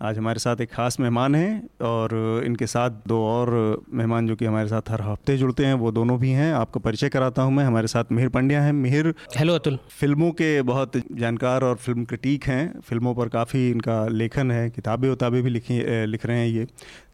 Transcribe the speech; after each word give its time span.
आज 0.00 0.18
हमारे 0.18 0.38
साथ 0.38 0.60
एक 0.60 0.70
ख़ास 0.70 0.98
मेहमान 1.00 1.34
हैं 1.34 1.68
और 1.82 2.12
इनके 2.46 2.66
साथ 2.66 2.90
दो 3.08 3.18
और 3.24 3.50
मेहमान 3.94 4.26
जो 4.26 4.36
कि 4.36 4.44
हमारे 4.44 4.68
साथ 4.68 4.90
हर 4.90 5.02
हफ़्ते 5.02 5.36
जुड़ते 5.38 5.64
हैं 5.64 5.74
वो 5.74 5.92
दोनों 5.92 6.18
भी 6.20 6.30
हैं। 6.30 6.52
आपको 6.54 6.80
परिचय 6.80 7.08
कराता 7.08 7.42
हूँ 7.42 7.52
मैं। 7.52 7.64
हमारे 7.64 7.86
साथ 7.86 8.10
मिहिर 8.12 8.28
पंड्या 8.28 8.62
हैं। 8.62 8.72
मिहिर 8.72 9.12
हेलो 9.36 9.54
अतुल 9.54 9.78
फ़िल्मों 9.90 10.30
के 10.32 10.50
बहुत 10.64 10.96
जानकार 11.12 11.64
और 11.64 11.76
फ़िल्म 11.76 12.04
क्रिटिक 12.04 12.44
हैं। 12.44 12.80
फ़िल्मों 12.80 13.14
पर 13.14 13.28
काफ़ी 13.28 13.70
इनका 13.70 14.06
लेखन 14.08 14.50
है 14.50 14.68
किताबें 14.70 15.08
उताबें 15.10 15.42
भी 15.42 15.50
लिखी 15.50 15.80
लिख 16.06 16.26
रहे 16.26 16.38
हैं 16.38 16.48
ये। 16.48 16.66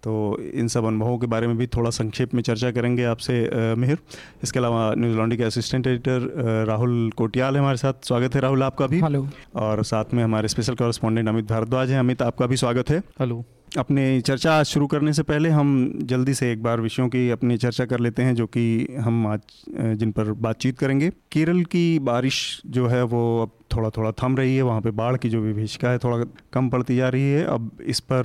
तो 0.03 0.13
इन 0.55 0.69
सब 0.69 0.85
अनुभवों 0.85 1.19
के 1.19 1.27
बारे 1.27 1.47
में 1.47 1.57
भी 1.57 1.67
थोड़ा 1.67 1.91
संक्षेप 1.91 2.35
में 2.35 2.43
चर्चा 2.43 2.71
करेंगे 2.71 3.05
आपसे 3.05 3.35
मिहिर। 3.77 3.99
इसके 4.43 4.59
अलावा 4.59 4.95
न्यूज़ 4.99 5.17
लॉन्डी 5.17 5.37
के 5.37 5.43
असिस्टेंट 5.43 5.87
एडिटर 5.87 6.65
राहुल 6.69 7.11
कोटियाल 7.17 7.55
है 7.55 7.61
हमारे 7.61 7.77
साथ। 7.77 7.93
स्वागत 8.03 8.35
है 8.35 8.41
राहुल 8.41 8.63
आपका 8.63 8.87
भी। 8.87 9.01
हेलो। 9.01 9.27
और 9.57 9.83
साथ 9.85 10.15
में 10.15 10.25
हमारे 10.25 10.49
स्पेशल 10.49 10.75
कॉरेस्पॉन्डेंट 10.75 11.29
अमित 11.29 11.49
भारद्वाज 11.49 11.91
हैं। 11.91 11.99
अमित 11.99 12.23
आपका 12.23 12.47
भी 12.47 12.57
स्वागत 12.57 12.91
है। 12.91 12.99
हेलो। 13.21 13.45
अपनी 13.79 14.21
चर्चा 14.21 14.53
आज 14.53 14.67
शुरू 14.67 14.87
करने 14.87 15.13
से 15.13 15.23
पहले 15.23 15.49
हम 15.49 15.93
जल्दी 16.03 16.35
से 16.35 16.51
एक 16.53 16.63
बार 16.63 16.81
विषयों 16.81 17.09
की 17.09 17.29
अपनी 17.31 17.57
चर्चा 17.57 17.85
कर 17.85 18.01
लेते 18.01 18.23
हैं 18.23 18.35
जो 18.35 18.47
कि 18.47 18.97
हम 19.01 19.27
आज 19.27 19.41
जिन 19.71 20.13
पर 20.13 20.33
बातचीत 20.33 20.79
करेंगे। 20.79 21.11
केरल 21.33 21.63
की 21.65 21.99
बारिश 21.99 22.61
जो 22.67 22.87
है 22.87 23.03
वो 23.05 23.43
अब 23.43 23.51
थोड़ा 23.77 23.91
थोड़ा 23.91 24.11
थम 24.23 24.37
रही 24.37 24.57
है, 24.57 24.63
वहाँ 24.63 24.81
पे 24.81 24.91
बाढ़ 24.93 25.17
की 25.17 25.29
जो 25.29 25.41
विभीषिका 25.41 25.91
है 25.91 25.99
थोड़ा 25.99 26.25
कम 26.53 26.69
पड़ती 26.71 26.97
जा 26.97 27.09
रही 27.09 27.31
है। 27.31 27.45
अब 27.45 27.71
इस 27.87 28.01
पर 28.01 28.25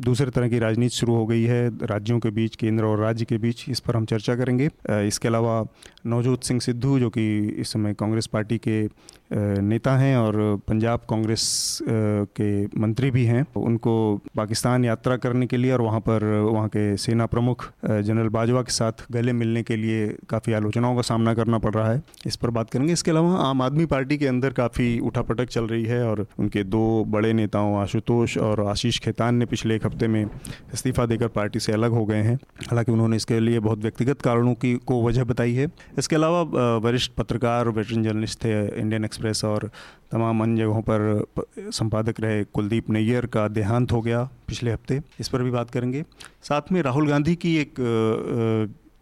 दूसरे 0.00 0.30
तरह 0.30 0.48
की 0.48 0.58
राजनीति 0.58 0.96
शुरू 0.96 1.14
हो 1.14 1.26
गई 1.26 1.42
है, 1.44 1.68
राज्यों 1.86 2.18
के 2.20 2.30
बीच, 2.30 2.56
केंद्र 2.56 2.84
और 2.84 2.98
राज्य 2.98 3.24
के 3.24 3.38
बीच, 3.38 3.64
इस 3.68 3.80
पर 3.80 3.96
हम 3.96 4.04
चर्चा 4.06 4.36
करेंगे। 4.36 4.68
इसके 5.06 5.28
अलावा 5.28 5.64
नवजोत 6.06 6.44
सिंह 6.44 6.60
सिद्धू, 6.60 6.98
जो 6.98 7.10
कि 7.10 7.38
इस 7.60 7.72
समय 7.72 7.94
कांग्रेस 7.94 8.26
पार्टी 8.26 8.58
के 8.58 8.82
नेता 9.32 9.96
हैं 9.96 10.16
और 10.16 10.34
पंजाब 10.68 11.00
कांग्रेस 11.10 11.42
के 12.40 12.64
मंत्री 12.80 13.10
भी 13.10 13.24
हैं, 13.24 13.44
उनको 13.56 13.92
पाकिस्तान 14.36 14.84
यात्रा 14.84 15.16
करने 15.16 15.46
के 15.46 15.56
लिए 15.56 15.72
और 15.72 15.80
वहाँ 15.80 16.00
पर 16.00 16.24
वहाँ 16.42 16.68
के 16.68 16.96
सेना 16.96 17.26
प्रमुख 17.26 17.64
जनरल 17.84 18.28
बाजवा 18.28 18.62
के 18.62 18.72
साथ 18.72 19.04
गले 19.12 19.32
मिलने 19.32 19.62
के 19.62 19.76
लिए 19.76 20.08
काफ़ी 20.30 20.52
आलोचनाओं 20.52 20.96
का 20.96 21.02
सामना 21.02 21.34
करना 21.34 21.58
पड़ 21.58 21.74
रहा 21.74 21.92
है। 21.92 22.02
इस 22.26 22.36
पर 22.36 22.50
बात 22.50 22.70
करेंगे। 22.70 22.92
इसके 22.92 23.10
अलावा 23.10 23.34
आम 23.40 23.62
आदमी 23.62 23.86
पार्टी 23.86 24.18
के 24.18 24.26
अंदर 24.26 24.52
काफ़ी 24.52 24.79
उठापटक 25.00 25.48
चल 25.48 25.64
रही 25.64 25.84
है 25.84 26.02
और 26.04 26.26
उनके 26.38 26.62
दो 26.64 26.82
बड़े 27.08 27.32
नेताओं 27.32 27.76
आशुतोष 27.78 28.36
और 28.38 28.60
आशीष 28.66 28.98
खेतान 28.98 29.34
ने 29.34 29.46
पिछले 29.46 29.76
एक 29.76 29.86
हफ़्ते 29.86 30.08
में 30.08 30.24
इस्तीफा 30.74 31.06
देकर 31.06 31.28
पार्टी 31.28 31.60
से 31.60 31.72
अलग 31.72 31.90
हो 31.90 32.04
गए 32.06 32.22
हैं। 32.22 32.34
हालाँकि 32.62 32.92
उन्होंने 32.92 33.16
इसके 33.16 33.40
लिए 33.40 33.60
बहुत 33.60 33.78
व्यक्तिगत 33.78 34.22
कारणों 34.22 34.54
की, 34.54 34.74
को 34.76 35.02
वजह 35.06 35.24
बताई 35.24 35.54
है। 35.54 35.68
इसके 35.98 36.16
अलावा 36.16 36.42
वरिष्ठ 36.78 37.12
पत्रकार, 37.12 37.68
वेटरन 37.68 38.02
जर्नलिस्ट 38.02 38.44
थे 38.44 38.80
इंडियन 38.80 39.04
एक्सप्रेस 39.04 39.44
और 39.44 39.70
तमाम 40.12 40.42
अन्य 40.42 40.62
जगहों 40.62 40.82
पर 40.82 41.24
संपादक 41.72 42.20
रहे 42.20 42.42
कुलदीप 42.44 42.90
नैयर 42.90 43.26
का 43.26 43.46
देहांत 43.48 43.92
हो 43.92 44.00
गया 44.02 44.22
पिछले 44.48 44.72
हफ़्ते। 44.72 45.00
इस 45.20 45.28
पर 45.28 45.42
भी 45.42 45.50
बात 45.50 45.70
करेंगे। 45.70 46.04
साथ 46.42 46.72
में 46.72 46.80
राहुल 46.82 47.08
गांधी 47.08 47.34
की 47.36 47.56
एक 47.56 47.74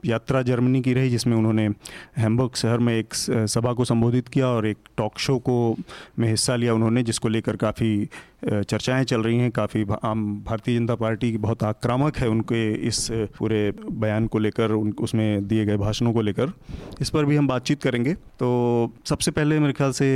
यात्रा 0.05 0.43
जर्मनी 0.43 0.81
की 0.81 0.93
रही, 0.93 1.11
जिसमें 1.11 1.37
उन्होंने 1.37 1.69
हैम्बर्ग 2.17 2.55
शहर 2.55 2.79
में 2.79 2.95
एक 2.95 3.15
सभा 3.15 3.73
को 3.73 3.85
संबोधित 3.85 4.29
किया 4.29 4.49
और 4.49 4.67
एक 4.67 4.79
टॉक 4.97 5.19
शो 5.19 5.39
को 5.39 5.77
में 6.19 6.29
हिस्सा 6.29 6.57
लिया 6.57 6.75
उन्होंने, 6.75 7.03
जिसको 7.03 7.29
लेकर 7.29 7.57
काफ़ी 7.57 8.09
चर्चाएँ 8.45 9.05
चल 9.05 9.23
रही 9.23 9.39
हैं। 9.39 9.51
काफ़ी 9.51 9.85
आम 10.05 10.25
भारतीय 10.47 10.79
जनता 10.79 10.95
पार्टी 10.95 11.31
की 11.33 11.39
बहुत 11.39 11.63
आक्रामक 11.63 12.17
है 12.17 12.29
उनके 12.29 12.73
इस 12.89 13.09
पूरे 13.39 13.71
बयान 13.91 14.27
को 14.27 14.39
लेकर, 14.39 14.71
उन, 14.71 14.93
उसमें 15.01 15.47
दिए 15.49 15.65
गए 15.65 15.77
भाषणों 15.77 16.13
को 16.13 16.23
लेकर। 16.23 16.53
इस 17.01 17.11
पर 17.11 17.25
भी 17.25 17.37
हम 17.37 17.49
बातचीत 17.49 17.83
करेंगे। 17.83 18.15
तो 18.15 18.93
सबसे 19.05 19.31
पहले 19.31 19.59
मेरे 19.59 19.73
ख्याल 19.73 19.93
से 19.93 20.09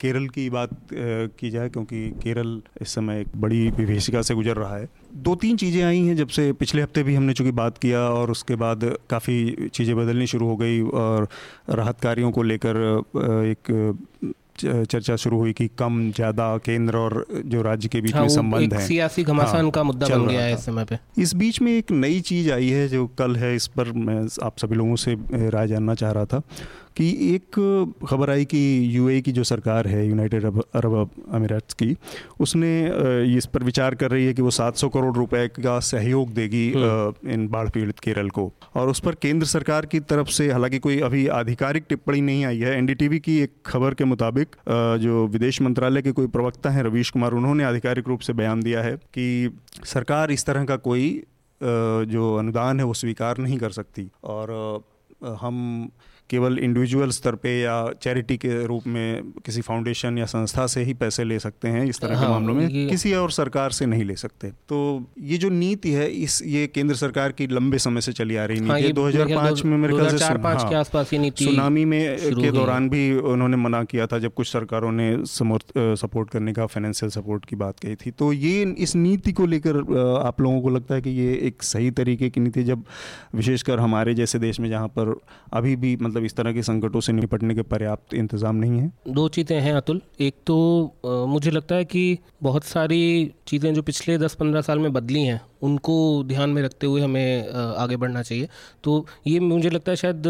केरल 0.00 0.26
की 0.28 0.48
बात 0.50 0.70
की 0.92 1.50
जाए 1.50 1.68
क्योंकि 1.68 2.08
केरल 2.22 2.60
इस 2.82 2.94
समय 2.94 3.20
एक 3.20 3.28
बड़ी 3.36 3.70
विभीषिका 3.70 4.22
से 4.22 4.34
गुजर 4.34 4.56
रहा 4.56 4.76
है। 4.76 4.88
दो 5.14 5.34
तीन 5.36 5.56
चीज़ें 5.56 5.82
आई 5.82 6.00
हैं 6.00 6.16
जब 6.16 6.28
से 6.28 6.52
पिछले 6.54 6.82
हफ़्ते 6.82 7.02
भी 7.02 7.14
हमने 7.14 7.32
चूँकि 7.32 7.52
बात 7.52 7.78
किया 7.78 8.00
और 8.10 8.30
उसके 8.30 8.56
बाद 8.56 8.84
काफ़ी 9.10 9.68
चीज़ें 9.74 9.96
बदलनी 9.96 10.26
शुरू 10.26 10.46
हो 10.46 10.56
गई 10.56 10.80
और 10.82 11.28
राहत 11.70 12.00
कार्यों 12.00 12.30
को 12.30 12.42
लेकर 12.42 12.76
एक 13.46 14.32
चर्चा 14.60 15.14
शुरू 15.16 15.36
हुई 15.38 15.52
कि 15.52 15.66
कम 15.78 16.10
ज़्यादा 16.12 16.56
केंद्र 16.58 16.96
और 16.96 17.24
जो 17.44 17.62
राज्य 17.62 17.88
के 17.88 18.00
बीच 18.00 18.14
हाँ, 18.14 18.22
में 18.22 18.28
संबंध 18.28 18.74
है। 18.74 18.86
सियासी 18.86 19.22
घमासान 19.24 19.62
हाँ, 19.62 19.70
का 19.70 19.82
मुद्दा 19.82 20.08
बन 20.08 20.26
गया 20.26 20.40
है 20.40 20.52
इस 20.54 20.64
समय 20.66 20.84
पे। 20.84 20.98
इस 21.18 21.34
बीच 21.34 21.60
में 21.62 21.72
एक 21.72 21.90
नई 21.92 22.20
चीज़ 22.20 22.50
आई 22.52 22.68
है 22.68 22.86
जो 22.88 23.06
कल 23.18 23.36
है 23.36 23.54
इस 23.56 23.66
पर 23.66 23.92
मैं 23.92 24.20
आप 24.42 24.58
सभी 24.58 24.76
लोगों 24.76 24.96
से 24.96 25.14
राय 25.50 25.68
जानना 25.68 25.94
चाह 25.94 26.12
रहा 26.12 26.24
था। 26.24 26.42
कि 27.00 27.10
एक 27.26 27.58
खबर 28.06 28.30
आई 28.30 28.44
कि 28.44 28.58
यूए 28.92 29.20
की 29.20 29.32
जो 29.32 29.44
सरकार 29.44 29.86
है 29.88 30.06
यूनाइटेड 30.06 30.44
अरब 30.44 31.10
अमीरात 31.30 31.72
की 31.72 31.96
उसने 32.40 32.72
इस 33.36 33.46
पर 33.46 33.62
विचार 33.64 33.94
कर 33.94 34.10
रही 34.10 34.26
है 34.26 34.34
कि 34.34 34.42
वो 34.42 34.50
700 34.50 34.90
करोड़ 34.94 35.14
रुपए 35.16 35.46
का 35.50 35.78
सहयोग 35.82 36.32
देगी 36.32 36.66
हम्म। 36.72 37.30
इन 37.30 37.46
बाढ़ 37.48 37.68
पीड़ित 37.68 37.98
केरल 37.98 38.28
को 38.30 38.44
और 38.74 38.88
उस 38.88 39.00
पर 39.00 39.14
केंद्र 39.22 39.46
सरकार 39.46 39.86
की 39.86 40.00
तरफ़ 40.10 40.28
से 40.30 40.50
हालाँकि 40.50 40.78
कोई 40.80 41.00
अभी 41.00 41.26
आधिकारिक 41.34 41.86
टिप्पणी 41.88 42.20
नहीं 42.20 42.44
आई 42.44 42.58
है 42.58 42.76
एनडीटीवी 42.76 43.20
की 43.20 43.38
एक 43.38 43.54
खबर 43.66 43.94
के 43.94 44.04
मुताबिक 44.06 44.56
जो 45.00 45.26
विदेश 45.28 45.62
मंत्रालय 45.62 46.02
के 46.02 46.12
कोई 46.12 46.26
प्रवक्ता 46.30 46.70
हैं 46.70 46.82
रवीश 46.84 47.10
कुमार 47.10 47.34
उन्होंने 47.34 47.64
आधिकारिक 47.64 48.08
रूप 48.08 48.20
से 48.20 48.32
बयान 48.34 48.62
दिया 48.62 48.82
है 48.82 48.94
कि 49.14 49.58
सरकार 49.86 50.30
इस 50.30 50.46
तरह 50.46 50.64
का 50.64 50.76
कोई 50.82 51.10
जो 51.60 52.34
अनुदान 52.36 52.80
है 52.80 52.84
वो 52.84 52.94
स्वीकार 52.96 53.38
नहीं 53.38 53.58
कर 53.58 53.70
सकती 53.72 54.08
और 54.26 54.56
हम 55.40 55.58
केवल 56.30 56.58
इंडिविजुअल 56.58 57.10
स्तर 57.10 57.34
पे 57.36 57.50
या 57.60 57.74
चैरिटी 58.02 58.36
के 58.36 58.64
रूप 58.66 58.86
में 58.86 59.30
किसी 59.46 59.60
फाउंडेशन 59.60 60.18
या 60.18 60.26
संस्था 60.26 60.66
से 60.66 60.82
ही 60.84 60.94
पैसे 60.94 61.24
ले 61.24 61.38
सकते 61.38 61.68
हैं 61.68 61.84
इस 61.84 62.00
तरह 62.00 62.16
हाँ, 62.16 62.24
के 62.24 62.32
मामलों 62.32 62.54
में? 62.54 62.88
किसी 62.88 63.12
और 63.14 63.30
सरकार 63.30 63.70
से 63.72 63.86
नहीं 63.86 64.04
ले 64.04 64.16
सकते। 64.16 64.48
तो 64.68 64.78
ये 65.22 65.38
जो 65.38 65.48
नीति 65.50 65.92
है 65.92 66.06
इस 66.22 66.40
ये 66.46 66.66
केंद्र 66.66 66.94
सरकार 66.96 67.32
की 67.32 67.46
लंबे 67.48 67.78
समय 67.78 68.00
से 68.00 68.12
चली 68.12 68.36
आ 68.36 68.44
रही 68.44 68.60
नीति 68.60 68.82
हाँ, 68.82 68.92
दो 68.92 69.06
हज़ार 69.06 69.34
पाँच 69.34 69.64
में 69.64 69.76
मेरे 69.78 69.94
ख्याल 69.94 70.16
से 70.16 70.24
हाँ, 70.24 70.68
के 70.68 70.74
आसपास 70.76 71.12
ये 71.12 71.18
नीति 71.18 71.44
सुनामी 71.44 71.84
में 71.84 72.16
के 72.34 72.50
दौरान 72.52 72.88
भी 72.90 73.02
उन्होंने 73.32 73.56
मना 73.56 73.82
किया 73.84 74.06
था 74.06 74.18
जब 74.18 74.34
कुछ 74.34 74.48
सरकारों 74.48 74.92
ने 74.92 75.08
सपोर्ट 75.26 76.30
करने 76.30 76.52
का 76.52 76.66
फाइनेंशियल 76.66 77.10
सपोर्ट 77.10 77.44
की 77.44 77.56
बात 77.56 77.78
कही 77.80 77.96
थी। 77.96 78.10
तो 78.12 78.32
ये 78.32 78.62
इस 78.78 78.94
नीति 78.96 79.32
को 79.32 79.46
लेकर 79.46 79.76
आप 80.26 80.40
लोगों 80.40 80.60
को 80.62 80.70
लगता 80.70 80.94
है 80.94 81.02
कि 81.02 81.10
ये 81.10 81.32
एक 81.46 81.62
सही 81.62 81.90
तरीके 81.92 82.30
की 82.30 82.40
नीति 82.40 82.64
जब 82.64 82.84
विशेषकर 83.34 83.80
हमारे 83.80 84.14
जैसे 84.14 84.38
देश 84.38 84.60
में 84.60 84.68
जहाँ 84.70 84.88
पर 84.88 85.14
अभी 85.52 85.76
भी 85.76 85.96
मतलब 85.96 86.19
मतलब 86.20 86.26
इस 86.26 86.36
तरह 86.36 86.52
के 86.52 86.62
संकटों 86.62 87.00
से 87.00 87.12
निपटने 87.12 87.54
के 87.54 87.62
पर्याप्त 87.64 88.14
इंतज़ाम 88.14 88.56
नहीं 88.56 88.80
है। 88.80 88.92
दो 89.08 89.28
चीज़ें 89.30 89.60
हैं 89.60 89.72
अतुल। 89.74 90.00
एक 90.20 90.34
तो 90.46 90.56
आ, 91.06 91.24
मुझे 91.26 91.50
लगता 91.50 91.74
है 91.74 91.84
कि 91.84 92.18
बहुत 92.42 92.64
सारी 92.64 93.30
चीज़ें 93.46 93.72
जो 93.74 93.82
पिछले 93.82 94.18
दस 94.18 94.34
पंद्रह 94.34 94.60
साल 94.60 94.78
में 94.78 94.92
बदली 94.92 95.22
हैं 95.22 95.40
उनको 95.62 95.94
ध्यान 96.24 96.50
में 96.50 96.62
रखते 96.62 96.86
हुए 96.86 97.00
हमें 97.00 97.48
आगे 97.52 97.96
बढ़ना 97.96 98.22
चाहिए। 98.22 98.48
तो 98.84 99.06
ये 99.26 99.40
मुझे 99.40 99.70
लगता 99.70 99.92
है 99.92 99.96
शायद 99.96 100.26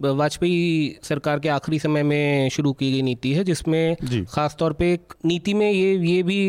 वाजपेयी 0.00 0.98
सरकार 1.02 1.38
के 1.38 1.48
आखिरी 1.48 1.78
समय 1.78 2.02
में 2.02 2.48
शुरू 2.50 2.72
की 2.72 2.90
गई 2.92 3.02
नीति 3.02 3.32
है 3.34 3.44
जिसमें 3.44 3.96
ख़ास 4.26 4.56
तौर 4.58 4.72
पे 4.72 4.98
नीति 5.24 5.54
में 5.54 5.70
ये 5.70 5.94
ये 6.06 6.22
भी 6.22 6.40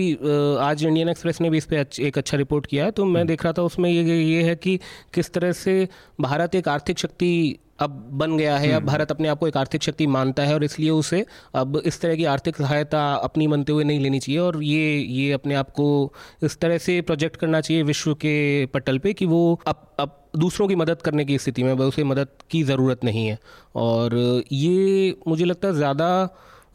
आज 0.62 0.86
इंडियन 0.86 1.10
एक्सप्रेस 1.10 1.42
ने 1.42 1.50
भी 1.50 1.58
इस 1.58 1.66
पर 1.66 2.02
एक 2.02 2.18
अच्छा 2.18 2.38
रिपोर्ट 2.38 2.66
किया 2.66 2.86
है। 2.86 2.92
तो 2.92 3.06
मैं 3.06 3.22
हम्म। 3.22 3.28
देख 3.28 3.44
रहा 3.44 3.54
था 3.54 3.62
उसमें 3.64 3.90
ये 3.90 4.22
ये 4.22 4.44
है 4.44 4.56
कि 4.56 4.80
किस 5.14 5.31
तरह 5.34 5.52
से 5.54 5.88
भारत 6.22 6.56
एक 6.56 6.68
आर्थिक 6.68 7.00
शक्ति 7.00 7.34
अब 7.79 7.91
बन 8.13 8.38
गया 8.38 8.57
है 8.57 8.67
अब 8.67 8.75
हम्म। 8.75 8.88
भारत 8.88 9.11
अपने 9.11 9.28
आप 9.28 9.39
को 9.39 9.47
एक 9.47 9.57
आर्थिक 9.57 9.84
शक्ति 9.84 10.07
मानता 10.07 10.44
है 10.44 10.53
और 10.53 10.63
इसलिए 10.63 10.89
उसे 10.91 11.25
अब 11.56 11.81
इस 11.85 12.00
तरह 12.01 12.16
की 12.16 12.25
आर्थिक 12.28 12.57
सहायता 12.57 13.01
अपनी 13.16 13.47
मनते 13.47 13.72
हुए 13.72 13.84
नहीं 13.84 14.00
लेनी 14.00 14.19
चाहिए 14.19 14.39
और 14.39 14.61
ये 14.63 14.97
ये 14.97 15.31
अपने 15.34 15.56
आप 15.56 15.69
को 15.72 15.88
इस 16.44 16.59
तरह 16.59 16.78
से 16.79 17.00
प्रोजेक्ट 17.03 17.35
करना 17.35 17.62
चाहिए 17.62 17.83
विश्व 17.83 18.13
के 18.15 18.65
पटल 18.74 19.00
पे 19.00 19.13
कि 19.13 19.25
वो 19.25 19.42
अब 19.68 19.88
अब 20.00 20.19
दूसरों 20.36 20.68
की 20.68 20.75
मदद 20.75 21.01
करने 21.01 21.25
की 21.25 21.38
स्थिति 21.38 21.63
में 21.63 21.74
उसे 21.75 22.03
मदद 22.06 22.27
की 22.51 22.63
ज़रूरत 22.63 23.03
नहीं 23.03 23.25
है 23.27 23.38
और 23.77 24.15
ये 24.53 25.15
मुझे 25.27 25.45
लगता 25.45 25.68
है 25.68 25.74
ज़्यादा 25.74 26.09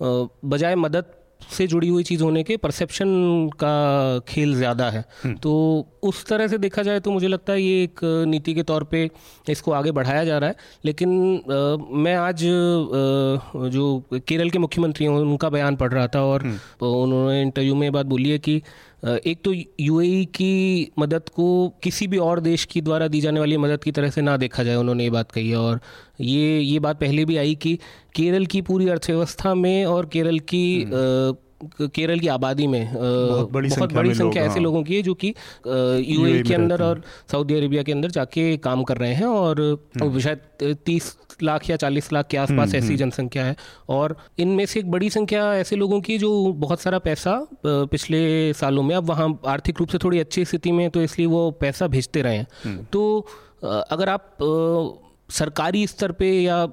बजाय 0.02 0.74
मदद 0.76 1.04
से 1.40 1.66
जुड़ी 1.66 1.88
हुई 1.88 2.02
चीज़ 2.02 2.22
होने 2.22 2.42
के 2.42 2.56
परसेप्शन 2.56 3.08
का 3.54 4.18
खेल 4.28 4.54
ज़्यादा 4.54 4.88
है 4.90 5.04
हम्म। 5.22 5.36
तो 5.36 5.52
उस 6.02 6.24
तरह 6.26 6.48
से 6.48 6.58
देखा 6.58 6.82
जाए 6.82 7.00
तो 7.00 7.10
मुझे 7.10 7.28
लगता 7.28 7.52
है 7.52 7.62
ये 7.62 7.82
एक 7.82 8.00
नीति 8.28 8.54
के 8.54 8.62
तौर 8.62 8.84
पे 8.84 9.08
इसको 9.50 9.72
आगे 9.72 9.92
बढ़ाया 9.92 10.24
जा 10.24 10.38
रहा 10.38 10.50
है 10.50 10.56
लेकिन 10.84 11.10
आ, 11.36 11.76
मैं 11.96 12.14
आज 12.16 12.44
आ, 12.44 13.68
जो 13.68 13.86
केरल 14.12 14.50
के 14.50 14.58
मुख्यमंत्री 14.58 15.06
हैं 15.06 15.12
उनका 15.12 15.48
बयान 15.50 15.76
पढ़ 15.76 15.92
रहा 15.92 16.06
था 16.06 16.22
और 16.22 16.42
हम्म। 16.42 16.86
उन्होंने 16.86 17.40
इंटरव्यू 17.42 17.74
में 17.74 17.90
बात 17.92 18.06
बोली 18.06 18.30
है 18.30 18.38
कि 18.38 18.62
एक 19.02 19.42
तो 19.44 19.52
यूएई 19.80 20.24
की 20.34 20.90
मदद 20.98 21.28
को 21.28 21.46
किसी 21.82 22.06
भी 22.06 22.18
और 22.18 22.40
देश 22.40 22.64
की 22.64 22.80
द्वारा 22.80 23.08
दी 23.08 23.20
जाने 23.20 23.40
वाली 23.40 23.56
मदद 23.56 23.82
की 23.84 23.92
तरह 23.92 24.10
से 24.10 24.20
ना 24.20 24.36
देखा 24.36 24.62
जाए 24.62 24.76
उन्होंने 24.76 25.04
ये 25.04 25.10
बात 25.10 25.30
कही 25.32 25.50
है 25.50 25.56
और 25.56 25.80
ये 26.20 26.58
ये 26.60 26.78
बात 26.78 27.00
पहले 27.00 27.24
भी 27.24 27.36
आई 27.36 27.54
कि 27.54 27.78
केरल 28.14 28.46
की 28.46 28.62
पूरी 28.62 28.88
अर्थव्यवस्था 28.88 29.54
में 29.54 29.84
और 29.86 30.06
केरल 30.06 30.38
की 30.44 30.82
हम्म। 30.82 31.36
केरल 31.62 32.18
की 32.20 32.28
आबादी 32.28 32.66
में 32.66 32.92
बहुत 32.92 33.50
बड़ी 33.52 33.68
बहुत 33.68 33.78
संख्या 33.80 33.98
बड़ी 33.98 34.14
संख्या 34.14 34.42
ऐसे 34.42 34.52
हाँ। 34.52 34.62
लोगों 34.62 34.82
की 34.82 34.96
है 34.96 35.02
जो 35.02 35.14
कि 35.14 35.34
यूएई 35.66 36.42
के 36.42 36.54
अंदर 36.54 36.82
और 36.82 37.02
सऊदी 37.32 37.54
अरेबिया 37.54 37.82
के 37.82 37.92
अंदर 37.92 38.10
जाके 38.10 38.56
काम 38.56 38.82
कर 38.82 38.96
रहे 38.96 39.14
हैं 39.14 39.26
और 39.26 39.60
हम्म। 40.02 40.18
शायद 40.18 40.76
तीस 40.86 41.16
लाख 41.42 41.68
या 41.70 41.76
चालीस 41.76 42.12
लाख 42.12 42.26
के 42.26 42.36
आसपास 42.36 42.74
ऐसी 42.74 42.96
जनसंख्या 42.96 43.44
है। 43.44 43.56
और 43.88 44.16
इनमें 44.38 44.64
से 44.66 44.80
एक 44.80 44.90
बड़ी 44.90 45.10
संख्या 45.10 45.42
ऐसे 45.54 45.76
लोगों 45.76 46.00
की 46.00 46.18
जो 46.18 46.30
बहुत 46.58 46.80
सारा 46.80 46.98
पैसा 46.98 47.36
पिछले 47.66 48.52
सालों 48.52 48.82
में 48.82 48.94
अब 48.96 49.08
वहाँ 49.08 49.28
आर्थिक 49.46 49.78
रूप 49.78 49.88
से 49.88 49.98
थोड़ी 49.98 50.18
अच्छी 50.20 50.44
स्थिति 50.44 50.72
में 50.72 50.82
है, 50.84 50.90
तो 50.90 51.02
इसलिए 51.02 51.26
वो 51.26 51.50
पैसा 51.50 51.86
भेजते 51.88 52.22
रहे 52.22 52.36
हैं। 52.36 52.84
तो 52.92 53.26
अगर 53.64 54.08
आप 54.08 54.36
सरकारी 55.28 55.86
स्तर 55.86 56.12
पे 56.12 56.30
या 56.42 56.66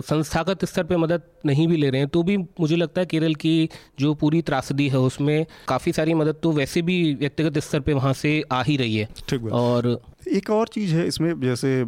संस्थागत 0.00 0.64
स्तर 0.64 0.84
पे 0.84 0.96
मदद 0.96 1.22
नहीं 1.46 1.66
भी 1.68 1.76
ले 1.76 1.90
रहे 1.90 2.00
हैं 2.00 2.08
तो 2.08 2.22
भी 2.22 2.36
मुझे 2.36 2.76
लगता 2.76 3.00
है 3.00 3.06
केरल 3.06 3.34
की 3.34 3.68
जो 3.98 4.14
पूरी 4.14 4.42
त्रासदी 4.42 4.88
है 4.88 4.98
उसमें 4.98 5.46
काफ़ी 5.68 5.92
सारी 5.92 6.14
मदद 6.14 6.36
तो 6.42 6.52
वैसे 6.52 6.82
भी 6.82 7.14
व्यक्तिगत 7.14 7.58
स्तर 7.58 7.80
पे 7.80 7.92
वहाँ 7.92 8.12
से 8.12 8.42
आ 8.52 8.62
ही 8.62 8.76
रही 8.76 8.96
है 8.96 9.08
ठीक। 9.28 9.44
और 9.52 10.00
एक 10.28 10.50
और 10.50 10.68
चीज़ 10.68 10.94
है 10.94 11.06
इसमें 11.06 11.40
जैसे 11.40 11.80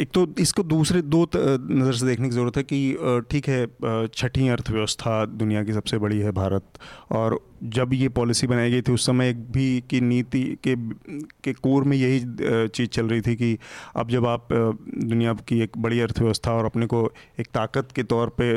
एक 0.00 0.08
तो 0.14 0.26
इसको 0.38 0.62
दूसरे 0.62 1.02
दो 1.02 1.22
नज़र 1.34 1.92
से 1.92 2.06
देखने 2.06 2.28
की 2.28 2.34
ज़रूरत 2.34 2.56
है 2.56 2.62
कि 2.62 3.22
ठीक 3.30 3.48
है 3.48 4.06
छठी 4.14 4.48
अर्थव्यवस्था 4.48 5.24
दुनिया 5.26 5.64
की 5.64 5.72
सबसे 5.72 5.98
बड़ी 5.98 6.18
है 6.18 6.32
भारत 6.32 6.78
और 7.12 7.38
जब 7.66 7.92
ये 7.94 8.08
पॉलिसी 8.10 8.46
बनाई 8.46 8.70
गई 8.70 8.82
थी 8.82 8.92
उस 8.92 9.06
समय 9.06 9.28
एक 9.28 9.36
भी 9.52 9.68
की 9.90 10.00
नीति 10.02 10.42
के 10.64 10.74
के 11.44 11.52
कोर 11.54 11.84
में 11.84 11.96
यही 11.96 12.68
चीज़ 12.68 12.88
चल 12.88 13.06
रही 13.06 13.20
थी 13.20 13.34
कि 13.36 13.56
अब 13.96 14.10
जब 14.10 14.26
आप 14.26 14.48
दुनिया 14.52 15.32
की 15.48 15.60
एक 15.62 15.78
बड़ी 15.78 16.00
अर्थव्यवस्था 16.00 16.52
और 16.52 16.64
अपने 16.64 16.86
को 16.86 17.04
एक 17.40 17.46
ताकत 17.54 17.92
के 17.92 18.02
तौर 18.04 18.34
पे 18.40 18.52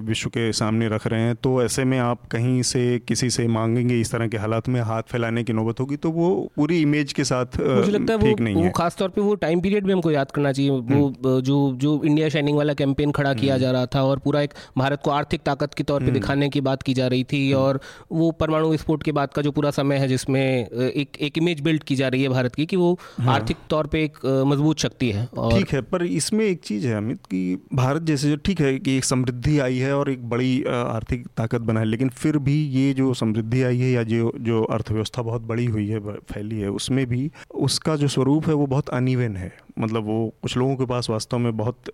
विश्व 0.00 0.30
के 0.30 0.52
सामने 0.54 0.88
रख 0.88 1.06
रहे 1.06 1.20
हैं 1.20 1.34
तो 1.38 1.62
ऐसे 1.62 1.84
में 1.84 1.98
आप 1.98 2.26
कहीं 2.30 2.62
से 2.64 2.82
किसी 3.08 3.30
से 3.30 3.46
मांगेंगे 3.50 4.00
इस 4.00 4.12
तरह 4.12 4.28
के 4.28 4.36
हालात 4.38 4.68
में 4.68 4.80
हाथ 4.82 5.02
फैलाने 5.08 5.44
की 5.44 5.52
नौबत 5.52 5.80
होगी 5.80 5.96
तो 5.98 6.10
वो 6.10 6.28
पूरी 6.56 6.80
इमेज 6.82 7.12
के 7.12 7.24
साथ 7.24 7.60
मुझे 7.60 7.90
लगता 7.90 8.12
है 8.12 8.18
ठीक 8.20 8.40
नहीं 8.40 8.54
वो, 8.54 8.60
वो 8.60 8.66
है 8.66 8.72
खास 8.72 8.96
तौर 8.96 9.08
पे 9.08 9.20
वो 9.20 9.34
टाइम 9.38 9.60
पीरियड 9.60 9.84
भी 9.84 9.92
हमको 9.92 10.10
याद 10.10 10.30
करना 10.30 10.52
चाहिए 10.52 10.70
हम्म। 10.70 11.00
वो 11.22 11.40
जो 11.42 11.58
जो 11.76 12.00
इंडिया 12.04 12.28
शाइनिंग 12.28 12.56
वाला 12.56 12.74
कैंपेन 12.74 13.12
खड़ा 13.12 13.34
किया 13.34 13.58
जा 13.58 13.70
रहा 13.70 13.86
था 13.88 14.02
और 14.04 14.18
पूरा 14.18 14.40
एक 14.40 14.54
भारत 14.78 15.02
को 15.04 15.10
आर्थिक 15.12 15.42
ताकत 15.42 15.74
के 15.74 15.82
हम्म। 15.82 15.88
तौर 15.88 16.06
पर 16.06 16.12
दिखाने 16.12 16.48
की 16.48 16.60
बात 16.62 16.82
की 16.82 16.94
जा 16.94 17.06
रही 17.06 17.24
थी 17.24 17.42
और 17.54 17.80
वो 18.12 18.30
परमाणु 18.48 18.68
विस्फोट 18.68 19.02
के 19.02 19.12
बाद 19.12 19.28
का 19.28 19.42
जो 19.42 19.50
पूरा 19.52 19.70
समय 19.70 19.96
है 19.96 20.08
जिसमें 20.08 20.40
एक 20.40 21.16
एक 21.20 21.38
इमेज 21.38 21.60
बिल्ड 21.60 21.82
की 21.82 21.96
जा 21.96 22.08
रही 22.08 22.22
है 22.22 22.28
भारत 22.28 22.54
की 22.54 22.66
कि 22.66 22.76
वो 22.76 22.98
हाँ। 23.20 23.34
आर्थिक 23.34 23.56
तौर 23.70 23.86
पे 23.86 24.02
एक 24.04 24.18
मज़बूत 24.46 24.78
शक्ति 24.78 25.10
है 25.10 25.28
और। 25.38 25.52
ठीक 25.52 25.72
है 25.72 25.80
पर 25.82 26.04
इसमें 26.04 26.44
एक 26.44 26.60
चीज़ 26.60 26.86
है 26.86 26.94
अमित 26.96 27.26
कि 27.26 27.42
भारत 27.74 28.02
जैसे 28.02 28.30
जो 28.30 28.36
ठीक 28.44 28.60
है 28.60 28.78
कि 28.78 28.96
एक 28.96 29.04
समृद्धि 29.04 29.58
आई 29.58 29.78
है 29.78 29.92
और 29.96 30.10
एक 30.10 30.28
बड़ी 30.30 30.62
आर्थिक 30.68 31.26
ताकत 31.36 31.60
बना 31.60 31.80
है 31.80 31.86
लेकिन 31.86 32.08
फिर 32.18 32.38
भी 32.38 32.56
ये 32.70 32.92
जो 32.94 33.12
समृद्धि 33.14 33.62
आई 33.62 33.78
है 33.78 33.90
या 33.90 34.02
जो 34.02 34.32
जो 34.40 34.62
अर्थव्यवस्था 34.70 35.22
बहुत 35.22 35.42
बड़ी 35.42 35.64
हुई 35.66 35.88
है 35.88 36.00
फैली 36.32 36.60
है 36.60 36.70
उसमें 36.70 37.06
भी 37.06 37.30
उसका 37.60 37.96
जो 37.96 38.08
स्वरूप 38.08 38.48
है 38.48 38.54
वो 38.54 38.66
बहुत 38.66 38.88
अनिवेन 38.92 39.36
है 39.36 39.52
मतलब 39.78 40.04
वो 40.04 40.18
कुछ 40.42 40.56
लोगों 40.56 40.76
के 40.76 40.86
पास 40.86 41.10
वास्तव 41.10 41.38
में 41.38 41.56
बहुत 41.56 41.90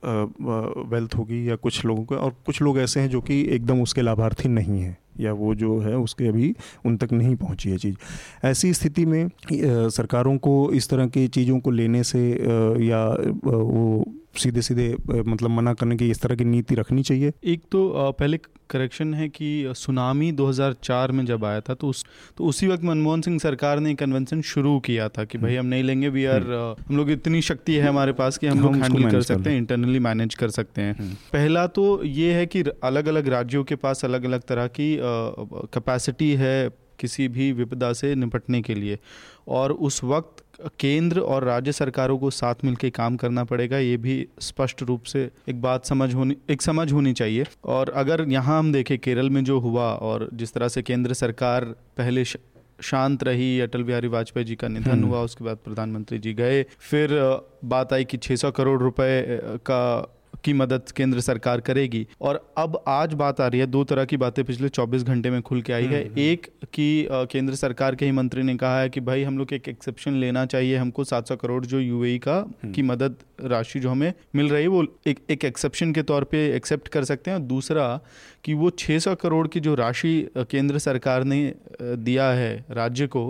वेल्थ 0.92 1.14
होगी 1.14 1.48
या 1.50 1.56
कुछ 1.56 1.84
लोगों 1.84 2.04
के 2.04 2.14
और 2.16 2.34
कुछ 2.46 2.62
लोग 2.62 2.78
ऐसे 2.78 3.00
हैं 3.00 3.10
जो 3.10 3.20
कि 3.20 3.40
एकदम 3.50 3.82
उसके 3.82 4.02
लाभार्थी 4.02 4.48
नहीं 4.48 4.80
हैं 4.80 4.96
या 5.20 5.32
वो 5.32 5.54
जो 5.54 5.78
है 5.78 5.96
उसके 5.96 6.26
अभी 6.26 6.54
उन 6.86 6.96
तक 6.96 7.12
नहीं 7.12 7.36
पहुँची 7.36 7.70
है 7.70 7.76
चीज़। 7.76 7.96
ऐसी 8.44 8.72
स्थिति 8.74 9.06
में 9.06 9.28
सरकारों 9.52 10.36
को 10.38 10.70
इस 10.72 10.88
तरह 10.88 11.06
की 11.06 11.26
चीज़ों 11.28 11.60
को 11.60 11.70
लेने 11.70 12.02
से 12.04 12.30
या 12.86 13.06
वो 13.44 14.04
सीधे 14.38 14.62
सीधे 14.62 14.96
मतलब 15.10 15.50
मना 15.50 15.74
करने 15.74 15.96
की 15.96 16.10
इस 16.10 16.20
तरह 16.20 16.34
की 16.34 16.44
नीति 16.44 16.74
रखनी 16.74 17.02
चाहिए? 17.02 17.32
एक 17.44 17.62
तो 17.70 18.12
पहले 18.18 18.38
करेक्शन 18.70 19.14
है 19.14 19.28
कि 19.28 19.72
सुनामी 19.76 20.32
2004 20.32 21.10
में 21.10 21.26
जब 21.26 21.44
आया 21.44 21.60
था 21.60 21.74
तो 21.74 21.88
उस 21.88 22.04
तो 22.36 22.44
उसी 22.44 22.66
वक्त 22.66 22.84
मनमोहन 22.84 23.20
सिंह 23.20 23.38
सरकार 23.38 23.80
ने 23.80 23.94
कन्वेंशन 23.94 24.42
शुरू 24.42 24.78
किया 24.80 25.08
था 25.08 25.24
कि 25.24 25.38
भाई 25.38 25.56
हम 25.56 25.66
नहीं 25.66 25.82
लेंगे 25.82 26.08
वी 26.08 26.24
आर 26.24 26.42
हम 26.88 26.96
लोग 26.96 27.10
इतनी 27.10 27.42
शक्ति 27.42 27.74
है 27.74 27.88
हमारे 27.88 28.12
पास 28.12 28.38
कि 28.38 28.46
हम 28.46 28.58
हम 28.58 28.64
लोग 28.64 28.76
हैंडल 28.76 29.10
कर 29.10 29.22
सकते 29.22 29.50
हैं 29.50 29.58
इंटरनली 29.58 29.98
मैनेज 29.98 30.34
कर 30.34 30.50
सकते 30.50 30.82
हैं। 30.82 30.96
हम्म। 30.98 31.14
पहला 31.32 31.66
तो 31.66 32.04
ये 32.04 32.32
है 32.34 32.46
कि 32.46 32.62
अलग 32.62 33.08
अलग 33.08 33.28
राज्यों 33.28 33.64
के 33.64 33.76
पास 33.76 34.04
अलग 34.04 34.24
अलग 34.24 34.40
तरह 34.40 34.66
की 34.66 34.98
कैपेसिटी 35.74 36.32
है 36.34 36.83
किसी 37.00 37.28
भी 37.28 37.50
विपदा 37.52 37.92
से 37.92 38.14
निपटने 38.14 38.60
के 38.62 38.74
लिए 38.74 38.98
और 39.48 39.72
उस 39.88 40.02
वक्त 40.04 40.42
केंद्र 40.80 41.20
और 41.20 41.44
राज्य 41.44 41.72
सरकारों 41.72 42.18
को 42.18 42.30
साथ 42.30 42.64
मिलकर 42.64 42.90
काम 42.94 43.16
करना 43.16 43.44
पड़ेगा 43.44 43.78
ये 43.78 43.96
भी 43.96 44.26
स्पष्ट 44.40 44.82
रूप 44.82 45.04
से 45.04 45.28
एक 45.48 45.60
बात 45.62 45.84
समझ 45.84 46.12
होनी 46.14 46.36
एक 46.50 46.62
समझ 46.62 46.92
होनी 46.92 47.12
चाहिए 47.12 47.46
और 47.76 47.90
अगर 47.96 48.24
यहाँ 48.28 48.58
हम 48.58 48.72
देखें 48.72 48.98
केरल 48.98 49.30
में 49.30 49.42
जो 49.44 49.58
हुआ 49.60 49.92
और 50.08 50.28
जिस 50.34 50.52
तरह 50.54 50.68
से 50.68 50.82
केंद्र 50.82 51.14
सरकार 51.14 51.64
पहले 51.96 52.24
श- 52.24 52.36
शांत 52.82 53.22
रही 53.24 53.60
अटल 53.60 53.82
बिहारी 53.82 54.08
वाजपेयी 54.08 54.44
जी 54.46 54.54
का 54.54 54.68
निधन 54.68 54.90
हम्म। 54.90 55.06
हुआ 55.06 55.20
उसके 55.20 55.44
बाद 55.44 55.56
प्रधानमंत्री 55.64 56.18
जी 56.18 56.32
गए 56.34 56.62
फिर 56.80 57.10
बात 57.64 57.92
आई 57.92 58.04
कि 58.04 58.16
600 58.18 58.50
करोड़ 58.50 58.80
रुपए 58.82 59.40
का 59.66 59.82
की 60.44 60.52
मदद 60.52 60.90
केंद्र 60.96 61.20
सरकार 61.20 61.60
करेगी। 61.60 62.06
और 62.20 62.40
अब 62.58 62.82
आज 62.88 63.14
बात 63.14 63.40
आ 63.40 63.46
रही 63.46 63.60
है 63.60 63.66
दो 63.66 63.84
तरह 63.84 64.04
की 64.04 64.16
बातें 64.16 64.44
पिछले 64.44 64.68
24 64.68 65.02
घंटे 65.02 65.30
में 65.30 65.40
खुल 65.42 65.62
के 65.62 65.72
आई 65.72 65.84
है। 65.84 66.02
हम्म, 66.04 66.18
एक 66.18 66.46
कि 66.72 67.08
केंद्र 67.10 67.54
सरकार 67.54 67.94
के 67.94 68.04
ही 68.04 68.12
मंत्री 68.12 68.42
ने 68.42 68.56
कहा 68.56 68.80
है 68.80 68.88
कि 68.88 69.00
भाई 69.00 69.22
हम 69.22 69.38
लोग 69.38 69.52
एक 69.52 69.68
एक्सेप्शन 69.68 70.14
लेना 70.14 70.44
चाहिए 70.46 70.76
हमको 70.76 71.04
700 71.04 71.36
करोड़ 71.36 71.64
जो 71.66 71.80
यूएई 71.80 72.18
का 72.18 72.36
हम्म। 72.36 72.72
की 72.72 72.82
मदद 72.82 73.16
राशि 73.44 73.80
जो 73.80 73.90
हमें 73.90 74.12
मिल 74.34 74.48
रही 74.48 74.62
है 74.62 74.68
वो 74.68 74.84
एक 75.06 75.18
एक 75.30 75.44
एक्सेप्शन 75.44 75.92
के 75.92 76.02
तौर 76.02 76.24
पे 76.24 76.46
एक्सेप्ट 76.56 76.88
कर 76.88 77.04
सकते 77.04 77.30
हैं। 77.30 77.38
और 77.38 77.44
दूसरा 77.44 78.00
कि 78.44 78.54
वो 78.54 78.70
600 78.70 79.14
करोड़ 79.14 79.46
की 79.48 79.60
जो 79.60 79.74
राशि 79.74 80.14
केंद्र 80.36 80.78
सरकार 80.78 81.24
ने 81.24 81.54
दिया 81.82 82.30
है 82.32 82.64
राज्य 82.70 83.06
को 83.06 83.24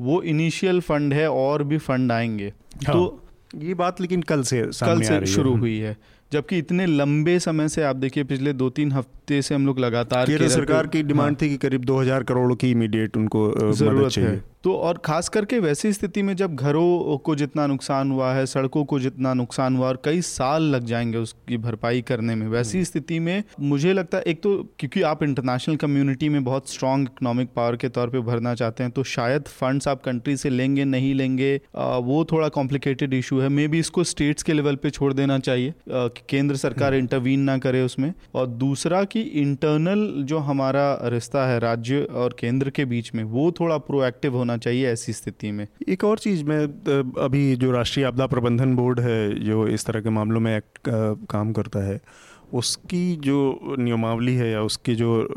वो 0.00 0.22
इनिशियल 0.22 0.80
फंड 0.80 1.14
है 1.14 1.30
और 1.30 1.64
भी 1.64 1.78
फंड 1.78 2.12
आएँगे। 2.12 2.52
हाँ, 2.86 2.92
तो 2.92 3.26
ये 3.56 3.74
बात 3.74 4.00
लेकिन 4.00 4.22
कल 4.22 4.42
से 4.42 4.62
कल 4.62 5.00
से 5.02 5.26
शुरू 5.26 5.56
हुई 5.56 5.78
है। 5.78 5.96
जबकि 6.32 6.58
इतने 6.58 6.86
लंबे 6.86 7.38
समय 7.38 7.68
से 7.68 7.82
आप 7.82 7.96
देखिए 7.96 8.24
पिछले 8.24 8.52
दो 8.52 8.70
तीन 8.70 8.92
हफ़्ते 8.92 9.42
से 9.42 9.54
हम 9.54 9.66
लोग 9.66 9.78
लगातार 9.78 10.26
केरल 10.26 10.48
सरकार 10.48 10.86
की 10.86 11.02
डिमांड 11.02 11.28
हाँ, 11.28 11.36
थी 11.42 11.48
कि 11.48 11.56
करीब 11.56 11.84
2000 11.84 12.22
करोड़ 12.22 12.54
की 12.54 12.70
इमीडिएट 12.70 13.16
उनको 13.16 13.72
ज़रूरत 13.72 14.16
है। 14.16 14.44
तो 14.64 14.74
और 14.74 14.98
खास 14.98 15.28
करके 15.28 15.58
वैसी 15.58 15.92
स्थिति 15.92 16.22
में 16.22 16.36
जब 16.36 16.54
घरों 16.54 17.18
को 17.18 17.34
जितना 17.36 17.66
नुकसान 17.66 18.10
हुआ 18.12 18.32
है 18.32 18.46
सड़कों 18.46 18.84
को 18.84 19.00
जितना 19.00 19.34
नुकसान 19.34 19.76
हुआ 19.76 19.88
और 19.88 20.02
कई 20.04 20.20
साल 20.20 20.62
लग 20.62 20.84
जाएँगे 20.84 21.18
उसकी 21.18 21.56
भरपाई 21.56 22.02
करने 22.02 22.34
में 22.34 22.42
हम्म। 22.42 22.54
वैसी 22.54 22.84
स्थिति 22.84 23.18
में 23.18 23.44
मुझे 23.60 23.92
लगता 23.92 24.18
है 24.18 24.24
एक 24.26 24.42
तो 24.42 24.68
क्योंकि 24.78 25.02
आप 25.02 25.22
इंटरनेशनल 25.22 25.76
कम्युनिटी 25.76 26.28
में 26.28 26.44
बहुत 26.44 26.70
स्ट्रांग 26.70 27.02
इकोनॉमिक 27.02 27.48
पावर 27.56 27.76
के 27.76 27.88
तौर 27.88 28.10
पे 28.10 28.20
भरना 28.20 28.54
चाहते 28.54 28.82
हैं 28.82 28.92
तो 28.92 29.02
शायद 29.04 29.42
फंड्स 29.42 29.88
आप 29.88 30.02
कंट्री 30.02 30.36
से 30.36 30.50
लेंगे 30.50 30.84
नहीं 30.84 31.14
लेंगे 31.14 31.60
आ, 31.76 31.96
वो 31.96 32.24
थोड़ा 32.24 32.48
कॉम्प्लिकेटेड 32.48 33.14
इशू 33.14 33.40
है। 33.40 33.48
मे 33.48 33.68
बी 33.68 33.78
इसको 33.78 34.04
स्टेट्स 34.04 34.42
के 34.42 34.52
लेवल 34.52 34.76
पे 34.76 34.90
छोड़ 34.90 35.12
देना 35.12 35.38
चाहिए 35.38 35.74
कि 36.20 36.26
केंद्र 36.28 36.56
सरकार 36.56 36.94
इंटरवीन 36.94 37.40
ना 37.40 37.56
करे 37.58 37.82
उसमें। 37.82 38.12
और 38.34 38.46
दूसरा 38.46 39.02
कि 39.04 39.20
इंटरनल 39.20 40.06
जो 40.24 40.38
हमारा 40.38 40.98
रिश्ता 41.04 41.46
है 41.46 41.58
राज्य 41.58 42.02
और 42.02 42.36
केंद्र 42.40 42.70
के 42.70 42.84
बीच 42.84 43.14
में 43.14 43.24
वो 43.24 43.50
थोड़ा 43.60 43.78
प्रोएक्टिव 43.78 44.36
होना 44.36 44.56
चाहिए 44.56 44.88
ऐसी 44.88 45.12
स्थिति 45.12 45.52
में। 45.52 45.66
एक 45.88 46.04
और 46.04 46.18
चीज़ 46.18 46.44
मैं 46.44 46.64
अभी 47.24 47.56
जो 47.56 47.70
राष्ट्रीय 47.70 48.06
आपदा 48.06 48.26
प्रबंधन 48.26 48.74
बोर्ड 48.76 49.00
है 49.00 49.44
जो 49.44 49.66
इस 49.68 49.86
तरह 49.86 50.00
के 50.00 50.10
मामलों 50.10 50.40
में 50.40 50.56
एक्ट 50.56 50.78
काम 51.30 51.52
करता 51.52 51.86
है 51.86 52.00
उसकी 52.54 53.16
जो 53.16 53.74
नियमावली 53.78 54.34
है 54.34 54.50
या 54.50 54.62
उसके 54.62 54.94
जो 54.94 55.28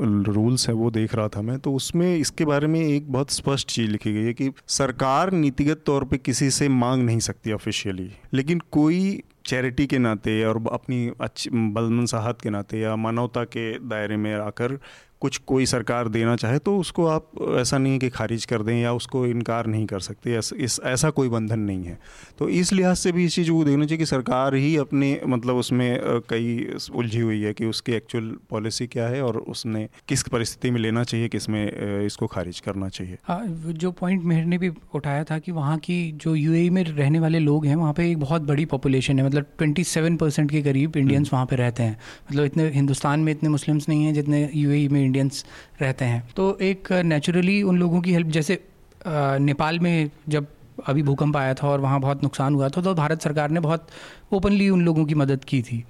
रूल्स 0.00 0.68
हैं 0.68 0.74
वो 0.76 0.90
देख 0.90 1.14
रहा 1.14 1.28
था 1.28 1.42
मैं 1.42 1.58
तो 1.58 1.72
उसमें 1.74 2.16
इसके 2.16 2.44
बारे 2.44 2.66
में 2.66 2.80
एक 2.80 3.12
बहुत 3.12 3.30
स्पष्ट 3.30 3.68
चीज़ 3.68 3.90
लिखी 3.90 4.12
गई 4.12 4.24
है 4.24 4.32
कि 4.32 4.50
सरकार 4.68 5.32
नीतिगत 5.32 5.82
तौर 5.86 6.04
पे 6.04 6.18
किसी 6.18 6.50
से 6.50 6.68
मांग 6.68 7.02
नहीं 7.02 7.18
सकती 7.18 7.52
ऑफिशियली 7.52 8.10
लेकिन 8.34 8.60
कोई 8.70 9.22
चैरिटी 9.52 9.86
के 9.86 9.98
नाते 9.98 10.42
और 10.44 10.62
अपनी 10.72 10.98
अच्छी 11.20 11.50
बलमनसाहत 11.52 12.40
के 12.42 12.50
नाते 12.50 12.78
या 12.80 12.94
मानवता 12.96 13.44
के 13.54 13.64
दायरे 13.88 14.16
में 14.16 14.32
आकर 14.34 14.78
कुछ 15.22 15.36
कोई 15.46 15.66
सरकार 15.66 16.08
देना 16.08 16.34
चाहे 16.36 16.58
तो 16.58 16.76
उसको 16.78 17.06
आप 17.06 17.30
ऐसा 17.58 17.78
नहीं 17.78 17.92
है 17.92 17.98
कि 17.98 18.08
खारिज 18.10 18.44
कर 18.44 18.62
दें 18.62 18.74
या 18.74 18.92
उसको 18.92 19.24
इनकार 19.26 19.66
नहीं 19.66 19.86
कर 19.86 20.00
सकते 20.00 20.32
ऐस, 20.36 20.52
इस 20.52 20.80
ऐसा 20.84 21.10
कोई 21.10 21.28
बंधन 21.28 21.58
नहीं 21.60 21.84
है। 21.84 21.98
तो 22.38 22.48
इस 22.50 22.72
लिहाज 22.72 22.96
से 22.96 23.12
भी 23.12 23.24
इस 23.24 23.34
चीज़ 23.34 23.50
को 23.50 23.64
देखना 23.64 23.84
चाहिए 23.84 23.98
कि 23.98 24.06
सरकार 24.06 24.54
ही 24.54 24.76
अपने 24.76 25.10
मतलब 25.26 25.56
उसमें 25.56 26.00
कई 26.30 26.56
उलझी 26.94 27.20
हुई 27.20 27.40
है 27.40 27.52
कि 27.52 27.66
उसकी 27.66 27.92
एक्चुअल 27.92 28.30
पॉलिसी 28.50 28.86
क्या 28.86 29.06
है 29.08 29.22
और 29.22 29.36
उसने 29.48 29.86
किस 30.08 30.22
परिस्थिति 30.28 30.70
में 30.70 30.80
लेना 30.80 31.04
चाहिए 31.04 31.28
किसमें 31.28 31.62
इसको 32.06 32.26
खारिज 32.26 32.60
करना 32.60 32.88
चाहिए। 32.88 33.18
हाँ, 33.24 33.44
जो 33.74 33.90
पॉइंट 33.92 34.24
मेहर 34.24 34.44
ने 34.44 34.58
भी 34.58 34.70
उठाया 34.94 35.24
था 35.24 35.38
कि 35.38 35.52
वहाँ 35.52 35.78
की 35.78 36.00
जो 36.16 36.34
यूएई 36.34 36.70
में 36.70 36.82
रहने 36.84 37.20
वाले 37.20 37.38
लोग 37.38 37.66
हैं 37.66 37.76
वहाँ 37.76 37.92
पे 37.92 38.10
एक 38.10 38.18
बहुत 38.18 38.42
बड़ी 38.42 38.64
पॉपुलेशन 38.66 39.18
है 39.18 39.26
मतलब 39.26 39.46
27 39.62 40.16
परसेंट 40.18 40.50
के 40.50 40.62
करीब 40.62 40.96
इंडियंस 40.96 41.30
वहाँ 41.32 41.46
पे 41.46 41.56
रहते 41.56 41.82
हैं। 41.82 41.96
मतलब 42.30 42.44
इतने 42.44 42.68
हिंदुस्तान 42.70 43.20
में 43.20 43.32
इतने 43.32 43.48
मुस्लिम्स 43.48 43.88
नहीं 43.88 44.04
हैं 44.04 44.14
जितने 44.14 44.48
यूएई 44.54 44.88
में 44.88 45.02
इंडियंस 45.12 45.44
रहते 45.80 46.04
हैं। 46.04 46.22
तो 46.36 46.56
एक 46.62 46.92
नेचुरली 47.04 47.62
उन 47.62 47.78
लोगों 47.78 48.00
की 48.00 48.12
हेल्प 48.12 48.28
जैसे 48.30 48.58
नेपाल 49.06 49.78
में 49.78 50.10
जब 50.28 50.46
अभी 50.86 51.02
भूकंप 51.02 51.36
आया 51.36 51.54
था 51.54 51.68
और 51.68 51.80
वहाँ 51.80 52.00
बहुत 52.00 52.22
नुकसान 52.22 52.54
हुआ 52.54 52.68
था 52.68 52.82
तो 52.82 52.94
भारत 52.94 53.22
सरकार 53.22 53.50
ने 53.50 53.60
बहुत 53.60 53.88
ओपनली 54.32 54.68
उन 54.68 54.82
लोगों 54.82 55.04
की 55.04 55.14
मदद 55.14 55.44
की 55.44 55.60
थी। 55.62 55.82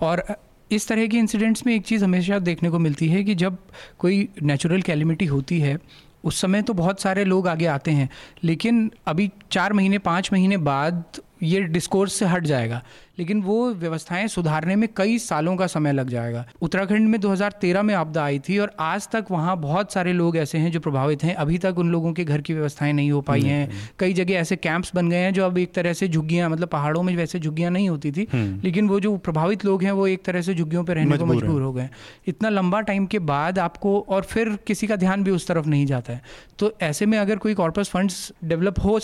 और 0.00 0.24
इस 0.70 0.86
तरह 0.88 1.06
के 1.06 1.16
इंसिडेंट्स 1.16 1.66
में 1.66 1.74
एक 1.74 1.82
चीज़ 1.82 2.04
हमेशा 2.04 2.38
देखने 2.38 2.70
को 2.70 2.78
मिलती 2.78 3.08
है 3.08 3.22
कि 3.24 3.34
जब 3.34 3.56
कोई 3.98 4.28
नेचुरल 4.42 4.82
कैलिमिटी 4.82 5.26
होती 5.26 5.58
है, 5.60 5.76
उस 6.24 6.40
समय 6.40 6.62
तो 6.62 6.72
बहुत 6.74 7.00
सारे 7.00 7.24
लोग 7.24 7.48
आगे 7.48 7.66
आते 7.66 7.90
हैं, 7.90 8.08
लेकिन 8.44 8.90
अभी 9.06 9.30
चार 9.52 9.72
महीने, 9.72 9.98
पाँच 9.98 10.32
महीने 10.32 10.56
बाद 10.56 11.20
ये 11.42 11.60
डिस्कोर्स 11.60 12.12
से 12.12 12.24
हट 12.24 12.44
जाएगा। 12.44 12.82
लेकिन 13.18 13.42
वो 13.42 13.70
व्यवस्थाएँ 13.70 14.28
सुधारने 14.28 14.76
में 14.76 14.88
कई 14.96 15.18
सालों 15.18 15.56
का 15.56 15.66
समय 15.66 15.92
लग 15.92 16.08
जाएगा। 16.08 16.46
उत्तराखंड 16.62 17.08
में 17.08 17.20
2013 17.20 17.82
में 17.82 17.94
आपदा 17.94 18.24
आई 18.24 18.38
थी 18.38 18.58
और 18.58 18.72
आज 18.80 19.08
तक 19.08 19.24
वहाँ 19.30 19.56
बहुत 19.56 19.92
सारे 19.92 20.12
लोग 20.12 20.36
ऐसे 20.36 20.58
हैं 20.58 20.72
जो 20.72 20.80
प्रभावित 20.80 21.24
हैं। 21.24 21.34
अभी 21.34 21.58
तक 21.58 21.74
उन 21.78 21.90
लोगों 21.90 22.12
के 22.12 22.24
घर 22.24 22.40
की 22.40 22.54
व्यवस्थाएँ 22.54 22.92
नहीं 22.92 23.10
हो 23.10 23.20
पाई 23.20 23.40
हैं। 23.40 23.70
कई 23.98 24.12
जगह 24.12 24.34
ऐसे 24.34 24.56
कैंप्स 24.56 24.92
बन 24.94 25.10
गए 25.10 25.16
हैं 25.16 25.32
जो 25.32 25.44
अब 25.44 25.58
एक 25.58 25.72
तरह 25.74 25.92
से 25.92 26.08
झुग्गियाँ 26.08 26.50
मतलब 26.50 26.68
पहाड़ों 26.68 27.02
में 27.02 27.16
वैसे 27.16 27.38
झुग्गियाँ 27.38 27.70
नहीं 27.70 27.88
होती 27.88 28.12
थी। 28.12 28.28
हम्म। 28.32 28.60
लेकिन 28.64 28.88
वो 28.88 29.00
जो 29.00 29.16
प्रभावित 29.16 29.64
लोग 29.64 29.82
हैं 29.82 29.92
वो 29.92 30.06
एक 30.06 30.24
तरह 30.24 30.42
से 30.42 30.54
झुग्गियों 30.54 30.84
पर 30.84 30.94
रहने 30.94 31.18
को 31.18 31.26
मजबूर 31.26 31.62
हो। 31.62 31.72
गए 31.72 31.88
इतना 32.26 32.48
लंबा 32.48 32.80
टाइम 32.80 33.06
के 33.06 33.18
बाद 33.18 33.58
आपको 33.58 34.06
और 34.08 34.22
फिर 34.22 34.58
किसी 34.66 34.86
का 34.86 34.96
ध्यान 34.96 35.24
भी 35.24 35.30
उस 35.30 35.46
तरफ़ 35.46 35.66
नहीं 35.66 35.86
जाता 35.86 36.12
है। 36.12 36.22
तो 36.58 36.72
ऐसे 36.82 37.06
में 37.06 37.18
अगर 37.18 37.36
कोई 37.36 37.54
कॉर्पस 37.54 37.88
फंड्स 37.88 38.32
डेवलप 38.44 38.74
हो 38.84 39.00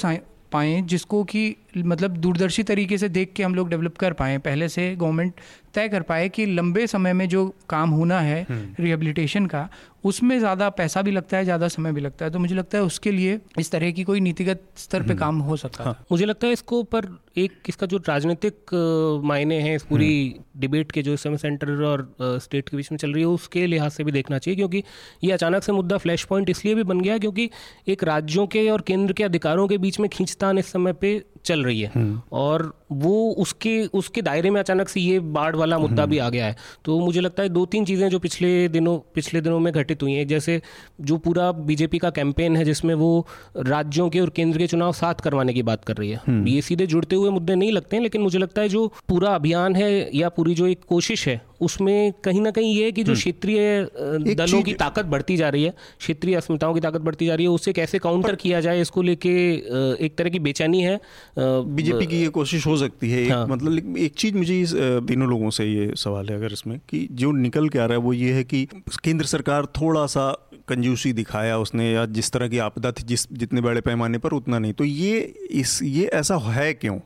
पाएँ 0.53 0.83
जिसको 0.83 1.25
कि 1.25 1.57
मतलब 1.77 2.17
दूरदर्शी 2.19 2.63
तरीके 2.63 2.99
से 2.99 3.09
देख 3.11 3.33
के 3.33 3.43
हम 3.43 3.55
लोग 3.55 3.69
डेवलप 3.71 3.97
कर 3.97 4.13
पाएँ 4.13 4.39
पहले 4.41 4.69
से 4.69 4.95
गवर्नमेंट 4.97 5.41
तय 5.75 5.89
कर 5.89 6.03
पाए 6.03 6.29
कि 6.29 6.47
लंबे 6.47 6.87
समय 6.87 7.13
में 7.13 7.29
जो 7.29 7.45
काम 7.69 7.91
होना 7.91 8.21
है 8.21 8.47
रिहेबिलिटेशन 8.51 9.39
हम्म। 9.39 9.49
का 9.49 9.69
उसमें 10.05 10.39
ज़्यादा 10.39 10.69
पैसा 10.71 11.03
भी 11.03 11.11
लगता 11.11 11.37
है 11.37 11.45
ज़्यादा 11.45 11.69
समय 11.69 11.93
भी 11.93 12.01
लगता 12.01 12.25
है 12.25 12.31
तो 12.31 12.39
मुझे 12.39 12.55
लगता 12.55 12.79
है 12.79 12.85
उसके 12.85 13.11
लिए 13.11 13.39
इस 13.59 13.71
तरह 13.71 13.91
की 13.91 14.05
कोई 14.05 14.21
नीतिगत 14.21 14.63
स्तर 14.77 15.03
पे 15.03 15.09
हम्म। 15.09 15.19
काम 15.19 15.39
हो 15.41 15.57
सकता 15.57 15.83
है 15.83 15.87
हाँ। 15.87 16.05
मुझे 16.13 16.27
लगता 16.27 16.47
है 16.47 16.53
इसको 16.53 16.83
पर 16.87 17.09
एक 17.37 17.69
इसका 17.69 17.87
जो 17.87 18.01
राजनीतिक 18.09 18.75
मायने 19.25 19.61
हैं 19.61 19.75
इस 19.77 19.83
पूरी 19.83 20.11
डिबेट 20.57 20.81
हम्म। 20.81 20.95
के 20.95 21.03
जो 21.03 21.15
इस 21.15 21.23
समय 21.23 21.37
सेंटर 21.37 21.83
और 21.85 22.09
स्टेट 22.21 22.69
के 22.69 22.77
बीच 22.77 22.91
में 22.93 22.99
चल 22.99 23.13
रही 23.13 23.23
है 23.23 23.29
उसके 23.31 23.67
लिहाज 23.67 23.91
से 23.93 24.05
भी 24.05 24.13
देखना 24.13 24.39
चाहिए 24.39 24.57
क्योंकि 24.57 24.83
ये 25.25 25.33
अचानक 25.33 25.63
से 25.63 25.73
मुद्दा 25.73 25.99
फ्लैश 25.99 26.25
पॉइंट 26.25 26.51
इसलिए 26.51 26.75
भी 26.75 26.83
बन 26.85 27.01
गया 27.01 27.19
क्योंकि 27.19 27.51
एक 27.89 28.05
राज्यों 28.05 28.47
के 28.47 28.69
और 28.71 28.81
केंद्र 28.87 29.13
के 29.13 29.25
अधिकारों 29.25 29.67
के 29.69 29.79
बीच 29.79 30.01
में 30.01 30.09
खींचतान 30.09 30.59
इस 30.59 30.73
समय 30.73 30.93
पे 31.01 31.17
चल 31.47 31.65
रही 31.65 31.81
है 31.81 31.91
हम्म। 31.95 32.21
और 32.33 32.73
वो 32.91 33.15
उसके 33.39 33.81
उसके 33.95 34.23
दायरे 34.23 34.51
में 34.51 34.61
अचानक 34.61 34.89
से 34.89 35.01
ये 35.01 35.19
बाढ़ 35.31 35.57
वाला 35.57 35.79
मुद्दा 35.79 36.03
हम्म। 36.03 36.11
भी 36.11 36.19
आ 36.19 36.29
गया 36.29 36.47
है 36.47 36.57
तो 36.85 36.99
मुझे 37.01 37.21
लगता 37.21 37.43
है 37.43 37.49
दो 37.49 37.65
तीन 37.67 37.85
चीज़ें 37.85 38.09
जो 38.11 38.19
पिछले 38.19 38.69
दिनों 38.69 38.99
पिछले 39.15 39.41
दिनों 39.41 39.59
में 39.61 39.73
घटित 39.73 40.03
हुई 40.03 40.13
हैं 40.13 40.27
जैसे 40.27 40.61
जो 41.03 41.17
पूरा 41.19 41.51
बीजेपी 41.65 41.99
का 41.99 42.11
कैंपेन 42.11 42.57
है 42.57 42.65
जिसमें 42.65 42.95
वो 42.97 43.27
राज्यों 43.59 44.09
के 44.11 44.21
और 44.21 44.31
केंद्र 44.31 44.59
के 44.59 44.67
चुनाव 44.67 44.93
साथ 44.95 45.21
करवाने 45.21 45.55
की 45.55 45.63
बात 45.65 45.85
कर 45.85 45.97
रही 45.97 46.11
है 46.11 46.21
हम्म। 46.27 46.47
ये 46.47 46.63
सीधे 46.63 46.87
जुड़ते 46.87 47.17
हुए 47.17 47.31
मुद्दे 47.31 47.55
नहीं 47.55 47.73
लगते 47.73 47.97
हैं 47.97 48.03
लेकिन 48.03 48.23
मुझे 48.23 48.39
लगता 48.39 48.63
है 48.63 48.69
जो 48.69 48.87
पूरा 49.09 49.35
अभियान 49.35 49.77
है 49.77 49.91
या 50.17 50.29
पूरी 50.31 50.55
जो 50.55 50.67
एक 50.67 50.85
कोशिश 50.89 51.27
है 51.29 51.41
उसमें 51.61 52.13
कहीं 52.25 52.41
ना 52.41 52.51
कहीं 52.51 52.75
ये 52.75 52.85
है 52.85 52.93
कि 52.93 53.03
जो 53.05 53.15
क्षेत्रीय 53.15 53.89
दलों 54.35 54.63
की 54.63 54.73
ताकत 54.77 55.05
बढ़ती 55.07 55.37
जा 55.37 55.49
रही 55.49 55.65
है 55.65 55.71
क्षेत्रीय 55.99 56.35
अस्मिताओं 56.37 56.75
की 56.75 56.81
ताकत 56.81 57.01
बढ़ती 57.01 57.27
जा 57.27 57.35
रही 57.35 57.47
है 57.47 57.51
उसे 57.51 57.73
कैसे 57.73 57.99
काउंटर 57.99 58.35
किया 58.37 58.61
जाए 58.61 58.81
इसको 58.81 59.03
लेके 59.03 59.31
एक 60.01 60.15
तरह 60.19 60.31
की 60.31 60.39
बेचैनी 60.41 60.83
है 60.83 60.99
बीजेपी 61.39 62.07
की 62.07 62.21
ये 62.23 62.29
कोशिश 62.31 62.67
हो 62.67 62.76
सकती 62.79 63.11
है 63.11 63.29
हाँ। 63.29 63.45
एक, 63.45 63.51
मतलब 63.51 63.97
एक 63.97 64.15
चीज़ 64.15 64.35
मुझे 64.35 64.61
इस 64.61 64.75
तीनों 64.75 65.29
लोगों 65.29 65.51
से 65.51 65.65
ये 65.65 65.93
सवाल 65.97 66.29
है 66.29 66.37
अगर 66.37 66.53
इसमें 66.53 66.81
कि 66.89 67.09
जो 67.13 67.33
निकल 67.33 67.69
के 67.69 67.79
आ 67.79 67.85
रहा 67.85 67.99
है 67.99 68.05
वो 68.05 68.13
ये 68.13 68.33
है 68.33 68.45
कि 68.45 68.69
केंद्र 69.05 69.27
सरकार 69.27 69.67
थोड़ा 69.67 70.07
सा 70.07 70.43
कंजूसी 70.69 71.13
दिखाया 71.13 71.59
उसने 71.59 71.93
या 71.93 72.07
जिस 72.07 72.31
तरह 72.33 72.49
की 72.49 72.59
आपदा 72.59 72.93
थी 72.93 73.03
जिस 73.03 73.33
जितने 73.33 73.61
बड़े 73.61 73.81
पैमाने 73.81 74.19
पर 74.19 74.31
उतना 74.31 74.59
नहीं। 74.59 74.73
तो 74.73 74.85
ये 74.85 75.19
इस 75.51 75.83
ये 75.83 76.05
ऐसा 76.05 76.37
है 76.37 76.75
क्यों? 76.75 76.99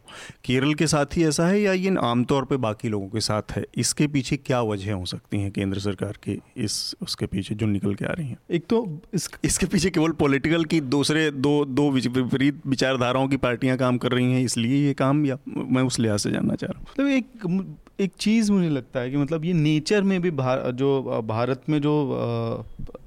केरल 0.44 0.74
के 0.74 0.86
साथ 0.86 1.06
ही 1.16 1.24
ऐसा 1.24 1.46
है 1.46 1.60
या 1.60 1.72
ये 1.72 1.96
आमतौर 2.00 2.44
पे 2.44 2.56
बाकी 2.56 2.88
लोगों 2.88 3.08
के 3.08 3.20
साथ 3.20 3.42
है? 3.52 3.64
इसके 3.76 4.06
पीछे 4.06 4.36
क्या 4.36 4.62
वजह 4.62 4.92
हो 4.92 5.04
सकती 5.04 5.40
हैं 5.40 5.50
केंद्र 5.50 5.78
सरकार 5.78 6.12
की 6.12 6.40
इस 6.56 6.94
उसके 7.02 7.26
पीछे 7.26 7.54
जो 7.54 7.66
निकल 7.66 7.94
के 7.94 8.04
आ 8.04 8.12
रही 8.12 8.28
हैं? 8.28 8.38
एक 8.50 8.64
तो 8.70 9.00
इस 9.14 9.30
इसके 9.44 9.66
पीछे 9.66 9.90
केवल 9.90 10.12
पॉलिटिकल 10.12 10.64
की 10.64 10.80
दूसरे 10.80 11.30
दो 11.30 11.64
दो 11.64 11.90
विपरीत 11.90 12.60
विचारधाराओं 12.66 13.28
की 13.28 13.36
पार्टियाँ 13.36 13.76
काम 13.76 13.98
कर 13.98 14.12
रही 14.12 14.32
हैं 14.32 14.44
इसलिए 14.44 14.86
ये 14.86 14.94
काम 14.94 15.26
या 15.26 15.38
मैं 15.69 15.83
उस 15.83 15.99
लिहाज 16.00 16.21
से 16.21 16.31
जानना 16.31 16.55
चाह 16.55 16.71
रहा 16.71 16.81
हूँ 16.81 16.87
मतलब 16.90 17.09
एक 17.09 17.76
एक 18.00 18.12
चीज़ 18.21 18.50
मुझे 18.52 18.69
लगता 18.69 19.00
है 19.00 19.11
कि 19.11 19.17
मतलब 19.17 19.45
ये 19.45 19.52
नेचर 19.52 20.02
में 20.02 20.21
भी 20.23 20.31
भार, 20.33 20.71
जो 20.73 21.23
भारत 21.26 21.62
में 21.69 21.81
जो 21.81 21.95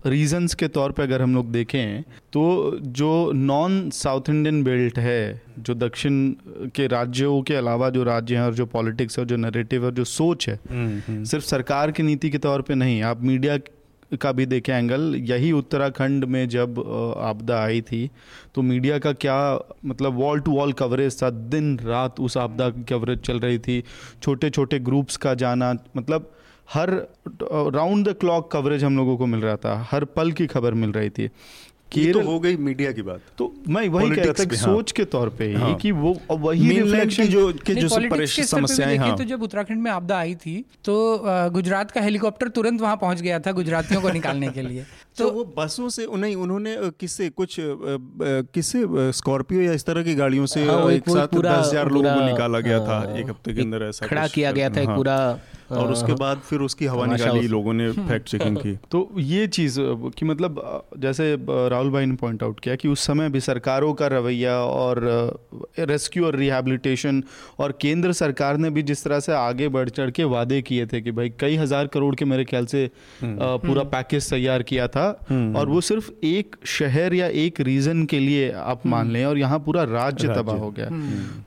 रीजंस 0.06 0.54
के 0.54 0.68
तौर 0.68 0.92
पे 0.92 1.04
अगर 1.04 1.22
हम 1.22 1.36
लोग 1.36 1.52
देखें 1.52 2.04
तो 2.34 2.44
जो 2.94 3.32
नॉन 3.34 3.90
साउथ 3.90 4.30
इंडियन 4.30 4.64
बेल्ट 4.64 5.00
है 5.00 5.42
जो 5.60 5.74
दक्षिण 5.76 6.22
के 6.76 6.88
राज्यों 6.88 7.42
के 7.42 7.56
अलावा 7.56 7.90
जो 7.90 8.04
राज्य 8.04 8.36
हैं 8.36 8.44
और 8.44 8.54
जो 8.54 8.66
पॉलिटिक्स 8.66 9.20
और 9.20 9.26
जो 9.26 9.38
नरेटिव 9.38 9.86
और 9.86 9.94
जो 9.94 10.04
सोच 10.04 10.50
है 10.50 10.60
हम्म, 10.72 11.00
हम्म। 11.08 11.24
सिर्फ़ 11.24 11.46
सरकार 11.46 11.92
की 11.92 12.04
नीति 12.04 12.30
के 12.30 12.38
तौर 12.38 12.62
पे 12.62 12.76
नहीं 12.76 13.02
आप 13.04 13.22
मीडिया 13.24 13.58
का 14.22 14.32
भी 14.32 14.46
देखें 14.46 14.74
एंगल 14.74 15.16
यही 15.16 15.52
उत्तराखंड 15.52 16.26
में 16.26 16.48
जब 16.50 16.80
आपदा 17.18 17.62
आई 17.64 17.82
थी 17.82 18.10
तो 18.56 18.62
मीडिया 18.62 19.00
का 19.00 19.14
क्या 19.14 19.38
मतलब 19.86 20.14
वॉल 20.14 20.40
टू 20.40 20.52
वॉल 20.52 20.74
कवरेज 20.74 21.22
था, 21.24 21.30
दिन 21.30 21.78
रात 21.80 22.20
उस 22.20 22.38
आपदा 22.38 22.70
की 22.70 22.84
कवरेज 22.84 23.20
चल 23.20 23.40
रही 23.40 23.60
थी 23.60 23.84
छोटे 24.24 24.50
छोटे 24.50 24.80
ग्रुप्स 24.80 25.18
का 25.18 25.34
जाना 25.34 25.74
मतलब 25.98 26.32
हर 26.74 26.90
राउंड 27.74 28.08
द 28.10 28.14
क्लॉक 28.14 28.52
कवरेज 28.52 28.84
हम 28.84 28.98
लोगों 28.98 29.18
को 29.18 29.26
मिल 29.26 29.42
रहा 29.42 29.56
था, 29.56 29.88
हर 29.92 30.06
पल 30.06 30.32
की 30.32 30.48
खबर 30.48 30.74
मिल 30.74 30.92
रही 30.92 31.10
थी। 31.10 31.30
ये 31.98 32.14
तो 32.14 32.22
हो 32.22 32.40
गई 32.40 32.58
मीडिया 32.58 32.92
की 32.92 33.02
बात 33.02 33.22
तो 33.38 33.52
मैं 33.70 33.88
वही 33.90 34.10
कह 34.10 34.24
रहा 34.24 34.34
था 34.34 34.44
कि 34.44 34.56
हाँ। 34.56 34.66
सोच 34.66 34.92
के 34.92 35.06
तौर 35.06 35.30
पे 35.30 35.52
हाँ। 35.54 35.74
कि 35.76 35.92
वो 35.92 36.16
वही 36.32 36.70
रिफ्लेक्शन 36.70 37.28
जो 37.28 37.52
के 37.66 37.76
जो 37.76 37.90
समस्याएँ 38.44 38.98
हाँ 38.98 39.16
तो 39.18 39.24
जब 39.24 39.44
उत्तराखंड 39.44 39.82
में 39.82 39.92
आपदा 39.92 40.18
आई 40.18 40.36
थी 40.36 40.64
तो 40.86 40.96
गुजरात 41.54 41.92
का 41.92 42.02
हेलीकॉप्टर 42.02 42.48
तुरंत 42.50 42.82
वहाँ 42.82 42.98
पहुँच 42.98 43.22
गया 43.22 43.40
था 43.40 43.52
गुजरातियों 43.52 44.02
को 44.02 44.10
निकालने 44.10 44.48
के 44.48 44.62
लिए 44.62 44.86
तो, 45.18 45.24
तो 45.24 45.32
वो 45.32 45.44
बसों 45.58 45.90
से 45.90 46.08
नहीं 46.14 46.36
उन्होंने 46.38 46.76
किससे 47.00 47.30
कुछ 47.32 47.56
किससे 47.60 48.84
स्कॉर्पियो 49.14 49.62
या 49.62 49.74
इस 49.74 49.86
तरह 49.86 50.04
की 50.04 50.16
गाड़ियों 50.16 50.46
से 50.48 50.66
हाँ, 50.66 50.92
एक 50.92 51.10
साथ 51.10 51.36
दस 51.36 51.68
हज़ार 51.68 51.92
लोगों 51.92 52.14
को 52.14 52.26
निकाला 52.26 52.60
गया 52.62 52.80
था 52.80 52.98
हाँ, 52.98 53.16
एक 53.16 53.30
हफ़्ते 53.30 53.54
के 53.54 53.62
अंदर 53.62 53.84
ऐसा 53.84 54.08
खड़ा 54.08 54.28
किया 54.30 54.52
गया 54.52 54.70
था 54.70 54.82
एक 54.82 54.90
पूरा 54.92 55.18
और 55.72 55.92
उसके 55.92 56.14
बाद 56.14 56.40
फिर 56.40 56.60
उसकी 56.60 56.86
हवा 56.86 57.06
निकाली 57.06 57.48
लोगों 57.48 57.74
ने 57.74 57.92
फैक्ट 57.92 58.28
चेकिंग 58.30 58.58
की। 58.58 58.76
तो 58.92 59.10
ये 59.18 59.46
चीज़ 59.50 59.80
कि 60.18 60.26
मतलब 60.26 60.62
जैसे 60.98 61.36
राहुल 61.50 61.90
भाई 61.90 62.06
ने 62.06 62.16
पॉइंट 62.16 62.44
आउट 62.44 62.60
किया 62.60 62.76
कि 62.76 62.88
उस 62.88 63.06
समय 63.08 63.30
भी 63.30 63.40
सरकारों 63.40 63.94
का 63.94 64.08
रवैया 64.08 64.58
और 64.58 65.02
रेस्क्यू 65.82 66.26
और 66.26 66.36
रिहेबिलिटेशन 66.36 67.24
और 67.60 67.78
केंद्र 67.82 68.14
सरकार 68.14 68.58
ने 68.58 68.70
भी 68.70 68.84
जिस 68.84 69.04
तरह 69.04 69.20
से 69.20 69.34
आगे 69.34 69.68
बढ़ 69.70 69.90
चढ़ 69.90 70.12
के 70.12 70.24
वादे 70.26 70.62
किए 70.62 70.86
थे 70.86 71.02
कि 71.02 71.12
भाई 71.12 71.34
कई 71.40 71.56
हज़ार 71.56 71.88
करोड़ 71.88 72.14
के 72.16 72.26
मेरे 72.26 72.46
ख्याल 72.46 72.66
से 72.66 72.90
हम्म। 73.22 73.58
पूरा 73.58 73.84
पैकेज 73.90 74.30
तैयार 74.30 74.64
किया 74.64 74.88
था 74.88 75.03
हम्म। 75.30 75.56
और 75.56 75.70
वो 75.70 75.82
सिर्फ़ 75.82 76.10
एक 76.24 76.56
शहर 76.66 77.14
या 77.14 77.28
एक 77.44 77.62
रीजन 77.62 78.06
के 78.06 78.20
लिए 78.20 78.52
आप 78.52 78.86
मान 78.86 79.02
हम्म। 79.02 79.14
लें 79.14 79.26
और 79.26 79.38
यहाँ 79.38 79.60
पूरा 79.60 79.84
राज्य 79.84 80.28
तबाह 80.28 80.58
हो 80.58 80.72
गया 80.72 80.90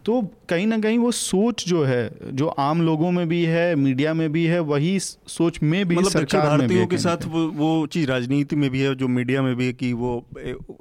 तो 0.06 0.20
कहीं 0.48 0.66
ना 0.66 0.78
कहीं 0.78 0.98
वो 0.98 1.10
सोच 1.12 1.64
जो 1.68 1.82
है 1.84 2.10
जो 2.32 2.46
आम 2.60 2.82
लोगों 2.82 3.10
में 3.10 3.26
भी 3.28 3.42
है 3.44 3.74
मीडिया 3.76 4.12
में 4.14 4.30
भी 4.32 4.44
है 4.46 4.58
वही 4.62 4.98
सोच 5.00 5.58
में 5.62 5.84
भी 5.88 5.96
मतलब 5.96 6.10
सरकार 6.10 6.46
भारतीयों 6.48 6.86
के 6.86 6.98
साथ 6.98 7.24
वो 7.26 7.46
वो 7.56 7.70
चीज़ 7.88 8.08
राजनीति 8.08 8.56
में 8.56 8.68
भी 8.70 8.80
है 8.80 8.94
जो 8.94 9.08
मीडिया 9.10 9.42
में 9.42 9.54
भी 9.56 9.66
है 9.66 9.72
कि 9.74 9.92
वो 9.94 10.12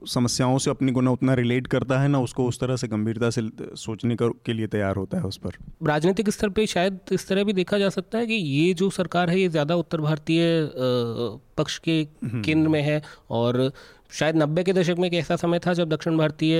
समस्याओं 0.08 0.58
से 0.58 0.72
अपने 0.72 0.92
को 0.92 1.02
ना 1.02 1.12
उतना 1.12 1.34
रिलेट 1.36 1.68
करता 1.68 2.00
है 2.00 2.08
ना 2.08 2.20
उसको 2.20 2.46
उस 2.46 2.60
तरह 2.60 2.76
से 2.76 2.88
गंभीरता 2.88 3.30
से 3.30 3.48
सोचने 3.78 4.18
के 4.22 4.54
लिए 4.54 4.68
तैयार 4.70 4.96
होता 4.96 5.18
है 5.18 5.24
उस 5.26 5.38
पर 5.38 5.58
राजनीतिक 5.84 6.30
स्तर 6.30 6.50
पर 6.50 6.66
शायद 6.68 7.00
इस 7.12 7.28
तरह 7.28 7.44
भी 7.44 7.54
देखा 7.54 7.78
जा 7.78 7.90
सकता 7.92 8.18
है 8.18 8.28
कि 8.28 8.34
ये 8.34 8.74
जो 8.76 8.90
सरकार 8.92 9.30
है 9.30 9.40
ये 9.40 9.50
ज़्यादा 9.50 9.76
उत्तर 9.78 10.02
भारतीय 10.02 10.46
पक्ष 11.58 11.78
के 11.80 12.00
हम्म। 12.24 12.42
केंद्र 12.42 12.70
में 12.70 12.82
है 12.82 13.02
और 13.32 13.72
शायद 14.12 14.36
नब्बे 14.36 14.64
के 14.64 14.74
दशक 14.74 14.96
में 15.00 15.08
एक 15.08 15.14
ऐसा 15.14 15.36
समय 15.36 15.60
था 15.60 15.74
जब 15.74 15.90
दक्षिण 15.90 16.18
भारतीय 16.18 16.58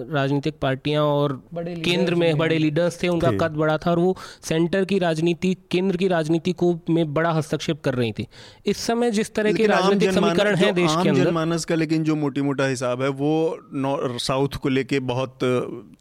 राजनीतिक 0.00 0.54
पार्टियाँ 0.62 1.02
और 1.04 1.32
केंद्र 1.56 2.14
में 2.14 2.36
बड़े 2.38 2.58
लीडर्स 2.58 3.02
थे 3.02 3.08
उनका 3.08 3.30
कद 3.38 3.56
बड़ा 3.56 3.76
था 3.78 3.90
और 3.90 3.98
वो 3.98 4.16
सेंटर 4.42 4.84
की 4.84 4.98
राजनीति 4.98 5.56
केंद्र 5.70 5.96
की 5.96 6.08
राजनीति 6.08 6.52
को 6.52 6.72
में 6.90 7.12
बड़ा 7.14 7.30
हस्तक्षेप 7.30 7.80
कर 7.80 7.94
रही 7.94 8.12
थी। 8.12 8.26
इस 8.66 8.78
समय 8.78 9.10
जिस 9.10 9.34
तरह 9.34 9.52
के 9.52 9.66
राजनीतिक 9.66 10.10
समीकरण 10.10 10.56
है 10.56 10.72
देश 10.72 10.96
के 11.02 11.08
अंदर। 11.08 11.30
मानस 11.30 11.64
का 11.64 11.74
लेकिन 11.74 12.04
जो 12.04 12.16
मोटी 12.16 12.42
मोटा 12.42 12.66
हिसाब 12.66 13.02
है 13.02 13.08
वो 13.08 14.18
साउथ 14.18 14.56
को 14.62 14.68
लेके 14.68 15.00
बहुत 15.08 15.38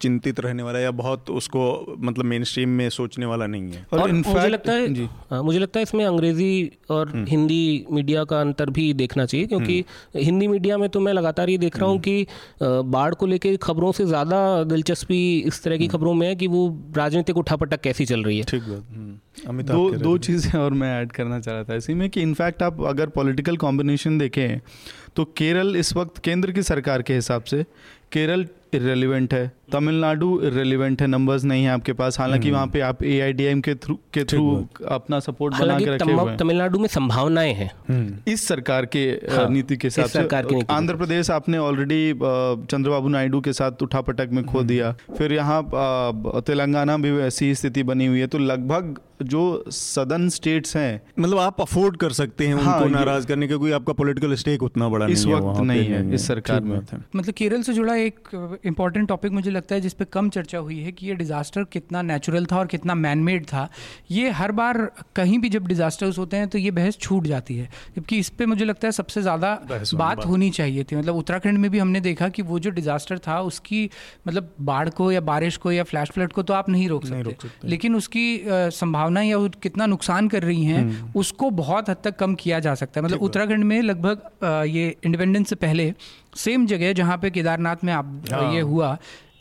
चिंतित 0.02 0.40
रहने 0.40 0.64
वाला 0.64 0.80
या 0.80 0.92
बहुत 0.94 1.30
उसको 1.30 1.96
मतलब 2.00 2.26
मेन 2.26 2.44
स्ट्रीम 2.44 2.70
में 2.70 2.90
सोचने 2.90 3.26
वाला 3.26 3.48
नहीं 3.48 3.72
है। 3.72 3.86
और, 3.94 4.00
और 4.00 4.12
मुझे 4.12 4.48
लगता 4.48 4.72
है 4.72 5.06
हाँ, 5.32 5.42
मुझे 5.44 5.60
लगता 5.60 5.80
है 5.80 5.84
इसमें 5.84 6.06
अंग्रेज़ी 6.06 6.72
और 6.90 7.10
हम्म। 7.10 7.26
हिंदी 7.28 7.86
मीडिया 7.92 8.24
का 8.24 8.40
अंतर 8.42 8.70
भी 8.70 8.92
देखना 8.96 9.26
चाहिए 9.26 9.48
क्योंकि 9.48 9.80
हम्म। 9.80 10.24
हिंदी 10.24 10.48
मीडिया 10.48 10.78
में 10.78 10.87
तो 10.88 11.00
मैं 11.00 11.14
लगातार 11.14 11.50
ये 11.50 11.58
देख 11.58 11.78
रहा 11.78 11.90
हूँ 11.90 12.00
कि 12.00 12.26
बाढ़ 12.62 13.14
को 13.14 13.26
लेकर 13.26 13.58
खबरों 13.64 13.92
से 13.92 14.06
ज़्यादा 14.06 14.42
दिलचस्पी 14.66 15.20
इस 15.40 15.64
तरह 15.64 15.78
की 15.78 15.86
हम्म। 15.86 15.98
खबरों 15.98 16.14
में 16.14 16.28
है 16.28 16.36
कि 16.36 16.48
वो 16.48 16.68
राजनीतिक 16.98 17.38
उठापटक 17.38 17.82
कैसी 17.82 18.06
चल 18.06 18.24
रही 18.24 18.38
है 18.38 18.44
ठीक 18.44 18.64
हम्म। 18.64 19.62
दो 19.64 19.90
दो 19.92 20.18
चीज़ें 20.20 20.60
और 20.60 20.74
मैं 20.74 20.94
ऐड 21.02 21.12
करना 21.12 21.40
चाह 21.40 21.54
रहा 21.54 21.64
था 21.64 21.76
इसी 21.76 21.94
में 21.94 22.10
कि 22.10 22.22
इनफैक्ट 22.22 22.64
आप 22.64 22.82
अगर 22.88 23.10
पॉलिटिकल 23.12 23.58
कॉम्बिनेशन 23.58 24.18
देखें 24.18 24.60
तो 25.16 25.26
केरल 25.38 25.76
इस 25.76 25.96
वक्त 25.96 26.18
केंद्र 26.24 26.52
की 26.52 26.64
सरकार 26.64 27.02
के 27.02 27.14
हिसाब 27.14 27.44
से 27.44 27.64
केरल 28.12 28.46
इरेलीवेंट 28.74 29.34
है 29.34 29.52
तमिलनाडु 29.72 30.40
रिलेवेंट 30.46 31.02
है 31.02 31.08
नंबर्स 31.08 31.44
नहीं 31.44 31.64
है 31.64 31.70
आपके 31.70 31.94
पास। 31.94 32.20
हालाँकि 32.20 32.52
वहाँ 32.52 32.68
पे 32.68 32.80
आप 32.82 33.04
एआईडीएम 33.06 33.62
के 33.62 33.76
थ्रू 33.76 33.96
के 34.14 34.24
थ्रू 34.24 34.44
अपना 34.90 35.20
सपोर्ट 35.20 35.56
बना 35.56 35.78
के 35.80 35.86
रखे 35.86 36.12
हुए 36.12 36.30
हैं। 36.30 36.38
तमिलनाडु 36.38 36.80
में 36.80 36.88
संभावनाएँ 36.90 37.54
हैं। 37.54 37.72
इस 38.28 38.48
सरकार 38.48 38.86
के 38.86 39.06
हाँ, 39.32 39.48
नीति 39.50 39.78
के 39.78 39.88
हिसाब 39.88 40.06
से 40.08 40.64
आंध्र 40.70 40.96
प्रदेश 40.96 41.32
आपने 41.32 41.58
ऑलरेडी 41.60 42.14
चंद्रबाबू 42.14 43.10
नायडू 43.10 43.42
के 43.42 43.54
साथ 43.54 43.84
उठापटक 43.84 44.30
में 44.32 44.44
खो 44.46 44.64
दिया। 44.64 44.92
फिर 45.18 45.34
यहाँ 45.34 45.64
तेलंगाना 46.42 46.98
भी 46.98 47.18
ऐसी 47.22 47.54
स्थिति 47.56 47.84
बनी 47.84 48.06
हुई 48.06 48.20
है। 48.20 48.28
तो 48.28 48.38
लगभग 48.38 48.98
जो 49.24 49.44
सदन 49.72 50.28
स्टेट्स 50.30 50.76
हैं 50.78 51.02
मतलब 51.20 51.38
आप 51.40 51.62
अफोर्ड 51.62 51.96
कर 51.98 52.12
सकते 52.12 52.48
हैं 52.48 52.56
हाँ, 52.56 52.76
उनको 52.76 52.90
नाराज़ 52.90 53.28
करने 53.28 53.48
का 53.48 53.56
कोई 53.58 53.72
आपका 53.72 53.94
पॉलिटिकल 53.94 54.34
स्टेक 54.36 54.64
उतना 54.64 54.90
बड़ा 54.90 55.06
इस 55.08 55.26
नहीं 55.26 55.36
वक्त 55.36 55.62
नहीं 55.62 55.86
है 55.86 56.14
इस 56.16 56.28
सरकार 56.28 56.60
में। 56.62 56.78
मतलब 57.16 57.34
केरल 57.34 57.62
से 57.62 57.74
जुड़ा 57.74 57.96
एक 57.96 58.60
इम्पोर्टेंट 58.66 59.08
टॉपिक 59.10 59.32
मुझे 59.32 59.52
लगता 59.58 59.76
है 59.76 59.82
जिसपे 59.82 60.06
कम 60.08 60.30
चर्चा 60.30 60.58
हुई 60.60 60.80
है 60.80 60.92
कि 60.92 61.08
ये 61.08 61.16
डिजास्टर 61.16 61.64
कितना 61.72 62.02
नेचुरल 62.04 62.46
था 62.46 62.58
और 62.58 62.68
कितना 62.68 62.96
मैनमेड 62.98 63.46
था। 63.46 63.68
ये 64.12 64.30
हर 64.32 64.52
बार 64.54 64.80
कहीं 65.16 65.40
भी 65.40 65.50
जब 65.50 65.68
डिजास्टर्स 65.68 66.18
होते 66.18 66.38
हैं 66.38 66.48
तो 66.48 66.58
ये 66.58 66.72
बहस 66.74 66.98
छूट 67.00 67.28
जाती 67.28 67.58
है 67.58 67.70
जबकि 67.96 68.20
इस 68.20 68.30
पर 68.32 68.46
मुझे 68.46 68.66
लगता 68.66 68.88
है 68.88 68.92
सबसे 68.94 69.22
ज़्यादा 69.22 69.54
बात 69.96 70.26
होनी 70.26 70.50
चाहिए 70.52 70.84
थी। 70.84 70.96
मतलब 70.96 71.16
उत्तराखंड 71.16 71.58
में 71.58 71.70
भी 71.72 71.80
हमने 71.80 72.02
देखा 72.02 72.30
कि 72.30 72.42
वो 72.44 72.60
जो 72.60 72.70
डिजास्टर 72.74 73.20
था 73.28 73.40
उसकी 73.44 73.84
मतलब 74.28 74.54
बाढ़ 74.64 74.90
को 74.92 75.12
या 75.12 75.22
बारिश 75.24 75.58
को 75.58 75.72
या 75.72 75.84
फ्लैश 75.86 76.12
फ्लड 76.12 76.34
को 76.34 76.44
तो 76.44 76.54
आप 76.54 76.70
नहीं 76.70 76.90
रोक 76.90 77.06
सकते। 77.06 77.68
लेकिन 77.68 77.96
उसकी 77.96 78.28
संभावना 78.46 78.96
संभावना 78.98 79.22
या 79.22 79.38
कितना 79.64 79.86
नुकसान 79.86 80.28
कर 80.28 80.44
रही 80.44 80.64
हैं 80.64 80.80
हम्म। 80.80 81.20
उसको 81.20 81.50
बहुत 81.52 81.90
हद 81.90 81.98
तक 82.04 82.16
कम 82.16 82.36
किया 82.36 82.60
जा 82.60 82.74
सकता 82.76 83.00
है। 83.00 83.06
मतलब 83.06 83.22
उत्तराखंड 83.22 83.64
में 83.64 83.82
लगभग 83.82 84.66
ये 84.68 84.96
इंडिपेंडेंस 85.06 85.50
से 85.50 85.56
पहले 85.58 85.94
सेम 86.36 86.66
जगह 86.68 86.94
जहाँ 86.94 87.18
पे 87.18 87.30
केदारनाथ 87.30 87.84
में 87.84 87.94
आप 87.94 88.24
हाँ। 88.32 88.54
ये 88.54 88.62
हुआ 88.62 88.98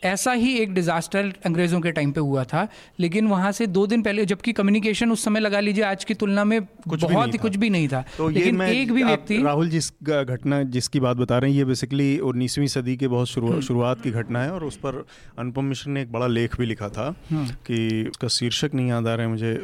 ऐसा 0.06 0.32
ही 0.34 0.54
एक 0.58 0.74
डिजास्टर 0.74 1.32
अंग्रेज़ों 1.46 1.80
के 1.80 1.92
टाइम 1.92 2.12
पे 2.12 2.20
हुआ 2.22 2.44
था 2.46 2.66
लेकिन 3.00 3.26
वहाँ 3.28 3.52
से 3.52 3.66
दो 3.68 3.86
दिन 3.86 4.02
पहले 4.02 4.24
जबकि 4.26 4.52
कम्युनिकेशन 4.54 5.12
उस 5.12 5.24
समय 5.24 5.40
लगा 5.40 5.60
लीजिए 5.60 5.84
आज 5.86 6.04
की 6.04 6.14
तुलना 6.16 6.44
में 6.44 6.60
कुछ 6.62 7.04
बहुत 7.04 7.32
ही 7.32 7.38
कुछ 7.38 7.56
भी 7.56 7.70
नहीं 7.70 7.88
था 7.88 8.04
तो 8.16 8.28
लेकिन 8.30 8.62
एक 8.62 8.92
भी 8.92 9.04
व्यक्ति 9.04 9.42
राहुल 9.42 9.68
जिस 9.70 9.92
घटना 10.04 10.62
जिसकी 10.70 11.00
बात 11.00 11.16
बता 11.16 11.38
रहे 11.38 11.50
हैं 11.50 11.58
ये 11.58 11.64
बेसिकली 11.66 12.18
उन्नीसवीं 12.26 12.66
सदी 12.68 12.96
के 12.96 13.08
बहुत 13.08 13.36
हम्म। 13.36 13.60
शुरुआत 13.62 14.02
की 14.02 14.10
घटना 14.12 14.42
है 14.42 14.50
और 14.52 14.64
उस 14.64 14.76
पर 14.78 15.04
अनुपम 15.38 15.64
मिश्र 15.66 15.90
ने 15.90 16.02
एक 16.02 16.12
बड़ा 16.12 16.26
लेख 16.28 16.56
भी 16.58 16.66
लिखा 16.66 16.88
था 16.90 17.06
हम्म। 17.30 17.46
कि 17.66 18.06
उसका 18.08 18.28
शीर्षक 18.30 18.74
नहीं 18.74 18.88
याद 18.88 19.06
आ 19.06 19.14
रहा 19.14 19.26
है 19.26 19.30
मुझे 19.30 19.54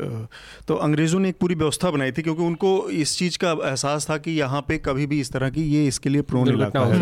तो 0.69 0.75
अंग्रेज़ों 0.83 1.21
ने 1.21 1.29
एक 1.29 1.39
पूरी 1.41 1.55
व्यवस्था 1.57 1.91
बनाई 1.91 2.13
थी 2.13 2.23
क्योंकि 2.23 2.43
उनको 2.43 2.73
इस 2.97 3.17
चीज़ 3.19 3.39
का 3.39 3.53
एहसास 3.63 4.11
था 4.11 4.17
कि 4.19 4.31
यहाँ 4.33 4.65
पे 4.69 4.79
कभी 4.83 5.07
भी 5.07 5.21
इस 5.21 5.33
तरह 5.33 5.51
की 5.51 5.63
ये 5.69 5.87
इसके 5.87 6.11
लिए 6.11 6.23
प्रोन 6.25 6.49
इलाका 6.51 6.85
है 6.87 7.01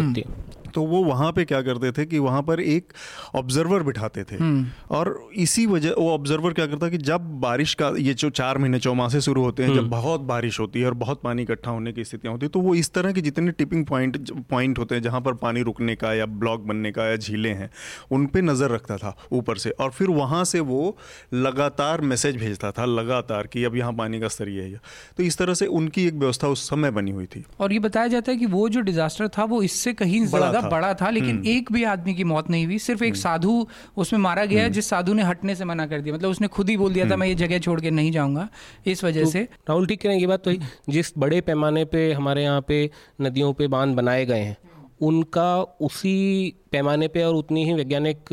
तो 0.71 0.83
वो 0.85 1.03
वहाँ 1.05 1.31
पे 1.33 1.45
क्या 1.45 1.61
करते 1.63 1.93
थे 1.93 2.07
कि 2.07 2.19
वहाँ 2.21 2.43
पर 2.43 2.61
एक 2.63 2.93
ऑब्जर्वर 3.35 3.83
बिठाते 3.83 4.25
थे 4.25 4.37
हम्म। 4.37 4.67
और 4.91 5.15
इसी 5.39 5.67
वजह 5.67 5.95
वो 5.99 6.11
ऑब्जर्वर 6.11 6.53
क्या 6.53 6.67
करता 6.67 6.89
कि 6.89 6.99
जब 7.05 7.31
बारिश 7.41 7.75
का 7.75 7.93
ये 7.99 8.15
जो 8.15 8.31
चार 8.33 8.59
महीने 8.59 8.79
चौमासे 8.81 9.21
शुरू 9.21 9.43
होते 9.43 9.63
हैं 9.63 9.71
जब 9.71 9.79
हम्म। 9.79 9.91
बहुत 9.91 10.21
बारिश 10.27 10.61
होती 10.61 10.81
है 10.81 10.87
और 10.87 10.95
बहुत 10.97 11.23
पानी 11.23 11.43
इकट्ठा 11.43 11.71
होने 11.71 11.93
की 11.93 12.05
स्थितियाँ 12.05 12.33
होती 12.33 12.47
है 12.47 12.51
तो 12.51 12.61
वो 12.61 12.75
इस 12.75 12.93
तरह 12.93 13.13
के 13.13 13.21
जितने 13.21 13.53
टिपिंग 13.53 13.85
पॉइंट 13.87 14.31
पॉइंट 14.51 14.79
होते 14.79 14.95
हैं 14.95 15.03
जहाँ 15.03 15.21
पर 15.21 15.35
पानी 15.41 15.63
रुकने 15.63 15.95
का 15.97 16.13
या 16.15 16.27
ब्लॉक 16.39 16.61
बनने 16.63 16.93
का 16.93 17.07
या 17.07 17.17
झीलें 17.19 17.53
हैं 17.55 17.71
उन 18.11 18.27
पर 18.27 18.43
नज़र 18.43 18.71
रखता 18.71 18.97
था 18.99 19.17
ऊपर 19.33 19.59
से 19.59 19.71
और 19.81 19.91
फिर 19.91 20.09
वहाँ 20.13 20.45
से 20.47 20.61
वो 20.67 20.97
लगातार 21.35 22.01
मैसेज 22.03 22.37
भेजता 22.37 22.71
था 22.73 22.85
लगातार 22.87 23.47
कि 23.47 23.65
अब 23.65 23.77
यहाँ 23.77 23.93
पानी 23.95 24.21
का 24.21 24.29
स्तर 24.31 24.49
ये 24.51 24.63
है 24.63 24.81
तो 25.17 25.23
इस 25.23 25.39
तरह 25.39 25.55
से 25.55 25.67
उनकी 25.75 26.07
एक 26.07 26.15
व्यवस्था 26.15 26.49
उस 26.49 26.69
समय 26.71 26.91
बनी 26.93 27.11
हुई 27.11 27.27
थी 27.27 27.45
और 27.61 27.73
ये 27.73 27.79
बताया 27.81 28.09
जाता 28.09 28.33
है 28.33 28.39
कि 28.39 28.47
वो 28.49 28.69
जो 28.69 28.81
डिजास्टर 28.83 29.29
था 29.29 29.45
वो 29.47 29.63
इससे 29.63 29.93
कहीं 29.95 30.25
ज़्यादा 30.27 30.60
था 30.61 30.69
बड़ा 30.69 30.93
था 30.95 31.11
लेकिन 31.11 31.31
हम्म। 31.31 31.47
एक 31.47 31.73
भी 31.73 31.85
आदमी 31.87 32.15
की 32.15 32.25
मौत 32.25 32.51
नहीं 32.51 32.65
हुई 32.67 32.79
सिर्फ़ 32.81 33.05
एक 33.05 33.13
हम्म। 33.13 33.21
साधु 33.21 33.67
उसमें 33.97 34.21
मारा 34.21 34.45
गया 34.45 34.63
हम्म। 34.63 34.73
जिस 34.73 34.89
साधु 34.89 35.15
ने 35.15 35.23
हटने 35.23 35.55
से 35.55 35.65
मना 35.65 35.87
कर 35.87 36.01
दिया 36.01 36.15
मतलब 36.15 36.31
उसने 36.31 36.49
खुद 36.49 36.69
ही 36.69 36.77
बोल 36.77 36.93
दिया 36.93 37.11
था 37.11 37.17
मैं 37.17 37.27
ये 37.27 37.35
जगह 37.37 37.59
छोड़ 37.59 37.81
के 37.81 37.91
नहीं 37.91 38.13
जाऊँगा 38.13 38.49
इस 38.87 39.05
वजह 39.05 39.25
तो, 39.25 39.31
से 39.31 39.43
राहुल 39.69 39.87
ठीक 39.87 40.03
करें 40.03 40.17
ये 40.17 40.27
बात 40.27 40.45
तो 40.45 40.55
जिस 40.91 41.13
बड़े 41.19 41.41
पैमाने 41.43 41.85
पर 41.85 42.13
हमारे 42.13 42.43
यहाँ 42.43 42.65
पे 42.69 42.91
नदियों 43.21 43.53
पे 43.53 43.67
बाँध 43.69 43.97
बनाए 43.97 44.27
गए 44.27 44.41
हैं 44.41 44.57
उनका 45.01 45.51
उसी 45.81 46.55
पैमाने 46.73 47.09
पे 47.09 47.23
और 47.23 47.35
उतनी 47.35 47.65
ही 47.65 47.73
वैज्ञानिक 47.75 48.29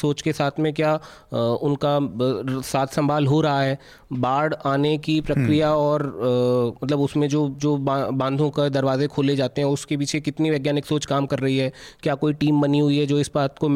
सोच 0.00 0.22
के 0.22 0.32
साथ 0.32 0.58
में 0.58 0.72
क्या 0.74 0.94
उनका 1.62 1.98
साथ 2.64 2.94
संभाल 2.94 3.26
हो 3.26 3.40
रहा 3.40 3.62
है। 3.62 3.78
बाढ़ 4.12 4.54
आने 4.66 4.96
की 4.98 5.20
प्रक्रिया 5.20 5.68
हम्म। 5.68 5.80
और 5.80 6.02
मतलब 6.82 7.00
उसमें 7.00 7.28
जो 7.28 7.48
जो 7.58 7.76
बांधों 7.76 8.48
का 8.50 8.68
दरवाजे 8.68 9.06
खोले 9.06 9.36
जाते 9.36 9.60
हैं 9.60 9.68
उसके 9.68 9.96
पीछे 9.96 10.20
कितनी 10.20 10.50
वैज्ञानिक 10.50 10.86
सोच 10.86 11.06
काम 11.06 11.26
कर 11.26 11.38
रही 11.38 11.58
है? 11.58 11.72
क्या 12.02 12.14
कोई 12.14 12.32
टीम 12.34 12.60
बनी 12.60 12.78
हुई 12.78 12.98
है 12.98 13.06
जो 13.06 13.18
इस 13.20 13.30
बात 13.34 13.58
को 13.58 13.68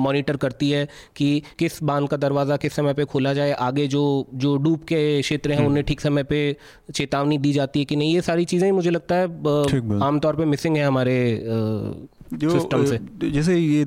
मॉनिटर 0.00 0.36
करती 0.36 0.70
है 0.70 0.86
कि 1.16 1.42
किस 1.58 1.82
बाँध 1.82 2.08
का 2.08 2.16
दरवाज़ा 2.16 2.56
किस 2.56 2.72
समय 2.74 2.94
पर 2.94 3.04
खोला 3.04 3.34
जाए? 3.34 3.52
आगे 3.52 3.86
जो 3.88 4.02
जो 4.34 4.56
डूब 4.58 4.80
के 4.88 5.20
क्षेत्र 5.22 5.50
हैं 5.50 5.58
हम्म। 5.58 5.68
उन्हें 5.68 5.84
ठीक 5.86 6.00
समय 6.00 6.22
पर 6.22 6.92
चेतावनी 6.94 7.38
दी 7.38 7.52
जाती 7.52 7.78
है 7.78 7.84
कि 7.84 7.96
नहीं? 7.96 8.14
ये 8.14 8.20
सारी 8.22 8.44
चीज़ें 8.44 8.70
मुझे 8.72 8.90
लगता 8.90 9.14
है 9.14 10.00
आमतौर 10.02 10.36
पर 10.36 10.44
मिसिंग 10.46 10.76
है 10.76 10.84
हमारे 10.84 11.16
जो 12.32 12.50
सिस्टम 12.50 12.84
से 12.84 13.30
जैसे 13.30 13.56
ये 13.56 13.82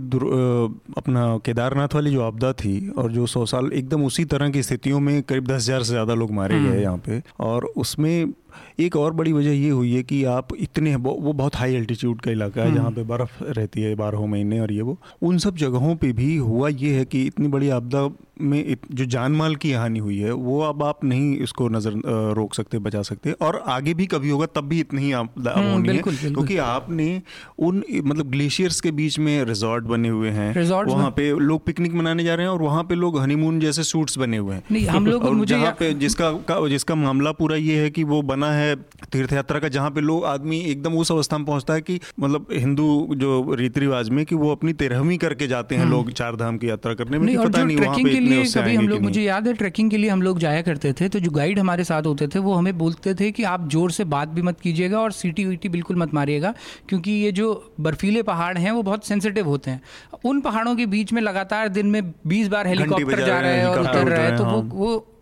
अपना 0.98 1.26
केदारनाथ 1.46 1.96
वाली 1.96 2.12
जो 2.12 2.22
आपदा 2.22 2.52
थी 2.54 2.78
और 2.90 3.12
जो 3.12 3.26
सौ 3.26 3.46
साल 3.46 3.70
एकदम 3.74 4.04
उसी 4.06 4.26
तरह 4.26 4.50
की 4.50 4.64
स्थितियों 4.64 5.00
में 5.00 5.22
करीब 5.24 5.48
दस 5.48 5.56
हज़ार 5.56 5.84
से 5.84 5.92
ज़्यादा 5.92 6.14
लोग 6.14 6.32
मारे 6.32 6.60
गए 6.60 6.68
हम्म। 6.68 6.80
यहाँ 6.80 6.98
पे 6.98 7.22
और 7.40 7.66
उसमें 7.76 8.34
एक 8.80 8.96
और 8.96 9.14
बड़ी 9.14 9.34
वजह 9.34 9.52
ये 9.52 9.70
हुई 9.70 9.94
है 9.94 10.04
कि 10.04 10.24
आप 10.24 10.48
इतने 10.60 10.96
वो 10.96 11.34
बहुत 11.34 11.56
हाई 11.56 11.76
एल्टीट्यूड 11.76 12.22
का 12.22 12.32
इलाका 12.32 12.62
है 12.62 12.74
जहाँ 12.74 12.86
हम्म। 12.86 12.96
पे 12.96 13.04
बर्फ़ 13.04 13.44
रहती 13.44 13.82
है 13.82 13.96
बारह 13.96 14.26
महीने 14.26 14.60
और 14.60 14.72
ये 14.72 14.82
वो। 14.82 14.98
उन 15.22 15.38
सब 15.38 15.56
जगहों 15.56 15.96
पे 15.96 16.12
भी 16.14 16.36
हुआ 16.36 16.70
ये 16.70 16.94
है 16.96 17.06
कि 17.06 17.26
इतनी 17.26 17.48
बड़ी 17.48 17.70
आपदा 17.70 18.10
में 18.42 18.76
जो 18.92 19.06
जान 19.06 19.32
माल 19.32 19.56
की 19.56 19.72
हानि 19.72 20.00
हुई 20.00 20.18
है 20.20 20.32
वो 20.32 20.60
अब 20.62 20.84
आप 20.84 21.04
नहीं 21.04 21.38
इसको 21.38 21.68
नज़र 21.70 21.94
रोक 22.36 22.54
सकते 22.54 22.80
बचा 22.80 23.02
सकते। 23.02 23.32
और 23.32 23.64
आगे 23.68 23.94
भी 23.94 24.06
कभी 24.06 24.30
होगा 24.30 24.46
तब 24.46 24.68
भी 24.68 24.80
इतनी 24.80 25.02
ही 25.02 25.12
आपदा 25.12 25.52
हम्म, 25.52 25.72
होनी 25.72 25.90
है। 25.90 26.02
क्योंकि 26.02 26.58
आपने 26.58 27.22
उन 27.60 27.84
मतलब 28.06 28.32
ग्लेशियर्स 28.32 28.82
के 28.82 28.92
बीच 28.92 29.20
में 29.20 29.44
रिजॉर्ट 29.46 29.84
बने 29.84 30.10
हुए 30.10 30.30
हैं। 30.30 30.54
वहाँ 30.86 31.10
पे 31.12 31.30
लोग 31.40 31.66
पिकनिक 31.66 31.94
मनाने 31.94 32.24
जा 32.24 32.36
रहे 32.36 32.46
हैं 32.46 32.54
और 32.54 32.62
वहाँ 32.62 32.84
पे 32.84 32.96
लोग 32.96 33.20
हनीमून 33.20 33.60
जैसे 33.60 33.84
सूट्स 33.84 34.18
बने 34.18 34.38
हुए 34.38 34.56
हैं। 34.56 34.86
हम 34.88 35.06
लोग 35.12 35.46
जिसका 35.46 36.68
जिसका 36.68 36.96
मामला 36.96 37.32
पूरा 37.32 37.56
ये 37.56 37.82
है 37.82 37.90
कि 37.90 38.04
वो 38.04 38.22
बना 38.22 38.45
है 38.48 38.66
है 38.66 38.76
तीर्थ 39.12 39.34
यात्रा 39.34 39.60
का 39.60 39.68
जहाँ 39.70 39.90
पे 39.92 40.02
लोग 40.02 40.26
आदमी 40.26 40.60
एकदम 40.62 40.94
उस 40.96 41.12
अवस्था 41.12 41.38
में 41.38 41.46
पहुँचता 41.46 41.74
है 41.74 41.82
कि 41.82 42.00
मतलब 42.20 42.48
हिंदू 42.54 42.88
जो 43.16 43.56
रीति 43.56 43.80
रिवाज 43.80 44.10
में 44.10 44.26
कि 44.26 44.36
वो 44.36 44.52
अपनी 44.52 44.74
तेरहवीं 44.76 45.18
करके 45.18 45.48
जाते 45.48 45.76
हैं 45.76 45.82
हम्म। 45.82 45.92
लोग 45.92 46.12
चार 46.14 46.36
धाम 46.36 46.58
की 46.58 46.70
यात्रा 46.70 46.94
करने 46.94 47.20
में 47.20 47.36
पता 47.38 47.64
नहीं 47.64 47.78
वहाँ 47.78 47.98
पे 47.98 48.12
इतने 48.12 48.44
कभी 48.54 48.76
हम 48.76 48.88
लोग 48.88 49.02
मुझे 49.02 49.22
याद 49.22 49.48
है 49.48 49.54
ट्रैकिंग 49.56 49.92
के 49.92 49.98
लिए 49.98 50.10
हम 50.10 50.22
लोग 50.22 50.40
जाया 50.40 50.62
करते 50.62 50.94
थे 50.94 51.10
तो 51.10 51.20
जो 51.20 51.32
गाइड 51.32 51.60
हमारे 51.60 51.84
साथ 51.84 52.06
होते 52.06 52.28
थे 52.28 52.40
वो 52.40 52.54
हमें 52.54 52.78
बोलते 52.78 53.14
थे 53.16 53.32
कि 53.32 53.44
आप 53.46 53.68
ज़ोर 53.70 53.92
से 53.92 54.04
बात 54.08 54.30
भी 54.30 54.42
मत 54.44 54.60
कीजिएगा 54.60 55.00
और 55.00 55.12
सीटी 55.14 55.46
वीटी 55.46 55.70
बिल्कुल 55.70 55.98
मत 55.98 56.14
मारिएगा 56.14 56.54
क्योंकि 56.90 57.12
ये 57.14 57.32
जो 57.34 57.50
बर्फीले 57.82 58.24
पहाड़ 58.26 58.58
हैं 58.58 58.72
वो 58.72 58.84
बहुत 58.84 59.06
सेंसिटिव 59.06 59.48
होते 59.48 59.72
हैं 59.72 59.82
उन 60.26 60.42
पहाड़ों 60.42 60.76
के 60.76 60.86
बीच 60.88 61.14
में 61.14 61.22
लगातार 61.22 61.68
दिन 61.72 61.88
में 61.88 62.02
बीस 62.28 62.48
बार 62.48 62.68
हेलीकॉप्टर 62.68 63.26
जा 63.26 63.40
रहा 63.40 63.52
है 63.52 63.70
और 63.70 63.80
उतर 63.80 64.08
रहा 64.08 64.22
है 64.22 64.38
तो 64.38 64.44
वो 64.46 64.52
हाँ। 64.52 64.70
वो 64.76 65.15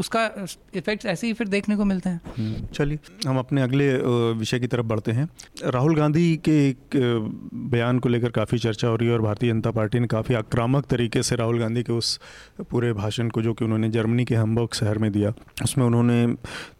उसका 0.00 0.24
इफेक्ट्स 0.74 1.06
ऐसे 1.06 1.26
ही 1.26 1.32
फिर 1.32 1.48
देखने 1.48 1.76
को 1.76 1.84
मिलते 1.84 2.10
हैं। 2.10 2.20
हम्म, 2.38 2.66
चलिए 2.66 2.98
हम 3.26 3.38
अपने 3.38 3.62
अगले 3.62 3.92
विषय 4.38 4.58
की 4.60 4.66
तरफ़ 4.66 4.86
बढ़ते 4.86 5.12
हैं। 5.12 5.28
राहुल 5.64 5.96
गांधी 5.96 6.36
के 6.36 6.56
एक 6.68 6.96
बयान 7.72 7.98
को 7.98 8.08
लेकर 8.08 8.30
काफ़ी 8.30 8.58
चर्चा 8.58 8.88
हो 8.88 8.96
रही 8.96 9.08
है 9.08 9.14
और 9.14 9.22
भारतीय 9.22 9.50
जनता 9.50 9.70
पार्टी 9.70 9.98
ने 9.98 10.06
काफ़ी 10.06 10.34
आक्रामक 10.34 10.86
तरीके 10.86 11.22
से 11.22 11.36
राहुल 11.36 11.58
गांधी 11.60 11.82
के 11.82 11.92
उस 11.92 12.18
पूरे 12.70 12.92
भाषण 12.92 13.28
को 13.28 13.42
जो 13.42 13.54
कि 13.54 13.64
उन्होंने 13.64 13.90
जर्मनी 13.90 14.24
के 14.24 14.34
हम्बर्ग 14.34 14.74
शहर 14.74 14.98
में 14.98 15.10
दिया 15.12 15.32
उसमें 15.64 15.84
उन्होंने 15.86 16.26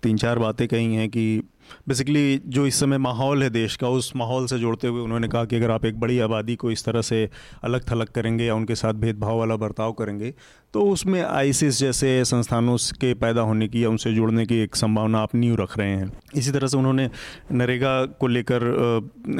तीन 0.03 0.17
चार 0.17 0.39
बातें 0.39 0.67
कही 0.69 0.95
हैं 0.95 1.09
कि 1.09 1.43
बेसिकली 1.89 2.41
जो 2.47 2.67
इस 2.67 2.81
समय 2.81 2.99
माहौल 2.99 3.43
है 3.43 3.49
देश 3.51 3.77
का 3.77 3.89
उस 3.89 4.11
माहौल 4.17 4.47
से 4.47 4.59
जोड़ते 4.59 4.89
हुए 4.89 5.01
उन्होंने 5.01 5.29
कहा 5.29 5.45
कि 5.45 5.57
अगर 5.57 5.71
आप 5.71 5.85
एक 5.85 6.01
बड़ी 6.01 6.19
आबादी 6.19 6.57
को 6.57 6.71
इस 6.71 6.85
तरह 6.85 7.03
से 7.03 7.29
अलग 7.65 7.91
थलग 7.91 8.09
करेंगे 8.09 8.45
या 8.45 8.55
उनके 8.55 8.75
साथ 8.75 8.95
भेदभाव 8.95 9.39
वाला 9.39 9.57
बर्ताव 9.57 9.93
करेंगे 9.93 10.35
तो 10.75 10.83
उसमें 10.83 11.21
आईसिस 11.23 11.79
जैसे 11.79 12.25
संस्थानों 12.25 12.77
के 13.01 13.13
पैदा 13.15 13.41
होने 13.41 13.69
की 13.69 13.83
या 13.85 13.89
उनसे 13.89 14.13
जुड़ने 14.15 14.45
की 14.47 14.59
एक 14.59 14.77
संभावना 14.77 15.19
आप 15.19 15.35
न्यू 15.37 15.57
रख 15.57 15.79
रहे 15.79 15.89
हैं। 15.89 16.11
इसी 16.35 16.51
तरह 16.51 16.67
से 16.67 16.77
उन्होंने 16.77 17.09
नरेगा 17.53 17.95
को 18.21 18.27
लेकर 18.27 18.65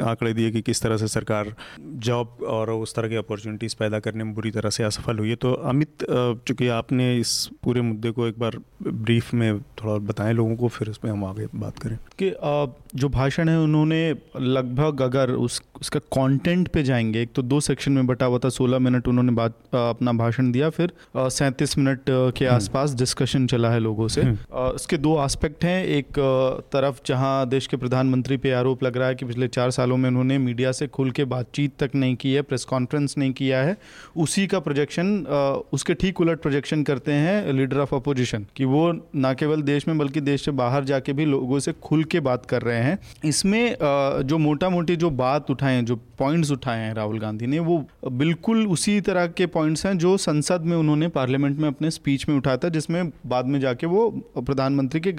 आंकड़े 0.01 0.33
दिए 0.33 0.51
कि 0.51 0.61
किस 0.61 0.81
तरह 0.81 0.97
से 0.97 1.07
सरकार 1.07 1.53
जॉब 1.79 2.37
और 2.47 2.71
उस 2.71 2.95
तरह 2.95 3.09
की 3.09 3.15
अपॉर्चुनिटीज़ 3.15 3.75
पैदा 3.79 3.99
करने 3.99 4.23
में 4.23 4.33
बुरी 4.35 4.51
तरह 4.51 4.69
से 4.69 4.83
असफल 4.83 5.17
हुई 5.19 5.29
है। 5.29 5.35
तो 5.35 5.53
अमित 5.53 6.05
चूँकि 6.47 6.67
आपने 6.67 7.17
इस 7.17 7.49
पूरे 7.63 7.81
मुद्दे 7.81 8.11
को 8.11 8.27
एक 8.27 8.39
बार 8.39 8.57
ब्रीफ 8.83 9.33
में 9.33 9.59
थोड़ा 9.59 9.97
बताएँ 10.05 10.33
लोगों 10.33 10.55
को, 10.55 10.67
फिर 10.67 10.89
उस 10.89 10.97
पर 10.97 11.09
हम 11.09 11.25
आगे 11.25 11.47
बात 11.55 11.79
करें। 11.79 11.97
कि 12.21 12.31
जो 12.95 13.09
भाषण 13.09 13.49
है 13.49 13.59
उन्होंने 13.59 14.01
लगभग 14.39 15.01
अगर 15.01 15.31
उस, 15.31 15.61
उसका 15.81 15.99
कंटेंट 15.99 16.67
पे 16.67 16.83
जाएँगे, 16.83 17.21
एक 17.21 17.33
तो 17.35 17.41
दो 17.41 17.59
सेक्शन 17.59 17.91
में 17.91 18.07
बटा 18.07 18.25
हुआ 18.25 18.39
था 18.39 18.49
सोलह 18.49 18.79
मिनट 18.79 19.07
उन्होंने 19.07 19.31
बात 19.33 19.59
अपना 19.75 20.13
भाषण 20.13 20.51
दिया, 20.51 20.69
फिर 20.69 20.91
सैंतीस 21.29 21.77
मिनट 21.77 21.99
के 22.09 22.45
हम्म। 22.45 22.55
आसपास 22.55 22.93
डिस्कशन 22.95 23.45
चला 23.47 23.69
है 23.69 23.79
लोगों 23.79 24.07
से 24.07 24.21
इसके 24.21 24.95
हम्म। 24.95 25.03
दो 25.03 25.23
एस्पेक्ट 25.25 25.63
हैं 25.63 25.83
एक 25.87 26.19
तरफ़ 26.73 26.99
जहाँ 27.05 27.47
देश 27.49 27.67
के 27.67 27.77
प्रधानमंत्री 27.77 28.37
पे 28.37 28.51
आरोप 28.53 28.83
लग 28.83 28.97
रहा 28.97 29.07
है 29.07 29.15
कि 29.15 29.25
पिछले 29.25 29.47
चार 29.49 29.71
सालों 29.71 29.97
में 29.97 30.09
उन्होंने 30.09 30.37
मीडिया 30.39 30.71
से 30.71 30.87
खुल 30.89 31.11
के 31.11 31.25
बातचीत 31.27 31.77
तक 31.79 31.95
नहीं 31.95 32.15
की 32.15 32.33
है 32.33 32.41
प्रेस 32.43 32.65
कॉन्फ्रेंस 32.65 33.17
नहीं 33.17 33.31
किया 33.33 33.61
है 33.61 33.77
उसी 34.17 34.45
का 34.47 34.59
प्रोजेक्शन 34.59 35.13
उसके 35.73 35.93
ठीक 35.95 36.21
उलट 36.21 36.41
प्रोजेक्शन 36.41 36.83
करते 36.83 37.11
हैं 37.19 37.53
लीडर 37.53 37.79
ऑफ़ 37.79 37.95
अपोजिशन 37.95 38.45
कि 38.55 38.65
वो 38.67 38.91
ना 39.17 39.33
केवल 39.35 39.61
देश 39.63 39.87
में 39.87 39.97
बल्कि 39.97 40.21
देश 40.23 40.45
से 40.45 40.51
बाहर 40.55 40.83
जाके 40.85 41.13
भी 41.13 41.25
लोगों 41.27 41.59
से 41.59 41.73
खुल 41.83 42.03
के 42.05 42.19
बात 42.21 42.45
कर 42.45 42.61
रहे 42.61 42.81
हैं 42.81 42.97
इसमें 43.25 43.75
जो 44.25 44.37
मोटा 44.39 44.69
मोटी 44.69 44.95
जो 44.97 45.09
बात 45.17 45.51
उठाए 45.51 45.75
हैं 45.75 45.85
जो 45.85 45.99
पॉइंट्स 46.17 46.51
उठाए 46.51 46.79
हैं 46.79 46.93
राहुल 46.95 47.19
गांधी 47.19 47.47
ने 47.47 47.59
वो 47.61 47.83
बिल्कुल 48.15 48.65
उसी 48.67 48.99
तरह 49.03 49.27
के 49.29 49.45
पॉइंट्स 49.49 49.85
हैं 49.85 49.97
जो 49.97 50.15
संसद 50.19 50.61
में 50.63 50.75
उन्होंने 50.77 51.07
पार्लियामेंट 51.15 51.59
में 51.59 51.67
अपने 51.67 51.91
स्पीच 51.91 52.27
में 52.29 52.35
उठाया 52.35 52.57
था 52.57 52.69
जिसमें 52.69 53.11
बाद 53.27 53.45
में 53.45 53.59
जाके 53.59 53.87
वो 53.87 54.09
प्रधानमंत्री 54.37 55.01
के 55.01 55.15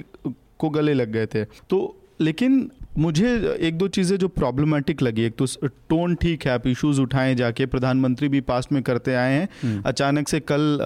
को 0.59 0.69
गले 0.71 0.93
लग 0.93 1.11
गए 1.11 1.25
थे 1.25 1.43
तो 1.69 1.79
लेकिन 2.19 2.69
मुझे 2.97 3.31
एक 3.59 3.77
दो 3.77 3.87
चीज़ें 3.87 4.15
जो 4.17 4.27
प्रॉब्लमेटिक 4.29 5.01
लगी 5.01 5.23
एक 5.23 5.35
तो 5.37 5.45
टोन 5.89 6.15
ठीक 6.15 6.45
है 6.45 6.51
आप 6.51 6.65
इश्यूज़ 6.67 7.01
उठाएँ 7.01 7.35
जाके 7.35 7.65
प्रधानमंत्री 7.65 8.27
भी 8.27 8.39
पास्ट 8.41 8.71
में 8.71 8.81
करते 8.83 9.15
आए 9.15 9.33
हैं 9.33 9.47
हम्म। 9.63 9.81
अचानक 9.85 10.27
से 10.27 10.39
कल 10.41 10.77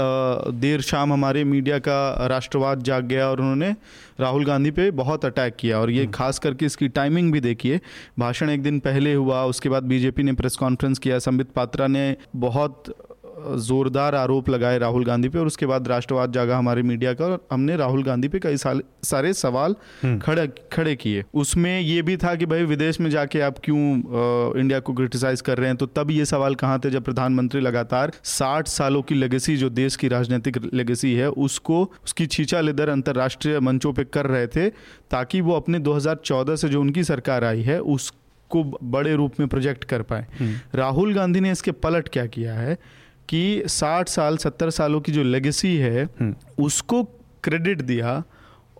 देर 0.55 0.81
शाम 0.81 1.13
हमारे 1.13 1.43
मीडिया 1.43 1.77
का 1.79 2.27
राष्ट्रवाद 2.27 2.81
जाग 2.83 3.05
गया 3.05 3.29
और 3.29 3.41
उन्होंने 3.41 3.75
राहुल 4.19 4.45
गांधी 4.45 4.71
पे 4.71 4.89
बहुत 4.93 5.25
अटैक 5.25 5.55
किया 5.55 5.79
और 5.79 5.91
ये 5.91 6.01
हम्म। 6.01 6.11
खास 6.11 6.39
करके 6.39 6.65
इसकी 6.65 6.87
टाइमिंग 6.89 7.31
भी 7.31 7.39
देखिए 7.41 7.79
भाषण 8.19 8.49
एक 8.49 8.63
दिन 8.63 8.79
पहले 8.81 9.13
हुआ 9.13 9.43
उसके 9.45 9.69
बाद 9.69 9.83
बीजेपी 9.85 10.23
ने 10.23 10.33
प्रेस 10.33 10.55
कॉन्फ्रेंस 10.57 10.99
किया 10.99 11.19
संबित 11.21 11.51
पात्रा 11.51 11.87
ने 11.89 12.15
बहुत 12.37 12.93
ज़ोरदार 13.59 14.15
आरोप 14.15 14.49
लगाए 14.49 14.77
राहुल 14.79 15.05
गांधी 15.05 15.29
पे 15.29 15.39
और 15.39 15.47
उसके 15.47 15.65
बाद 15.65 15.87
राष्ट्रवाद 15.87 16.33
जागा 16.33 16.57
हमारे 16.57 16.81
मीडिया 16.83 17.13
का 17.13 17.25
और 17.25 17.39
हमने 17.51 17.75
राहुल 17.77 18.03
गांधी 18.03 18.27
पे 18.27 18.39
कई 18.39 18.57
सारे 18.57 19.33
सवाल 19.33 19.75
हम्म। 20.03 20.19
खड़े 20.19 20.47
खड़े 20.73 20.95
किए। 20.95 21.23
उसमें 21.33 21.79
ये 21.79 22.01
भी 22.01 22.17
था 22.17 22.35
कि 22.35 22.45
भाई 22.45 22.63
विदेश 22.65 22.99
में 22.99 23.09
जाके 23.09 23.41
आप 23.41 23.59
क्यों 23.63 24.59
इंडिया 24.59 24.79
को 24.79 24.93
क्रिटिसाइज 24.93 25.41
कर 25.41 25.57
रहे 25.57 25.67
हैं? 25.67 25.77
तो 25.77 25.85
तब 25.87 26.11
ये 26.11 26.25
सवाल 26.25 26.55
कहाँ 26.55 26.79
थे? 26.79 26.89
जब 26.89 27.03
प्रधानमंत्री 27.03 27.61
लगातार 27.61 28.11
साठ 28.25 28.67
सालों 28.67 29.01
की 29.01 29.15
लेगेसी 29.15 29.57
जो 29.57 29.69
देश 29.71 29.95
की 29.95 30.07
राजनीतिक 30.07 30.57
लेगेसी 30.73 31.13
है 31.15 31.29
उसको 31.29 31.83
उसकी 32.03 32.25
छीछा 32.27 32.61
लेदर 32.61 32.89
अंतर्राष्ट्रीय 32.89 33.59
मंचों 33.61 33.93
पर 33.93 34.03
कर 34.13 34.25
रहे 34.27 34.47
थे 34.47 34.69
ताकि 35.11 35.41
वो 35.41 35.55
अपने 35.55 35.79
दो 35.79 35.93
हज़ार 35.93 36.15
चौदह 36.25 36.55
से 36.55 36.69
जो 36.69 36.81
उनकी 36.81 37.03
सरकार 37.03 37.43
आई 37.43 37.61
है 37.61 37.79
उसको 37.81 38.63
बड़े 38.83 39.13
रूप 39.15 39.39
में 39.39 39.47
प्रोजेक्ट 39.47 39.83
कर 39.83 40.01
पाए। 40.03 40.25
हम्म। 40.39 40.77
राहुल 40.77 41.13
गांधी 41.13 41.39
ने 41.39 41.51
इसके 41.51 41.71
पलट 41.83 42.09
क्या 42.09 42.25
किया 42.27 42.53
है? 42.53 42.77
कि 43.29 43.63
60 43.69 44.09
साल 44.09 44.37
70 44.39 44.69
सालों 44.71 45.01
की 45.01 45.11
जो 45.11 45.23
लेगेसी 45.25 45.75
है 45.77 46.03
हम्म। 46.03 46.63
उसको 46.63 47.03
क्रेडिट 47.43 47.81
दिया 47.83 48.23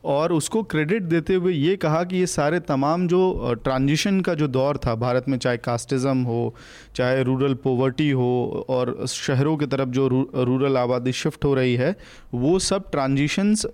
और 0.06 0.34
उसको 0.34 0.62
क्रेडिट 0.64 1.04
देते 1.04 1.34
हुए 1.36 1.54
ये 1.54 1.76
कहा 1.76 2.04
कि 2.04 2.18
ये 2.18 2.28
सारे 2.28 2.60
तमाम 2.62 3.08
जो 3.08 3.54
ट्रांजिशन 3.64 4.20
का 4.22 4.34
जो 4.34 4.48
दौर 4.50 4.78
था 4.78 4.96
भारत 4.98 5.28
में 5.30 5.38
चाहे 5.38 5.58
कास्टिज़म 5.60 6.22
हो 6.24 6.54
चाहे 6.96 7.24
रूरल 7.24 7.54
पोवर्टी 7.64 8.10
हो 8.12 8.66
और 8.70 8.96
शहरों 9.10 9.56
की 9.58 9.66
तरफ़ 9.68 9.90
जो 9.90 10.08
रूरल 10.08 10.78
आबादी 10.78 11.12
शिफ्ट 11.14 11.46
हो 11.46 11.54
रही 11.54 11.76
है 11.76 11.96
वो 12.36 12.58
सब 12.62 12.90
ट्रांजिशंस 12.92 13.66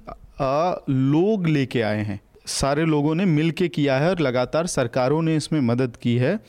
लोग 0.42 1.48
लेके 1.48 1.82
आए 1.84 2.02
हैं 2.02 2.20
सारे 2.48 2.86
लोगों 2.86 3.14
ने 3.16 3.26
मिल 3.28 3.52
के 3.52 3.68
किया 3.70 3.98
है 3.98 4.10
और 4.10 4.20
लगातार 4.20 4.68
सरकारों 4.68 5.22
ने 5.22 5.36
इसमें 5.36 5.60
मदद 5.62 5.96
की 6.02 6.16
है 6.18 6.40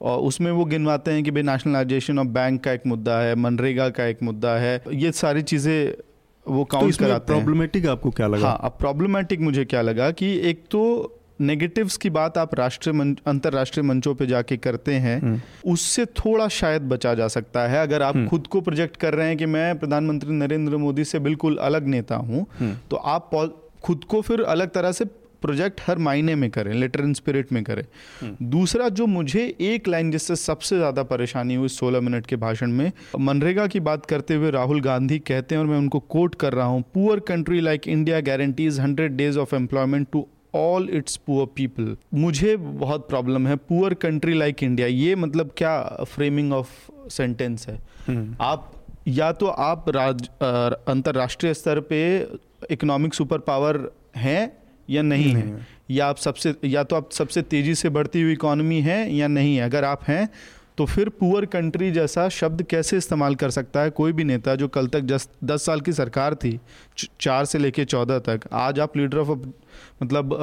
और 0.00 0.18
उसमें 0.20 0.50
वो 0.50 0.64
गिनवाते 0.66 1.10
हैं 1.10 1.22
कि 1.24 1.30
भाई 1.30 1.42
नेशनलाइजेशन 1.44 2.18
ऑफ़ 2.18 2.28
बैंक 2.30 2.62
का 2.64 2.72
एक 2.72 2.86
मुद्दा 2.86 3.18
है 3.18 3.34
मनरेगा 3.36 3.88
का 3.90 4.06
एक 4.06 4.22
मुद्दा 4.22 4.54
है 4.56 4.80
ये 4.94 5.12
सारी 5.14 5.42
चीज़ें 5.44 5.92
वो 6.46 6.64
काउंट 6.66 6.92
तो 6.92 7.04
कराते 7.04 7.26
प्रॉब्लमेटिक 7.26 7.86
आपको 7.88 8.10
क्या 8.10 8.26
लगा 8.26 8.48
हाँ 8.48 8.58
अब 8.62 8.76
प्रॉब्लमेटिक 8.78 9.40
मुझे 9.40 9.64
क्या 9.64 9.82
लगा 9.82 10.10
कि 10.12 10.32
एक 10.50 10.64
तो 10.70 10.82
नेगेटिव्स 11.40 11.96
की 11.96 12.10
बात 12.10 12.38
आप 12.38 12.54
राष्ट्रीय 12.54 12.94
मंच 12.94 13.18
अंतर्राष्ट्रीय 13.26 13.84
मंचों 13.84 14.14
पे 14.14 14.26
जाके 14.26 14.56
करते 14.56 14.94
हैं 14.96 15.20
हम्म। 15.20 15.40
उससे 15.64 16.04
थोड़ा 16.16 16.48
शायद 16.50 16.88
बचा 16.88 17.14
जा 17.14 17.28
सकता 17.28 17.66
है 17.68 17.82
अगर 17.82 18.02
आप 18.02 18.16
हम्म। 18.16 18.28
खुद 18.28 18.46
को 18.46 18.60
प्रोजेक्ट 18.60 18.96
कर 18.96 19.14
रहे 19.14 19.28
हैं 19.28 19.36
कि 19.36 19.46
मैं 19.46 19.78
प्रधानमंत्री 19.78 20.34
नरेंद्र 20.34 20.76
मोदी 20.78 21.04
से 21.04 21.18
बिल्कुल 21.20 21.56
अलग 21.60 21.86
नेता 21.86 22.16
हूँ 22.18 22.46
हम्म। 22.60 22.76
तो 22.90 22.96
आप 22.96 23.30
खुद 23.82 24.04
को 24.04 24.20
फिर 24.20 24.42
अलग 24.46 24.70
तरह 24.70 24.92
से 24.92 25.04
प्रोजेक्ट 25.42 25.80
हर 25.80 25.98
महीने 26.00 26.34
में 26.34 26.48
करें 26.50 26.72
लेटर 26.74 27.00
इन 27.00 27.12
स्पिरिट 27.14 27.52
में 27.52 27.62
करें 27.64 27.82
हम्म। 28.20 28.48
दूसरा 28.50 28.88
जो 28.90 29.06
मुझे 29.08 29.46
एक 29.62 29.88
लाइन 29.88 30.10
जिससे 30.10 30.36
सबसे 30.38 30.76
ज़्यादा 30.76 31.02
परेशानी 31.06 31.54
हुई 31.54 31.68
सोलह 31.70 32.00
मिनट 32.00 32.26
के 32.26 32.36
भाषण 32.38 32.72
में 32.72 32.90
मनरेगा 33.20 33.66
की 33.66 33.80
बात 33.82 34.06
करते 34.06 34.34
हुए 34.34 34.50
राहुल 34.52 34.80
गांधी 34.80 35.18
कहते 35.24 35.54
हैं 35.54 35.62
और 35.62 35.68
मैं 35.68 35.78
उनको 35.78 36.00
कोट 36.10 36.34
कर 36.36 36.52
रहा 36.52 36.66
हूँ 36.66 36.82
poor 36.94 37.20
country 37.28 37.60
like 37.60 37.88
India 37.88 38.20
guarantees 38.22 38.80
hundred 38.80 39.16
days 39.16 39.38
of 39.38 39.54
employment 39.54 40.08
to 40.12 40.26
all 40.56 40.88
its 40.92 41.16
poor 41.18 41.46
people 41.56 41.96
मुझे 42.16 42.56
बहुत 42.56 43.08
प्रॉब्लम 43.08 43.46
है 43.46 43.56
पुअर 43.64 43.94
कंट्री 44.00 44.34
लाइक 44.34 44.62
इंडिया 44.62 44.86
ये 44.88 45.14
मतलब 45.16 45.50
क्या 45.56 45.78
फ्रेमिंग 46.06 46.52
ऑफ़ 46.52 46.70
सेंटेंस 47.10 47.66
है 47.68 47.80
हम्म। 48.08 48.34
आप 48.42 48.70
या 49.08 49.30
तो 49.32 49.46
आप 49.46 49.88
राज 49.90 50.28
अंतर्राष्ट्रीय 50.40 51.54
स्तर 51.54 51.80
पे 51.82 52.00
इकोनॉमिक 52.70 53.14
सुपर 53.14 53.38
पावर 53.42 53.78
हैं 54.16 54.50
या 54.90 55.02
नहीं, 55.02 55.34
नहीं 55.34 55.42
है। 55.44 55.66
या 55.90 56.06
आप 56.06 56.16
सबसे 56.16 56.54
या 56.64 56.82
तो 56.82 56.96
आप 56.96 57.10
सबसे 57.12 57.42
तेज़ी 57.42 57.74
से 57.74 57.88
बढ़ती 57.88 58.22
हुई 58.22 58.32
इकॉनमी 58.32 58.80
है 58.80 59.14
या 59.14 59.28
नहीं 59.28 59.56
है? 59.56 59.62
अगर 59.62 59.84
आप 59.84 60.04
हैं 60.04 60.28
तो 60.78 60.84
फिर 60.86 61.08
पुअर 61.10 61.44
कंट्री 61.46 61.90
जैसा 61.90 62.28
शब्द 62.28 62.62
कैसे 62.62 62.96
इस्तेमाल 62.96 63.34
कर 63.34 63.50
सकता 63.50 63.80
है 63.80 63.90
कोई 63.90 64.12
भी 64.12 64.24
नेता 64.24 64.54
जो 64.54 64.68
कल 64.68 64.86
तक 64.86 65.00
दस 65.02 65.28
दस 65.44 65.64
साल 65.66 65.80
की 65.80 65.92
सरकार 65.92 66.34
थी 66.34 66.58
चार 67.20 67.44
से 67.44 67.58
लेके 67.58 67.84
चौदह 67.84 68.18
तक? 68.18 68.40
आज 68.52 68.80
आप 68.80 68.96
लीडर 68.96 69.18
ऑफ़ 69.18 69.28
मतलब 70.02 70.36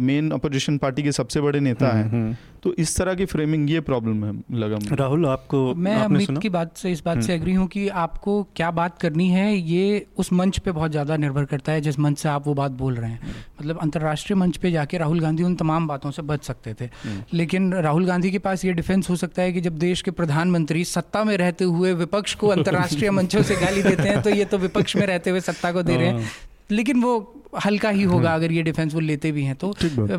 मेन 0.00 0.30
अपोजिशन 0.30 0.78
पार्टी 0.78 1.02
के 1.02 1.12
सबसे 1.12 1.40
बड़े 1.40 1.60
नेता 1.60 1.88
हम्म, 1.88 1.98
हैं। 1.98 2.10
हम्म। 2.12 2.36
तो 2.62 2.72
इस 2.78 2.96
तरह 2.96 3.14
की 3.14 3.24
फ्रेमिंग 3.24 3.70
ये 3.70 3.80
प्रॉब्लम 3.82 4.24
है 4.24 4.32
लगा 4.58 4.78
राहुल 4.94 5.26
आपको 5.26 5.62
मैं 5.76 5.96
अमित 5.96 6.38
की 6.42 6.48
बात 6.48 6.76
से 6.76 6.90
इस 6.92 7.02
बात 7.04 7.22
से 7.22 7.34
एग्री 7.34 7.52
हम्म। 7.52 7.60
हूँ 7.60 7.68
कि 7.68 7.88
आपको 8.00 8.42
क्या 8.56 8.70
बात 8.70 8.98
करनी 8.98 9.28
है 9.28 9.54
ये 9.54 10.06
उस 10.16 10.32
मंच 10.32 10.58
पे 10.58 10.72
बहुत 10.72 10.90
ज़्यादा 10.90 11.16
निर्भर 11.16 11.44
करता 11.44 11.72
है 11.72 11.80
जिस 11.80 11.98
मंच 11.98 12.18
से 12.18 12.28
आप 12.28 12.46
वो 12.46 12.54
बात 12.54 12.70
बोल 12.74 12.94
रहे 12.94 13.10
हैं। 13.10 13.34
मतलब 13.60 13.78
अंतर्राष्ट्रीय 13.78 14.36
मंच 14.36 14.56
पे 14.56 14.70
जाके 14.70 14.98
राहुल 14.98 15.20
गांधी 15.20 15.42
उन 15.42 15.54
तमाम 15.54 15.86
बातों 15.88 16.10
से 16.10 16.22
बच 16.22 16.44
सकते 16.44 16.74
थे। 16.74 16.88
लेकिन 17.32 17.72
राहुल 17.74 18.06
गांधी 18.06 18.30
के 18.30 18.38
पास 18.40 18.64
ये 18.64 18.72
डिफेंस 18.72 19.10
हो 19.10 19.16
सकता 19.16 19.42
है 19.42 19.52
कि 19.52 19.60
जब 19.60 19.78
देश 19.78 20.02
के 20.02 20.10
प्रधानमंत्री 20.12 20.84
सत्ता 20.86 21.24
में 21.24 21.36
रहते 21.36 21.64
हुए 21.64 21.92
विपक्ष 21.94 22.34
को 22.34 22.48
अंतर्राष्ट्रीय 22.50 23.10
मंचों 23.10 23.42
से 23.42 23.56
गाली 23.56 23.82
देते 23.82 24.08
हैं 24.08 24.22
तो 24.22 24.30
ये 24.30 24.44
तो 24.44 24.58
विपक्ष 24.58 24.96
में 24.96 25.06
रहते 25.06 25.30
हुए 25.30 25.40
सत्ता 25.42 25.72
को 25.72 25.82
दे 25.82 25.96
रहे 25.96 26.06
हैं। 26.06 26.14
हाँ। 26.14 26.30
लेकिन 26.72 27.02
वो 27.02 27.14
हल्का 27.56 27.88
ही 27.90 28.02
होगा 28.02 28.28
हम्म। 28.28 28.36
अगर 28.36 28.52
ये 28.52 28.62
डिफेंस 28.62 28.94
वो 28.94 29.00
लेते 29.00 29.32
भी 29.32 29.42
हैं 29.44 29.54
तो 29.56 29.72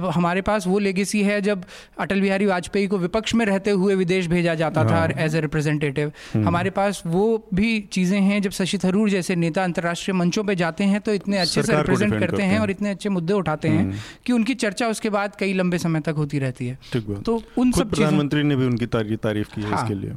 हमारे 0.09 0.41
पास 0.41 0.67
वो 0.67 0.79
लेगेसी 0.79 1.21
है 1.23 1.39
जब 1.41 1.63
अटल 1.99 2.21
बिहारी 2.21 2.45
वाजपेयी 2.45 2.87
को 2.87 2.97
विपक्ष 2.97 3.33
में 3.35 3.45
रहते 3.45 3.71
हुए 3.73 3.95
विदेश 3.95 4.27
भेजा 4.27 4.53
जाता 4.55 4.83
था 4.85 5.03
एज 5.17 5.35
ए 5.35 5.41
रिप्रेजेंटेटिव 5.41 6.11
हमारे 6.37 6.69
पास 6.69 7.01
वो 7.05 7.25
भी 7.53 7.79
चीज़ें 7.91 8.19
हैं 8.19 8.41
जब 8.41 8.51
शशि 8.51 8.77
थरूर 8.77 9.09
जैसे 9.09 9.35
नेता 9.35 9.63
अंतर्राष्ट्रीय 9.63 10.17
मंचों 10.17 10.43
पर 10.43 10.53
जाते 10.53 10.83
हैं 10.83 11.01
तो 11.01 11.13
इतने 11.13 11.37
अच्छे 11.37 11.63
से 11.63 11.75
रिप्रेजेंट 11.75 12.19
करते 12.19 12.43
हैं 12.43 12.59
और 12.59 12.71
इतने 12.71 12.89
अच्छे 12.89 13.09
मुद्दे 13.09 13.33
उठाते 13.33 13.67
हैं 13.67 13.81
हम्म। 13.81 13.97
कि 14.25 14.33
उनकी 14.33 14.53
चर्चा 14.55 14.87
उसके 14.87 15.09
बाद 15.09 15.35
कई 15.35 15.53
लंबे 15.53 15.77
समय 15.77 15.99
तक 15.99 16.15
होती 16.15 16.39
रहती 16.39 16.67
है 16.67 16.77
तो 17.23 17.41
उन 17.57 17.71
सब 17.71 17.89
प्रधानमंत्री 17.89 18.43
ने 18.43 18.55
भी 18.55 18.65
उनकी 18.65 18.85
तारीफ़ 18.87 19.55
की 19.55 19.61
है 19.61 19.69
हाँ। 19.69 19.83
इसके 19.83 19.95
लिए। 19.95 20.15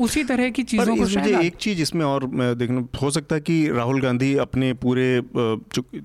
उसी 0.00 0.22
तरह 0.24 0.50
की 0.50 0.62
चीज़ों 0.62 0.86
को 0.86 1.00
मुझे 1.02 1.38
एक 1.38 1.54
चीज़ 1.56 1.80
इसमें 1.82 2.04
और 2.06 2.24
देखना 2.56 2.86
हो 3.02 3.10
सकता 3.10 3.34
है 3.34 3.40
कि 3.40 3.56
राहुल 3.68 4.00
गांधी 4.00 4.34
अपने 4.38 4.72
पूरे 4.84 5.06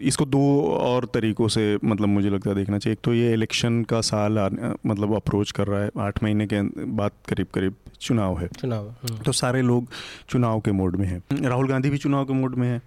इसको 0.01 0.25
दो 0.25 0.41
और 0.71 1.05
तरीकों 1.05 1.47
से 1.47 1.77
मतलब 1.85 2.07
मुझे 2.07 2.29
लगता 2.29 2.49
है 2.49 2.55
देखना 2.55 2.77
चाहिए। 2.79 2.93
एक 2.93 2.99
तो 3.03 3.13
ये 3.13 3.33
इलेक्शन 3.33 3.83
का 3.83 4.01
साल 4.01 4.39
मतलब 4.85 5.15
अप्रोच 5.15 5.51
कर 5.51 5.67
रहा 5.67 5.83
है 5.83 5.89
आठ 5.99 6.23
महीने 6.23 6.47
के 6.47 6.61
बाद 6.95 7.11
करीब 7.29 7.47
करीब 7.55 7.75
चुनाव 8.01 8.39
है। 8.39 8.47
चुनाव 8.59 8.89
हम्म। 9.03 9.17
तो 9.17 9.31
सारे 9.31 9.61
लोग 9.61 9.87
चुनाव 10.29 10.59
के 10.59 10.71
मोड 10.71 10.95
में 10.95 11.07
हैं। 11.07 11.21
राहुल 11.41 11.67
गांधी 11.69 11.89
भी 11.89 11.97
चुनाव 11.97 12.25
के 12.25 12.33
मोड 12.33 12.55
में 12.55 12.67
है। 12.67 12.81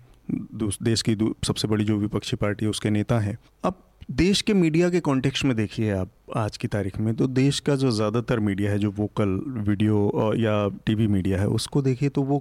देश 0.83 1.03
की 1.03 1.17
सबसे 1.47 1.69
बड़ी 1.69 1.85
जो 1.85 1.97
विपक्षी 1.97 2.37
पार्टी 2.37 2.65
है 2.65 2.71
उसके 2.71 2.91
नेता 2.91 3.19
हैं। 3.19 3.39
अब 3.65 3.83
देश 4.09 4.41
के 4.43 4.55
मीडिया 4.55 4.89
के 4.91 5.01
कॉन्टेक्स्ट 5.01 5.45
में 5.45 5.55
देखिए 5.57 5.91
आप 5.93 6.11
आज 6.37 6.57
की 6.57 6.69
तारीख 6.69 6.99
में 6.99 7.15
तो 7.15 7.27
देश 7.27 7.59
का 7.61 7.75
जो 7.77 7.91
ज़्यादातर 7.91 8.39
मीडिया 8.41 8.71
है, 8.71 8.79
जो 8.79 8.91
वोकल 8.91 9.29
वीडियो 9.69 10.33
या 10.37 10.69
टीवी 10.87 11.07
मीडिया 11.07 11.41
है, 11.41 11.47
उसको 11.49 11.83
देखिए 11.83 12.09
तो 12.09 12.23
वो 12.23 12.39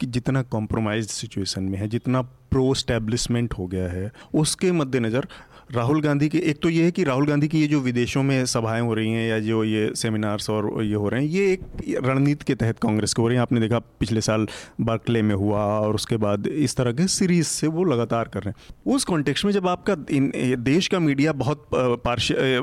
कि 0.00 0.06
जितना 0.06 0.42
कॉम्प्रोमाइज 0.42 1.06
सिचुएशन 1.06 1.62
में 1.62 1.78
है, 1.78 1.88
जितना 1.88 2.22
प्रो 2.22 2.72
स्टैब्लिशमेंट 2.74 3.54
हो 3.54 3.66
गया 3.66 3.88
है, 3.88 4.10
उसके 4.34 4.72
मद्देनज़र 4.72 5.28
राहुल 5.70 6.00
गांधी 6.02 6.28
के, 6.28 6.38
एक 6.40 6.58
तो 6.62 6.68
ये 6.68 6.84
है 6.84 6.90
कि 6.90 7.04
राहुल 7.04 7.26
गांधी 7.26 7.48
की 7.48 7.60
ये 7.60 7.66
जो 7.66 7.80
विदेशों 7.80 8.22
में 8.22 8.44
सभाएँ 8.46 8.80
हो 8.80 8.94
रही 8.94 9.12
हैं 9.12 9.28
या 9.28 9.38
जो 9.40 9.62
ये 9.64 9.90
सेमिनार्स 9.96 10.48
और 10.50 10.82
ये 10.84 10.94
हो 10.94 11.08
रहे 11.08 11.22
हैं, 11.22 11.28
ये 11.28 11.52
एक 11.52 12.00
रणनीति 12.04 12.44
के 12.44 12.54
तहत 12.54 12.78
कांग्रेस 12.78 13.14
के 13.14 13.22
हो 13.22 13.28
रही 13.28 13.36
हैं। 13.36 13.42
आपने 13.42 13.60
देखा 13.60 13.78
पिछले 14.00 14.20
साल 14.20 14.46
बर्कले 14.80 15.22
में 15.22 15.34
हुआ 15.34 15.62
और 15.78 15.94
उसके 15.94 16.16
बाद 16.16 16.46
इस 16.46 16.76
तरह 16.76 16.92
के 16.92 17.06
सीरीज़ 17.08 17.46
से 17.46 17.66
वो 17.68 17.84
लगातार 17.84 18.28
कर 18.28 18.42
रहे 18.42 18.50
हैं। 18.50 18.94
उस 18.94 19.04
कॉन्टेक्स्ट 19.04 19.44
में 19.44 19.52
जब 19.52 19.68
आपका 19.68 19.96
इन 20.10 20.32
देश 20.60 20.88
का 20.88 20.98
मीडिया 20.98 21.32
बहुत 21.34 21.68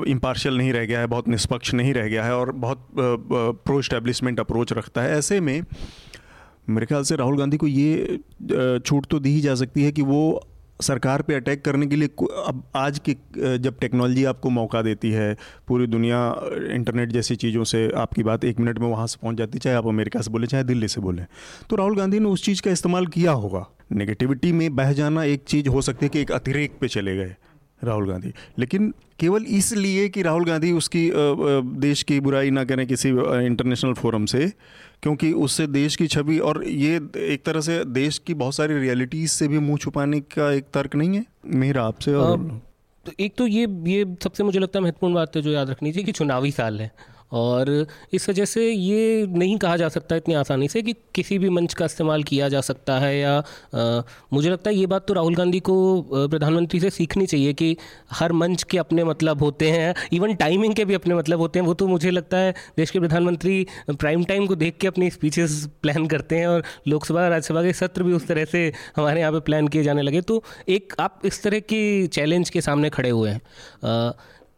इम्पार्शियल 0.08 0.56
नहीं 0.56 0.72
रह 0.72 0.84
गया 0.84 1.00
है, 1.00 1.06
बहुत 1.06 1.28
निष्पक्ष 1.28 1.74
नहीं 1.74 1.92
रह 1.94 2.08
गया 2.08 2.24
है 2.24 2.36
और 2.36 2.52
बहुत 2.52 2.88
प्रो 2.96 3.80
इस्टेब्लिशमेंट 3.80 4.40
अप्रोच 4.40 4.72
रखता 4.72 5.02
है, 5.02 5.18
ऐसे 5.18 5.40
में 5.40 5.62
मेरे 6.70 6.86
ख्याल 6.86 7.02
से 7.02 7.16
राहुल 7.16 7.38
गांधी 7.38 7.56
को 7.56 7.66
ये 7.66 8.18
छूट 8.78 9.06
तो 9.06 9.18
दी 9.18 9.30
ही 9.30 9.40
जा 9.40 9.54
सकती 9.54 9.82
है 9.82 9.92
कि 9.92 10.02
वो 10.02 10.48
सरकार 10.82 11.22
पे 11.22 11.34
अटैक 11.34 11.64
करने 11.64 11.86
के 11.86 11.96
लिए 11.96 12.08
अब 12.46 12.62
आज 12.76 13.00
की 13.08 13.16
जब 13.36 13.78
टेक्नोलॉजी 13.80 14.24
आपको 14.24 14.50
मौका 14.50 14.82
देती 14.82 15.10
है, 15.10 15.36
पूरी 15.68 15.86
दुनिया 15.86 16.18
इंटरनेट 16.74 17.12
जैसी 17.12 17.36
चीज़ों 17.36 17.64
से 17.64 17.90
आपकी 17.96 18.22
बात 18.22 18.44
एक 18.44 18.60
मिनट 18.60 18.78
में 18.78 18.88
वहाँ 18.88 19.06
से 19.06 19.18
पहुँच 19.22 19.36
जाती 19.36 19.58
चाहे 19.58 19.76
आप 19.76 19.86
अमेरिका 19.86 20.20
से 20.20 20.30
बोले, 20.30 20.46
चाहे 20.46 20.64
दिल्ली 20.64 20.88
से 20.88 21.00
बोलें। 21.00 21.24
तो 21.70 21.76
राहुल 21.76 21.96
गांधी 21.96 22.20
ने 22.20 22.26
उस 22.28 22.44
चीज़ 22.44 22.62
का 22.62 22.70
इस्तेमाल 22.70 23.06
किया 23.08 23.32
होगा। 23.34 23.66
नेगेटिविटी 23.92 24.52
में 24.52 24.74
बह 24.76 24.92
जाना 24.92 25.24
एक 25.24 25.44
चीज़ 25.48 25.68
हो 25.68 25.82
सकती 25.82 26.06
है 26.06 26.10
कि 26.10 26.20
एक 26.20 26.32
अतिरेक 26.32 26.76
पे 26.80 26.88
चले 26.88 27.16
गए 27.16 27.34
राहुल 27.82 28.08
गांधी। 28.08 28.32
लेकिन 28.58 28.92
केवल 29.18 29.44
इसलिए 29.50 30.08
कि 30.08 30.22
राहुल 30.22 30.44
गांधी 30.44 30.70
उसकी 30.72 31.10
देश 31.80 32.02
की 32.02 32.18
बुराई 32.20 32.50
ना 32.50 32.64
करें 32.64 32.86
किसी 32.86 33.08
इंटरनेशनल 33.08 33.92
फोरम 33.94 34.24
से 34.24 34.52
क्योंकि 35.02 35.32
उससे 35.32 35.66
देश 35.66 35.96
की 35.96 36.06
छवि 36.06 36.38
और 36.38 36.64
ये 36.64 36.96
एक 37.16 37.42
तरह 37.44 37.60
से 37.60 37.84
देश 37.84 38.18
की 38.18 38.34
बहुत 38.34 38.54
सारी 38.54 38.78
रियलिटीज 38.78 39.30
से 39.30 39.48
भी 39.48 39.58
मुँह 39.58 39.78
छुपाने 39.78 40.20
का 40.20 40.50
एक 40.52 40.64
तर्क 40.74 40.94
नहीं 40.94 41.16
है? 41.16 41.24
मेरा 41.46 41.84
आपसे 41.84 42.14
और 42.14 42.60
तो 43.06 43.12
एक 43.20 43.34
तो 43.36 43.46
ये 43.46 43.66
ये 43.86 44.04
सबसे 44.22 44.44
मुझे 44.44 44.58
लगता 44.58 44.78
है 44.78 44.82
महत्वपूर्ण 44.82 45.14
बात 45.14 45.36
है 45.36 45.42
जो 45.42 45.50
याद 45.50 45.70
रखनी 45.70 45.92
चाहिए 45.92 46.06
कि 46.06 46.12
चुनावी 46.12 46.50
साल 46.50 46.80
है। 46.80 46.90
और 47.32 47.86
इस 48.12 48.28
वजह 48.28 48.44
से 48.44 48.70
ये 48.70 49.26
नहीं 49.26 49.56
कहा 49.58 49.76
जा 49.76 49.88
सकता 49.88 50.16
इतनी 50.16 50.34
आसानी 50.34 50.68
से 50.68 50.82
कि 50.82 50.92
किसी 51.14 51.38
भी 51.38 51.48
मंच 51.48 51.74
का 51.74 51.84
इस्तेमाल 51.84 52.22
किया 52.22 52.48
जा 52.48 52.60
सकता 52.60 52.98
है 52.98 53.18
या 53.18 53.36
आ, 53.74 54.02
मुझे 54.32 54.50
लगता 54.50 54.70
है 54.70 54.76
ये 54.76 54.86
बात 54.86 55.06
तो 55.08 55.14
राहुल 55.14 55.34
गांधी 55.34 55.60
को 55.60 55.76
प्रधानमंत्री 56.12 56.80
से 56.80 56.90
सीखनी 56.90 57.26
चाहिए 57.26 57.52
कि 57.52 57.76
हर 58.10 58.32
मंच 58.32 58.62
के 58.62 58.78
अपने 58.78 59.04
मतलब 59.04 59.42
होते 59.42 59.70
हैं 59.70 59.94
इवन 60.12 60.34
टाइमिंग 60.34 60.74
के 60.74 60.84
भी 60.84 60.94
अपने 60.94 61.14
मतलब 61.14 61.38
होते 61.38 61.58
हैं 61.58 61.66
वो 61.66 61.74
तो 61.74 61.86
मुझे 61.86 62.10
लगता 62.10 62.36
है 62.36 62.54
देश 62.76 62.90
के 62.90 63.00
प्रधानमंत्री 63.00 63.66
प्राइम 63.90 64.24
टाइम 64.24 64.46
को 64.46 64.54
देख 64.54 64.76
के 64.80 64.86
अपनी 64.86 65.10
स्पीचेस 65.10 65.68
प्लान 65.82 66.06
करते 66.06 66.36
हैं 66.36 66.46
और 66.46 66.62
लोकसभा 66.88 67.28
राज्यसभा 67.28 67.62
के 67.62 67.72
सत्र 67.72 68.02
भी 68.02 68.12
उस 68.12 68.26
तरह 68.26 68.44
से 68.44 68.72
हमारे 68.96 69.20
यहाँ 69.20 69.32
पर 69.32 69.40
प्लान 69.40 69.68
किए 69.68 69.82
जाने 69.82 70.02
लगे। 70.02 70.20
तो 70.20 70.42
एक 70.68 70.92
आप 71.00 71.22
इस 71.24 71.42
तरह 71.42 71.58
की 71.58 72.06
चैलेंज 72.06 72.50
के 72.50 72.60
सामने 72.60 72.90
खड़े 72.90 73.10
हुए 73.10 73.30
हैं। 73.30 73.40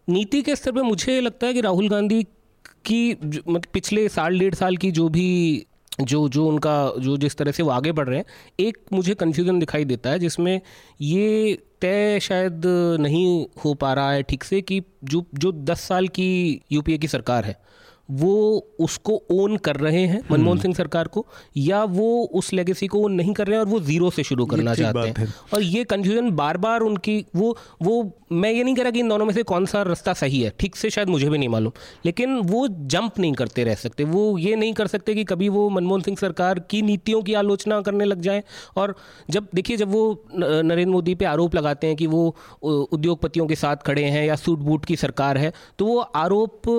नीति 0.08 0.42
के 0.42 0.56
स्तर 0.56 0.72
पर 0.72 0.82
मुझे 0.82 1.20
लगता 1.20 1.46
है 1.46 1.52
कि 1.54 1.60
राहुल 1.60 1.88
गांधी 1.88 2.26
कि 2.84 3.16
मतलब 3.22 3.62
पिछले 3.72 4.08
साल 4.10 4.38
डेढ़ 4.38 4.54
साल 4.54 4.76
की 4.76 4.90
जो 4.92 5.08
भी 5.08 5.30
जो 6.02 6.28
जो 6.28 6.46
उनका 6.46 6.74
जो 6.98 7.16
जिस 7.16 7.36
तरह 7.36 7.52
से 7.52 7.62
वो 7.62 7.70
आगे 7.70 7.92
बढ़ 7.92 8.08
रहे 8.08 8.18
हैं 8.18 8.24
एक 8.60 8.78
मुझे 8.92 9.14
कन्फ्यूज़न 9.14 9.58
दिखाई 9.58 9.84
देता 9.84 10.10
है 10.10 10.18
जिसमें 10.18 10.60
ये 11.02 11.58
तय 11.80 12.18
शायद 12.22 12.62
नहीं 13.00 13.46
हो 13.64 13.74
पा 13.74 13.92
रहा 13.94 14.12
है 14.12 14.22
ठीक 14.24 14.44
से 14.44 14.60
कि 14.62 14.82
जो 15.04 15.24
जो 15.36 15.52
दस 15.64 15.80
साल 15.82 16.08
की 16.10 16.30
यूपीए 16.70 16.98
की 16.98 17.08
सरकार 17.08 17.44
है 17.44 17.56
वो 18.12 18.34
उसको 18.80 19.20
ओन 19.32 19.56
कर 19.58 19.76
रहे 19.76 20.00
हैं 20.00 20.18
हम्म। 20.18 20.32
मनमोहन 20.32 20.58
सिंह 20.58 20.74
सरकार 20.74 21.08
को 21.08 21.24
या 21.58 21.82
वो 21.90 22.08
उस 22.34 22.52
लेगेसी 22.52 22.86
को 22.86 22.98
ओन 23.00 23.12
नहीं 23.12 23.32
कर 23.34 23.46
रहे 23.46 23.56
हैं 23.56 23.64
और 23.64 23.70
वो 23.70 23.80
ज़ीरो 23.82 24.10
से 24.10 24.22
शुरू 24.22 24.46
करना 24.46 24.74
चाहते 24.74 25.20
हैं 25.20 25.32
और 25.54 25.62
ये 25.62 25.84
कंफ्यूजन 25.86 26.30
बार 26.32 26.56
बार 26.58 26.80
उनकी 26.82 27.24
वो 27.36 27.56
वो 27.82 28.02
मैं 28.34 28.50
ये 28.50 28.62
नहीं 28.64 28.74
कह 28.74 28.82
रहा 28.82 28.90
कि 28.90 29.00
इन 29.00 29.08
दोनों 29.08 29.24
में 29.24 29.32
से 29.34 29.42
कौन 29.44 29.66
सा 29.66 29.82
रास्ता 29.84 30.12
सही 30.14 30.40
है 30.40 30.52
ठीक 30.60 30.76
से 30.76 30.90
शायद 30.90 31.08
मुझे 31.08 31.28
भी 31.28 31.38
नहीं 31.38 31.48
मालूम 31.48 31.72
लेकिन 32.04 32.36
वो 32.46 32.66
जंप 32.88 33.18
नहीं 33.18 33.32
करते 33.34 33.64
रह 33.64 33.74
सकते 33.76 34.04
वो 34.06 34.26
ये 34.38 34.54
नहीं 34.56 34.72
कर 34.74 34.86
सकते 34.86 35.14
कि 35.14 35.24
कभी 35.26 35.48
वो 35.50 35.68
मनमोहन 35.70 36.02
सिंह 36.02 36.16
सरकार 36.16 36.58
की 36.70 36.82
नीतियों 36.84 37.22
की 37.22 37.34
आलोचना 37.34 37.80
करने 37.82 38.04
लग 38.04 38.20
जाए 38.20 38.42
और 38.76 38.94
जब 39.30 39.48
देखिए 39.54 39.76
जब 39.76 39.90
वो 39.90 40.04
नरेंद्र 40.34 40.90
मोदी 40.90 41.14
पे 41.14 41.24
आरोप 41.26 41.54
लगाते 41.54 41.86
हैं 41.86 41.96
कि 41.96 42.06
वो 42.08 42.24
उद्योगपतियों 42.62 43.46
के 43.46 43.56
साथ 43.56 43.86
खड़े 43.86 44.04
हैं 44.06 44.24
या 44.24 44.36
सूट 44.36 44.58
बूट 44.60 44.84
की 44.84 44.96
सरकार 44.96 45.38
है 45.38 45.52
तो 45.78 45.86
वो 45.86 45.98
आरोप 46.16 46.70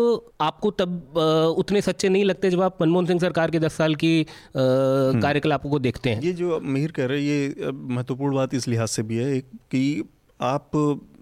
आपको 0.41 0.71
तब 0.73 1.17
उतने 1.57 1.81
सच्चे 1.81 2.09
नहीं 2.09 2.25
लगते 2.25 2.49
जब 2.49 2.61
आप 2.61 2.81
मनमोहन 2.81 3.05
सिंह 3.05 3.19
सरकार 3.19 3.51
के 3.51 3.59
दस 3.59 3.73
साल 3.75 3.95
की 3.97 4.15
हम्म। 4.55 5.21
कार्यकलापों 5.21 5.69
को 5.69 5.79
देखते 5.81 6.09
हैं 6.09 6.21
ये 6.21 6.33
जो 6.35 6.59
मिहिर 6.61 6.91
कह 6.91 7.05
रहे 7.05 7.19
हैं 7.19 7.25
ये 7.25 7.71
महत्वपूर्ण 7.89 8.35
बात 8.35 8.53
इस 8.53 8.67
लिहाज 8.67 8.87
से 8.89 9.03
भी 9.03 9.17
है 9.17 9.39
कि 9.41 9.85
आप 10.45 10.71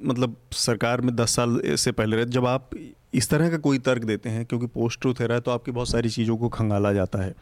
मतलब 0.03 0.35
सरकार 0.53 1.01
में 1.01 1.15
दस 1.15 1.35
साल 1.35 1.61
से 1.65 1.91
पहले 1.91 2.15
रहे, 2.15 2.25
जब 2.27 2.45
आप 2.47 2.69
इस 3.13 3.29
तरह 3.29 3.49
का 3.49 3.57
कोई 3.57 3.77
तर्क 3.77 4.03
देते 4.03 4.29
हैं, 4.29 4.45
क्योंकि 4.45 4.67
पोस्ट 4.67 4.99
ट्रूथ 5.01 5.19
है 5.21 5.25
रहा 5.27 5.35
है 5.35 5.41
तो 5.41 5.51
आपकी 5.51 5.71
बहुत 5.71 5.89
सारी 5.89 6.09
चीज़ों 6.09 6.37
को 6.37 6.47
खंगाला 6.49 6.91
जाता 6.93 7.19
है 7.19 7.35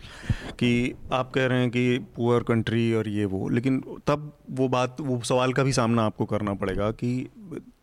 कि 0.60 0.94
आप 1.14 1.32
कह 1.32 1.46
रहे 1.46 1.60
हैं 1.60 1.70
कि 1.70 1.98
पुअर 2.16 2.44
कंट्री 2.44 2.94
और 2.94 3.08
ये 3.10 3.26
वो, 3.26 3.48
लेकिन 3.50 3.80
तब 4.08 4.32
वो 4.52 4.68
बात, 4.68 4.98
वो 5.02 5.20
सवाल 5.22 5.54
का 5.54 5.64
भी 5.64 5.74
सामना 5.74 6.04
आपको 6.04 6.26
करना 6.26 6.54
पड़ेगा 6.54 6.92
कि 6.94 7.30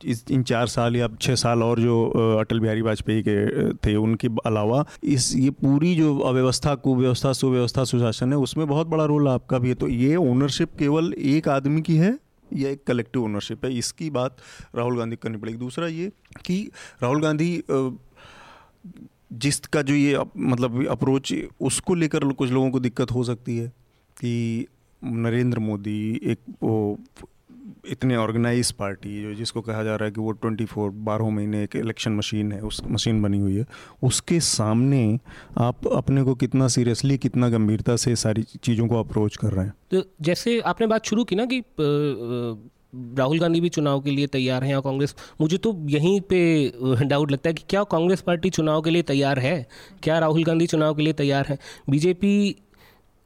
इस, 0.04 0.24
इन 0.30 0.42
चार 0.42 0.66
साल 0.66 0.96
या 0.96 1.08
छः 1.20 1.34
साल 1.34 1.62
और 1.62 1.80
जो 1.80 2.04
अटल 2.40 2.60
बिहारी 2.60 2.82
वाजपेयी 2.82 3.22
के 3.28 3.72
थे, 3.76 3.96
उनके 3.96 4.28
अलावा 4.46 4.84
इस, 5.04 5.34
ये 5.36 5.50
पूरी 5.50 5.94
जो 5.94 6.18
अव्यवस्था, 6.18 6.74
कुव्यवस्था, 6.76 7.32
सुव्यवस्था, 7.32 7.84
सुशासन 7.84 8.32
है, 8.32 8.38
उसमें 8.38 8.66
बहुत 8.68 8.86
बड़ा 8.86 9.04
रोल 9.04 9.28
आपका 9.28 9.58
भी 9.58 9.68
है। 9.68 9.74
तो 9.74 9.88
ये 9.88 10.16
ओनरशिप 10.16 10.76
केवल 10.78 11.12
एक 11.12 11.48
आदमी 11.48 11.82
की 11.82 11.96
है 11.96 12.18
यह 12.52 12.70
एक 12.70 12.84
कलेक्टिव 12.84 13.24
ओनरशिप 13.24 13.64
है। 13.64 13.72
इसकी 13.78 14.10
बात 14.10 14.36
राहुल 14.74 14.98
गांधी 14.98 15.16
करनी 15.16 15.38
पड़ेगी। 15.38 15.58
दूसरा 15.58 15.86
ये 15.86 16.10
कि 16.44 16.70
राहुल 17.02 17.22
गांधी 17.22 17.62
जिसका 19.32 19.82
जो 19.82 19.94
ये 19.94 20.18
मतलब 20.36 20.86
अप्रोच 20.86 21.34
उसको 21.60 21.94
लेकर 21.94 22.32
कुछ 22.32 22.50
लोगों 22.50 22.70
को 22.70 22.80
दिक्कत 22.80 23.10
हो 23.10 23.24
सकती 23.24 23.56
है 23.58 23.68
कि 24.20 24.66
नरेंद्र 25.04 25.58
मोदी 25.58 26.20
एक 26.22 26.38
वो 26.62 26.98
इतने 27.90 28.16
ऑर्गेनाइज 28.16 28.70
पार्टी 28.72 29.22
जो 29.22 29.34
जिसको 29.34 29.60
कहा 29.60 29.82
जा 29.84 29.94
रहा 29.96 30.04
है 30.04 30.10
कि 30.10 30.20
वो 30.20 30.30
ट्वेंटी 30.32 30.64
फोर 30.64 30.90
बारह 30.90 31.28
महीने 31.30 31.62
एक 31.64 31.76
इलेक्शन 31.76 32.12
मशीन 32.12 32.52
है, 32.52 32.60
उस 32.60 32.80
मशीन 32.86 33.22
बनी 33.22 33.38
हुई 33.38 33.56
है, 33.56 33.64
उसके 34.02 34.40
सामने 34.40 35.18
आप 35.58 35.86
अपने 35.88 36.22
को 36.22 36.34
कितना 36.34 36.68
सीरियसली 36.68 37.18
कितना 37.18 37.48
गंभीरता 37.48 37.96
से 37.96 38.14
सारी 38.16 38.42
चीज़ों 38.42 38.88
को 38.88 39.00
अप्रोच 39.00 39.36
कर 39.36 39.52
रहे 39.52 39.64
हैं? 39.64 39.74
तो 39.90 40.02
जैसे 40.20 40.58
आपने 40.60 40.86
बात 40.86 41.06
शुरू 41.06 41.24
की 41.24 41.36
ना 41.36 41.46
कि 41.46 41.62
राहुल 43.18 43.38
गांधी 43.38 43.60
भी 43.60 43.68
चुनाव 43.68 44.00
के 44.00 44.10
लिए 44.10 44.26
तैयार 44.26 44.64
हैं 44.64 44.70
या 44.70 44.80
कांग्रेस, 44.80 45.14
मुझे 45.40 45.56
तो 45.56 45.76
यहीं 45.88 46.20
पे 46.20 47.04
डाउट 47.04 47.32
लगता 47.32 47.48
है 47.48 47.54
कि 47.54 47.64
क्या 47.70 47.82
कांग्रेस 47.90 48.20
पार्टी 48.20 48.50
चुनाव 48.50 48.80
के 48.82 48.90
लिए 48.90 49.02
तैयार 49.02 49.38
है? 49.38 49.66
क्या 50.02 50.18
राहुल 50.18 50.44
गांधी 50.44 50.66
चुनाव 50.66 50.94
के 50.94 51.02
लिए 51.02 51.12
तैयार 51.12 51.46
है? 51.48 51.58
बीजेपी 51.90 52.56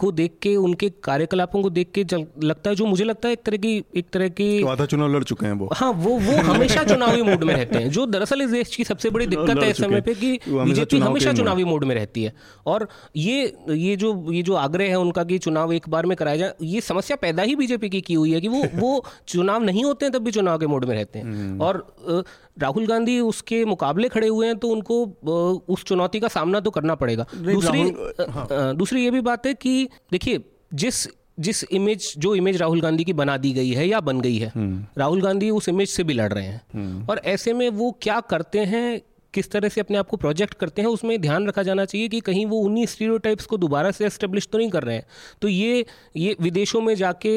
को 0.03 0.11
देख 0.13 0.37
के 0.43 0.55
उनके 0.59 0.89
कार्यकलापों 1.05 1.63
को 1.63 1.71
देख 1.71 1.91
के 1.99 2.05
लगता 2.43 2.71
है 2.71 2.77
जो 2.77 2.87
मुझे 2.87 3.05
लगता 3.05 3.29
है 3.29 3.33
एक 3.33 3.43
तरह 3.45 3.57
की 3.57 3.73
एक 3.97 4.07
तरह 4.13 4.29
की 4.29 4.49
तो 4.61 4.69
आधा 4.69 4.87
चुनाव 4.87 5.15
लड़ 5.17 5.23
चुके 5.25 5.47
हैं 5.47 5.53
वो। 5.53 5.69
हाँ 5.73 5.91
वो 5.93 6.19
वो 6.21 6.37
हमेशा 6.43 6.85
चुनावी 6.85 7.23
मूड 7.23 7.45
में 7.45 7.55
रहते 7.55 7.79
हैं। 7.79 7.91
जो 7.91 8.07
दरअसल 8.07 8.43
इस 8.43 8.51
देश 8.51 8.77
की 8.77 8.85
सबसे 8.85 9.11
बड़ी 9.11 9.27
दिक्कत 9.27 9.63
है 9.63 9.71
इस 9.71 9.77
समय 9.77 10.01
पे 10.01 10.15
कि 10.15 10.33
बीजेपी 10.49 10.99
हमेशा 10.99 11.33
चुनावी 11.33 11.65
मूड 11.65 11.85
में 11.85 11.95
रहती 11.95 12.25
है। 12.25 12.33
और 12.67 12.89
ये 13.17 13.57
ये 13.71 13.97
जो 13.97 14.13
ये 14.33 14.43
जो 14.43 14.55
आग्रह 14.55 14.89
है 14.89 14.99
उनका 14.99 15.25
कि 15.25 15.39
चुनाव 15.39 15.73
एक 15.73 15.89
बार 15.89 16.07
में 16.07 16.17
कराया 16.17 16.37
जाए 16.37 16.55
ये 16.63 16.81
समस्या 16.81 17.17
पैदा 17.17 17.43
ही 17.43 17.57
बीजेपी 17.57 17.89
की 17.89 18.01
की 18.01 18.15
हुई 18.15 18.33
है 18.33 18.41
कि 18.41 18.49
वो 18.49 18.65
वो 18.75 18.93
चुनाव 19.29 19.63
नहीं 19.63 19.85
होते 19.85 20.07
हैं 20.07 20.13
तब 20.13 20.25
भी 20.25 20.31
चुनाव 20.31 20.59
के 20.59 20.67
मूड 20.67 20.85
में 20.85 20.95
रहते 20.95 21.19
हैं। 21.19 21.27
हम्म। 21.27 21.63
और 21.63 21.85
राहुल 22.57 22.87
गांधी 22.87 23.19
उसके 23.23 23.65
मुकाबले 23.65 24.09
खड़े 24.09 24.29
हुए 24.29 24.47
हैं 24.47 24.57
तो 24.57 24.69
उनको 24.69 25.05
उस 25.69 25.85
चुनौती 25.85 26.21
का 26.21 26.29
सामना 26.29 26.61
तो 26.61 26.71
करना 26.71 26.95
पड़ेगा 26.95 27.27
दूसरी 27.35 27.81
हाँ। 28.31 28.75
दूसरी 28.77 29.05
ये 29.05 29.11
भी 29.11 29.21
बात 29.23 29.47
है 29.47 29.55
कि 29.55 29.89
देखिए 30.13 30.45
जिस 30.75 31.07
जिस 31.39 31.63
इमेज 31.73 32.13
जो 32.19 32.35
इमेज 32.35 32.57
राहुल 32.57 32.81
गांधी 32.81 33.05
की 33.05 33.13
बना 33.13 33.37
दी 33.37 33.53
गई 33.53 33.71
है 33.71 33.87
या 33.89 34.01
बन 34.01 34.21
गई 34.21 34.37
है 34.37 34.51
हम्म। 34.55 34.85
राहुल 34.99 35.23
गांधी 35.23 35.49
उस 35.51 35.69
इमेज 35.69 35.89
से 35.89 36.05
भी 36.05 36.15
लड़ 36.15 36.33
रहे 36.33 36.45
हैं 36.45 36.61
हम्म। 36.75 37.07
और 37.11 37.21
ऐसे 37.27 37.53
में 37.53 37.69
वो 37.71 37.91
क्या 38.03 38.21
करते 38.27 38.65
हैं 38.65 39.01
किस 39.35 39.51
तरह 39.51 39.69
से 39.69 39.81
अपने 39.81 39.99
आप 39.99 40.09
को 40.09 40.17
प्रोजेक्ट 40.17 40.55
करते 40.55 40.83
हैं 40.83 40.89
उसमें 40.89 41.21
ध्यान 41.21 41.47
रखा 41.49 41.63
जाना 41.63 41.85
चाहिए 41.85 42.09
कि 42.09 42.21
कहीं 42.21 42.45
वो 42.47 42.59
उन्हीं 42.61 42.87
स्टीरियोटाइप्स 42.87 43.47
को 43.47 43.57
दोबारा 43.57 43.91
से 43.91 44.07
एस्टेब्लिश 44.07 44.49
तो 44.53 44.59
नहीं 44.59 44.71
कर 44.71 44.83
रहे 44.83 44.97
हैं 44.97 45.05
तो 45.43 45.49
ये 45.49 45.85
ये 46.17 46.37
विदेशों 46.41 46.81
में 46.81 46.95
जाके 46.95 47.37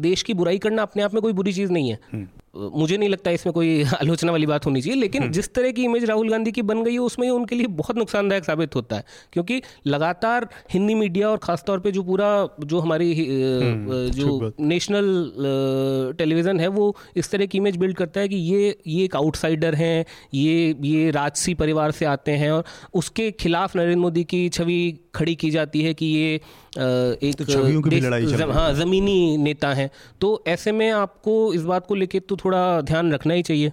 देश 0.00 0.22
की 0.22 0.34
बुराई 0.34 0.58
करना 0.58 0.82
अपने 0.82 1.02
आप 1.02 1.14
में 1.14 1.22
कोई 1.22 1.32
बुरी 1.32 1.52
चीज़ 1.52 1.72
नहीं 1.72 1.90
है 1.90 1.98
हम्म। 2.12 2.26
मुझे 2.54 2.96
नहीं 2.96 3.08
लगता 3.08 3.30
इसमें 3.30 3.52
कोई 3.52 3.82
आलोचना 3.94 4.32
वाली 4.32 4.46
बात 4.46 4.66
होनी 4.66 4.80
चाहिए 4.82 5.00
लेकिन 5.00 5.22
हम्म। 5.22 5.32
जिस 5.32 5.52
तरह 5.54 5.70
की 5.72 5.84
इमेज 5.84 6.04
राहुल 6.04 6.30
गांधी 6.30 6.52
की 6.52 6.62
बन 6.62 6.82
गई 6.84 6.92
है 6.92 6.98
उसमें 7.00 7.28
उनके 7.30 7.56
लिए 7.56 7.66
बहुत 7.74 7.96
नुकसानदायक 7.96 8.44
साबित 8.44 8.74
होता 8.74 8.96
है 8.96 9.04
क्योंकि 9.32 9.60
लगातार 9.86 10.48
हिंदी 10.72 10.94
मीडिया 10.94 11.28
और 11.28 11.38
ख़ासतौर 11.38 11.80
पे 11.80 11.92
जो 11.92 12.02
पूरा 12.02 12.48
जो 12.62 12.80
हमारी 12.80 13.12
हम्म, 13.14 14.08
जो 14.10 14.52
नेशनल 14.62 16.14
टेलीविज़न 16.18 16.60
है 16.60 16.68
वो 16.70 16.94
इस 17.16 17.30
तरह 17.30 17.46
की 17.46 17.58
इमेज 17.58 17.76
बिल्ड 17.76 17.96
करता 17.96 18.20
है 18.20 18.28
कि 18.28 18.36
ये 18.36 18.76
ये 18.86 19.04
एक 19.04 19.16
आउटसाइडर 19.16 19.74
हैं 19.74 20.04
ये 20.34 20.74
ये 20.82 21.10
राजसी 21.12 21.54
परिवार 21.54 21.90
से 21.92 22.04
आते 22.06 22.32
हैं 22.34 22.50
और 22.50 22.64
उसके 22.94 23.30
खिलाफ 23.32 23.76
नरेंद्र 23.76 24.00
मोदी 24.00 24.24
की 24.24 24.48
छवि 24.48 24.82
खड़ी 25.14 25.34
की 25.34 25.50
जाती 25.50 25.82
है 25.82 25.92
कि 25.94 26.06
ये 26.06 26.34
एक 26.34 27.34
तो 27.38 27.44
छवियों 27.44 27.82
की 27.82 27.90
भी 27.90 28.00
लड़ाई 28.00 28.26
जम, 28.26 28.52
हाँ 28.52 28.72
ज़मीनी 28.74 29.36
नेता 29.38 29.72
हैं। 29.74 29.90
तो 30.20 30.42
ऐसे 30.46 30.72
में 30.72 30.90
आपको 30.90 31.52
इस 31.54 31.62
बात 31.64 31.86
को 31.86 31.94
लेकर 31.94 32.18
तो 32.28 32.36
थोड़ा 32.36 32.80
ध्यान 32.82 33.12
रखना 33.12 33.34
ही 33.34 33.42
चाहिए। 33.42 33.72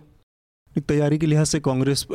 तैयारी 0.88 1.18
के 1.18 1.26
लिहाज 1.26 1.48
से 1.48 1.60
कांग्रेस 1.60 2.06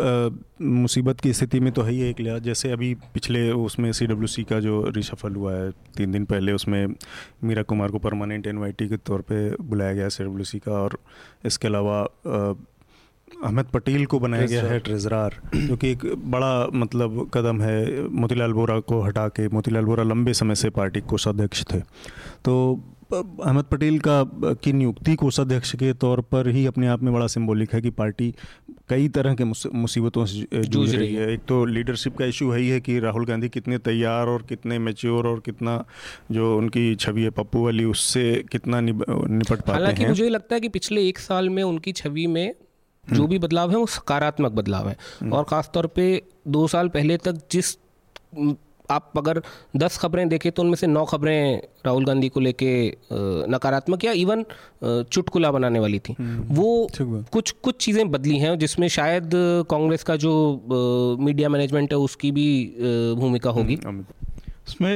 मुसीबत 0.63 1.21
की 1.21 1.33
स्थिति 1.33 1.61
में 1.61 1.73
तो 1.73 1.83
है 1.83 1.93
ही 1.93 2.01
एक 2.01 2.21
लिहाज। 2.21 2.43
जैसे 2.43 2.71
अभी 2.73 2.95
पिछले 3.15 3.51
उसमें 3.53 3.91
सीडब्ल्यूसी 3.93 4.43
का 4.45 4.61
जो 4.61 4.83
रिशफल 4.89 5.35
हुआ 5.35 5.53
है 5.55 5.71
तीन 5.97 6.13
दिन 6.13 6.25
पहले 6.25 6.53
उसमें 6.53 6.87
मीरा 7.45 7.63
कुमार 7.63 7.91
को 7.91 7.99
परमानेंट 7.99 8.47
इनवाइटी 8.47 8.89
के 8.89 8.97
तौर 8.97 9.21
पे 9.31 9.49
बुलाया 9.63 9.93
गया 9.93 10.09
सीडब्ल्यूसी 10.09 10.59
का 10.59 10.73
और 10.73 10.99
इसके 11.47 11.69
अलावा 11.69 12.01
अहमद 13.45 13.65
पटेल 13.65 14.05
को 14.07 14.19
बनाया 14.19 14.47
गया 14.47 14.63
है 14.63 14.79
ट्रेजरार 14.81 15.41
जो 15.57 15.77
कि 15.77 15.91
एक 15.91 16.05
बड़ा 16.27 16.67
मतलब 16.75 17.31
कदम 17.35 17.61
है 17.63 18.09
मोतीलाल 18.11 18.53
बोरा 18.53 18.79
को 18.81 19.01
हटा 19.03 19.29
के 19.29 19.49
मोतीलाल 19.49 19.85
बोरा 19.85 20.05
लंबे 20.05 20.35
समय 20.35 20.55
से 20.55 20.71
पार्टी 20.71 21.01
कोषाध्यक्ष 21.03 21.65
थे। 21.65 21.81
तो 22.45 22.55
अहमद 23.13 23.65
पटेल 23.65 23.99
का 23.99 24.23
की 24.55 24.73
नियुक्ति 24.73 25.15
कोषाध्यक्ष 25.15 25.75
के 25.75 25.93
तौर 25.95 26.21
पर 26.23 26.49
ही 26.49 26.65
अपने 26.67 26.87
आप 26.87 27.03
में 27.03 27.13
बड़ा 27.15 27.27
सिंबॉलिक 27.27 27.75
है 27.75 27.81
कि 27.81 27.91
पार्टी 27.91 28.33
कई 28.89 29.09
तरह 29.09 29.35
के 29.35 29.45
मुसीबतों 29.45 30.25
से 30.27 30.63
जूझ 30.63 30.95
रही 30.95 31.15
है। 31.15 31.33
एक 31.33 31.41
तो 31.49 31.65
लीडरशिप 31.65 32.17
का 32.17 32.25
इशू 32.25 32.51
है 32.51 32.61
ही 32.61 32.69
है 32.69 32.81
कि 32.81 32.99
राहुल 33.01 33.27
गांधी 33.27 33.49
कितने 33.49 33.79
तैयार 33.81 34.27
और 34.27 34.43
कितने 34.43 34.79
मेच्योर 34.79 35.27
और 35.27 35.41
कितना 35.41 35.85
जो 36.31 36.57
उनकी 36.59 36.95
छवि 36.97 37.23
है 37.23 37.31
पप्पू 37.31 37.65
वाली 37.65 37.85
उससे 37.85 38.45
कितना 38.53 38.81
निपट 38.81 39.49
पाते 39.51 39.73
हैं। 39.73 39.81
हालाँकि 39.81 40.07
मुझे 40.07 40.29
लगता 40.29 40.55
है 40.55 40.61
कि 40.61 40.69
पिछले 40.69 41.09
एक 41.09 41.19
साल 41.19 41.49
में 41.51 41.63
उनकी 41.63 41.93
छवि 41.93 42.27
में 42.27 42.55
जो 43.05 43.15
हम्म। 43.15 43.27
भी 43.27 43.39
बदलाव 43.39 43.71
है 43.71 43.77
वो 43.77 43.87
सकारात्मक 43.89 44.53
बदलाव 44.53 44.89
है 44.89 44.97
हम्म। 45.21 45.33
और 45.33 45.45
ख़ास 45.45 45.71
तौर 45.75 45.87
पे 45.89 46.07
दो 46.49 46.67
साल 46.69 46.89
पहले 46.91 47.17
तक 47.19 47.41
जिस 47.51 47.77
आप 48.91 49.13
अगर 49.17 49.41
दस 49.77 49.97
खबरें 49.99 50.29
देखें 50.29 50.51
तो 50.53 50.63
उनमें 50.63 50.75
से 50.75 50.87
नौ 50.87 51.05
खबरें 51.05 51.61
राहुल 51.87 52.05
गांधी 52.05 52.29
को 52.29 52.41
लेके 52.41 52.73
नकारात्मक 53.49 54.05
या 54.05 54.13
इवन 54.15 54.45
चुटकुला 54.85 55.51
बनाने 55.51 55.79
वाली 55.79 55.99
थी 55.99 56.15
हम्म। 56.19 56.55
वो 56.55 56.89
कुछ 57.33 57.51
कुछ 57.63 57.77
चीज़ें 57.77 58.11
बदली 58.11 58.39
हैं 58.39 58.59
जिसमें 58.59 58.89
शायद 58.91 59.31
कांग्रेस 59.71 60.03
का 60.03 60.17
जो 60.17 60.35
मीडिया 61.21 61.49
मैनेजमेंट 61.49 61.93
है 61.93 61.99
उसकी 62.01 62.33
भी 62.33 62.51
भूमिका 63.19 63.51
होगी 63.51 63.79
इसमें 64.69 64.93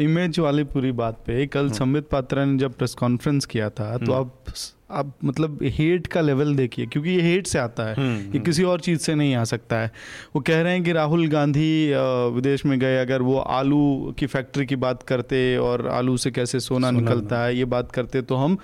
इमेज 0.00 0.38
वाली 0.40 0.64
पूरी 0.66 0.92
बात 0.94 1.22
पे 1.26 1.46
कल 1.48 1.70
संबित 1.72 2.08
पात्रा 2.08 2.44
ने 2.44 2.58
जब 2.58 2.74
प्रेस 2.74 2.94
कॉन्फ्रेंस 2.94 3.46
किया 3.46 3.70
था 3.70 3.96
तो 3.98 4.12
आप 4.12 4.52
आप 4.90 5.12
मतलब 5.24 5.58
हेट 5.74 6.06
का 6.06 6.20
लेवल 6.20 6.54
देखिए 6.56 6.86
क्योंकि 6.86 7.10
ये 7.10 7.22
हेट 7.22 7.46
से 7.46 7.58
आता 7.58 7.88
है 7.88 7.94
हम्म, 7.94 8.16
ये 8.16 8.24
हम्म। 8.24 8.40
किसी 8.40 8.62
और 8.62 8.80
चीज़ 8.80 9.00
से 9.00 9.14
नहीं 9.14 9.34
आ 9.34 9.44
सकता 9.44 9.76
है 9.76 9.90
वो 10.34 10.40
कह 10.42 10.60
रहे 10.60 10.72
हैं 10.72 10.82
कि 10.84 10.92
राहुल 10.92 11.26
गांधी 11.28 11.92
विदेश 12.34 12.66
में 12.66 12.78
गए 12.78 12.98
अगर 12.98 13.22
वो 13.22 13.38
आलू 13.38 14.14
की 14.18 14.26
फैक्ट्री 14.26 14.66
की 14.66 14.76
बात 14.76 15.02
करते 15.02 15.56
और 15.56 15.86
आलू 15.88 16.16
से 16.16 16.30
कैसे 16.30 16.60
सोना, 16.60 16.90
सोना 16.90 17.00
निकलता 17.00 17.44
है 17.44 17.56
ये 17.56 17.64
बात 17.66 17.92
करते 17.92 18.22
तो 18.22 18.36
हम 18.36 18.58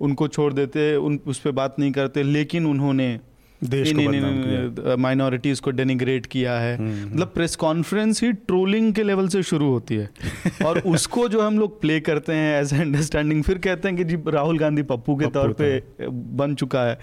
उनको 0.00 0.28
छोड़ 0.28 0.52
देते 0.52 0.94
उन 0.96 1.20
उस 1.26 1.38
पर 1.38 1.50
बात 1.50 1.78
नहीं 1.78 1.92
करते 1.92 2.22
लेकिन 2.22 2.66
उन्होंने 2.66 3.18
देश 3.64 3.92
को 3.96 4.96
माइनॉरिटीज 4.96 5.60
को 5.60 5.70
डेनिग्रेट 5.70 6.26
किया 6.26 6.52
है। 6.52 6.76
हम्म, 6.76 6.92
हम्म। 6.92 7.14
मतलब 7.14 7.32
प्रेस 7.34 7.56
कॉन्फ्रेंस 7.56 8.22
ही 8.22 8.32
ट्रोलिंग 8.32 8.92
के 8.94 9.02
लेवल 9.02 9.28
से 9.28 9.42
शुरू 9.42 9.70
होती 9.70 9.94
है। 9.94 10.10
और 10.66 10.78
उसको 10.78 11.28
जो 11.28 11.40
हम 11.40 11.58
लोग 11.58 11.80
प्ले 11.80 12.00
करते 12.00 12.32
हैं 12.32 12.60
एज 12.60 12.74
अंडरस्टैंडिंग 12.74 13.42
फिर 13.42 13.58
कहते 13.58 13.88
हैं 13.88 13.96
कि 13.96 14.04
जी 14.04 14.18
राहुल 14.28 14.58
गांधी 14.58 14.82
पप्पू 14.82 15.16
के 15.16 15.26
तौर 15.26 15.52
पे 15.52 15.82
बन 16.10 16.54
चुका 16.54 16.82
है। 16.82 16.98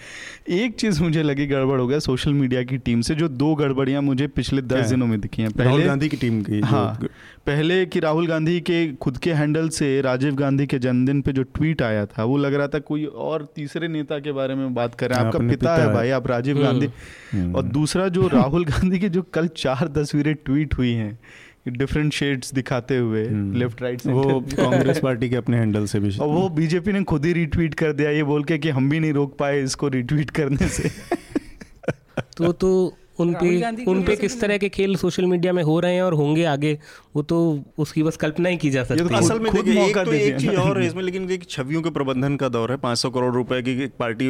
एक 0.49 0.75
चीज़ 0.75 1.01
मुझे 1.03 1.23
लगी 1.23 1.45
गड़बड़ 1.45 1.79
हो 1.79 1.87
गया 1.87 1.99
सोशल 1.99 2.33
मीडिया 2.33 2.63
की 2.63 2.77
टीम 2.77 3.01
से 3.01 3.15
जो 3.15 3.27
दो 3.27 3.55
गड़बड़ियाँ 3.55 4.01
मुझे 4.01 4.27
पिछले 4.27 4.61
दस 4.61 4.89
दिनों 4.89 5.07
में 5.07 5.21
दिखी 5.21 5.41
हैं। 5.41 5.51
पहले 5.51 5.83
गांधी 5.83 6.09
की 6.09 6.17
टीम 6.17 6.41
की 6.41 6.59
हाँ 6.61 6.99
पहले 7.45 7.85
कि 7.85 7.99
राहुल 7.99 8.27
गांधी 8.27 8.59
के 8.59 8.93
खुद 8.93 9.17
के 9.17 9.33
हैंडल 9.33 9.69
से 9.69 10.01
राजीव 10.01 10.35
गांधी 10.35 10.65
के 10.67 10.79
जन्मदिन 10.79 11.21
पे 11.21 11.31
जो 11.31 11.43
ट्वीट 11.43 11.81
आया 11.81 12.05
था 12.05 12.23
वो 12.23 12.37
लग 12.37 12.53
रहा 12.53 12.67
था 12.67 12.79
कोई 12.79 13.05
और 13.05 13.53
तीसरे 13.55 13.87
नेता 13.87 14.19
के 14.19 14.31
बारे 14.31 14.55
में 14.55 14.73
बात 14.73 14.95
कर। 14.95 15.09
रहे 15.09 15.19
हैं 15.19 15.25
हाँ, 15.25 15.33
आपका 15.33 15.47
पिता 15.47 15.75
है। 15.75 15.93
भाई 15.93 16.09
आप 16.09 16.27
राजीव 16.27 16.50
हम्म। 16.51 16.63
गांधी। 16.63 16.89
हम्म। 17.31 17.55
और 17.55 17.63
दूसरा 17.63 18.07
जो 18.07 18.27
राहुल 18.27 18.65
गांधी 18.65 18.99
की 18.99 19.09
जो 19.09 19.21
कल 19.21 19.47
चार 19.47 19.87
तस्वीरें 19.87 20.35
ट्वीट 20.35 20.77
हुई 20.77 20.91
हैं 20.91 21.19
डिफरेंट 21.67 22.13
शेड्स 22.13 22.53
दिखाते 22.53 22.97
हुए 22.97 23.29
लेफ़्ट 23.29 23.81
राइट 23.81 24.05
वो 24.05 24.41
कांग्रेस 24.41 24.99
पार्टी 24.99 25.29
के 25.29 25.35
अपने 25.35 25.57
हैंडल 25.57 25.85
से 25.85 25.99
भी। 25.99 26.17
और 26.17 26.27
वो 26.27 26.49
बीजेपी 26.49 26.91
ने 26.91 27.03
खुद 27.03 27.25
ही 27.25 27.33
रिट्वीट 27.33 27.73
कर 27.73 27.93
दिया 27.93 28.09
ये 28.09 28.23
बोल 28.23 28.43
के 28.43 28.57
कि 28.57 28.69
हम 28.69 28.89
भी 28.89 28.99
नहीं 28.99 29.13
रोक 29.13 29.37
पाए 29.37 29.63
इसको 29.63 29.87
रिट्वीट 29.87 30.29
करने 30.29 30.67
से। 30.67 30.89
तो 32.37 32.51
तो 32.51 32.97
उन 33.19 33.33
पे 33.33 33.85
उन 33.85 34.01
पे 34.03 34.15
किस 34.15 34.39
तरह 34.41 34.57
के 34.57 34.67
खेल 34.69 34.95
सोशल 34.95 35.25
मीडिया 35.25 35.53
में 35.53 35.61
हो 35.63 35.79
रहे 35.79 35.95
हैं 35.95 36.01
और 36.01 36.13
होंगे 36.13 36.43
आगे? 36.45 36.77
वो 37.15 37.21
तो 37.23 37.37
उसकी 37.77 38.03
बस 38.03 38.17
कल्पना 38.17 38.49
ही 38.49 38.57
की 38.57 38.69
जा 38.69 38.83
सकती 38.83 38.99
तो 38.99 39.07
है। 39.07 39.17
असल 39.17 39.39
में 39.39 39.51
देखिए 39.53 39.85
एक 39.85 39.97
तो 39.97 40.13
एक 40.13 40.37
चीज़ 40.37 40.55
और 40.57 40.79
है 40.81 40.87
इसमें 40.87 41.03
लेकिन 41.03 41.29
एक 41.31 41.43
छवियों 41.49 41.81
के 41.81 41.89
प्रबंधन 41.89 42.35
का 42.35 42.49
दौर 42.49 42.71
है। 42.71 42.77
500 42.77 43.09
करोड़ 43.09 43.33
रुपए 43.35 43.61
की 43.61 43.71
एक 43.83 43.93
पार्टी 43.99 44.29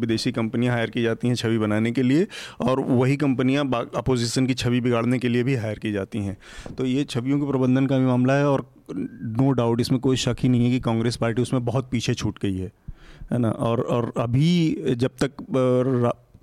विदेशी 0.00 0.32
कंपनियाँ 0.32 0.74
हायर 0.74 0.90
की 0.90 1.02
जाती 1.02 1.28
हैं 1.28 1.34
छवि 1.34 1.58
बनाने 1.58 1.92
के 1.92 2.02
लिए 2.02 2.26
और 2.60 2.80
वही 2.82 3.16
कंपनियाँ 3.16 3.64
अपोजिशन 3.96 4.46
की 4.46 4.54
छवि 4.54 4.80
बिगाड़ने 4.80 5.18
के 5.18 5.28
लिए 5.28 5.42
भी 5.42 5.54
हायर 5.56 5.78
की 5.78 5.92
जाती 5.92 6.18
हैं। 6.18 6.36
तो 6.78 6.86
ये 6.86 7.04
छवियों 7.06 7.38
के 7.40 7.46
प्रबंधन 7.46 7.86
का 7.86 7.98
भी 7.98 8.04
मामला 8.04 8.34
है 8.34 8.46
और 8.46 8.66
नो 8.90 9.50
डाउट 9.52 9.80
इसमें 9.80 10.00
कोई 10.00 10.16
शक 10.18 10.36
ही 10.42 10.48
नहीं 10.48 10.64
है 10.64 10.70
कि 10.70 10.80
कांग्रेस 10.80 11.16
पार्टी 11.16 11.42
उसमें 11.42 11.64
बहुत 11.64 11.88
पीछे 11.90 12.14
छूट 12.14 12.38
गई 12.42 12.56
है 12.56 12.70
है 13.32 13.38
ना? 13.38 13.50
और 13.50 13.80
और 13.80 14.12
अभी 14.18 14.94
जब 14.96 15.10
तक 15.22 15.30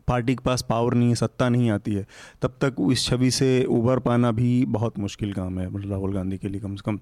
पार्टी 0.10 0.36
के 0.36 0.44
पास 0.46 0.62
पावर 0.70 0.94
नहीं 0.94 1.10
है 1.10 1.16
सत्ता 1.16 1.50
नहीं 1.50 1.70
आती 1.72 1.94
है 1.94 2.06
तब 2.42 2.56
तक 2.64 2.76
इस 2.92 3.06
छवि 3.06 3.32
से 3.32 3.50
उबर 3.70 4.00
पाना 4.00 4.32
भी 4.32 4.66
बहुत 4.68 5.00
मुश्किल 5.00 5.34
काम 5.34 5.60
है 5.60 5.70
मतलब 5.70 5.92
राहुल 5.92 6.14
गांधी 6.14 6.38
के 6.38 6.48
लिए 6.48 6.62
कम 6.62 6.76
से 6.76 6.84
कम। 6.86 7.00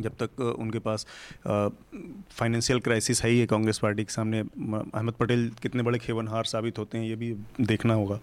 जब 0.00 0.12
तक 0.22 0.40
उनके 0.40 0.78
पास 0.78 1.06
फाइनेंशियल 1.46 2.80
क्राइसिस 2.80 3.22
है 3.22 3.30
ही 3.30 3.38
है 3.40 3.46
कांग्रेस 3.46 3.78
पार्टी 3.78 4.04
के 4.04 4.12
सामने 4.12 4.40
अहमद 4.40 5.14
पटेल 5.20 5.50
कितने 5.62 5.82
बड़े 5.82 5.98
खेवनहार 5.98 6.44
साबित 6.44 6.78
होते 6.78 6.98
हैं 6.98 7.04
ये 7.06 7.16
भी 7.16 7.34
देखना 7.60 7.94
होगा। 7.94 8.20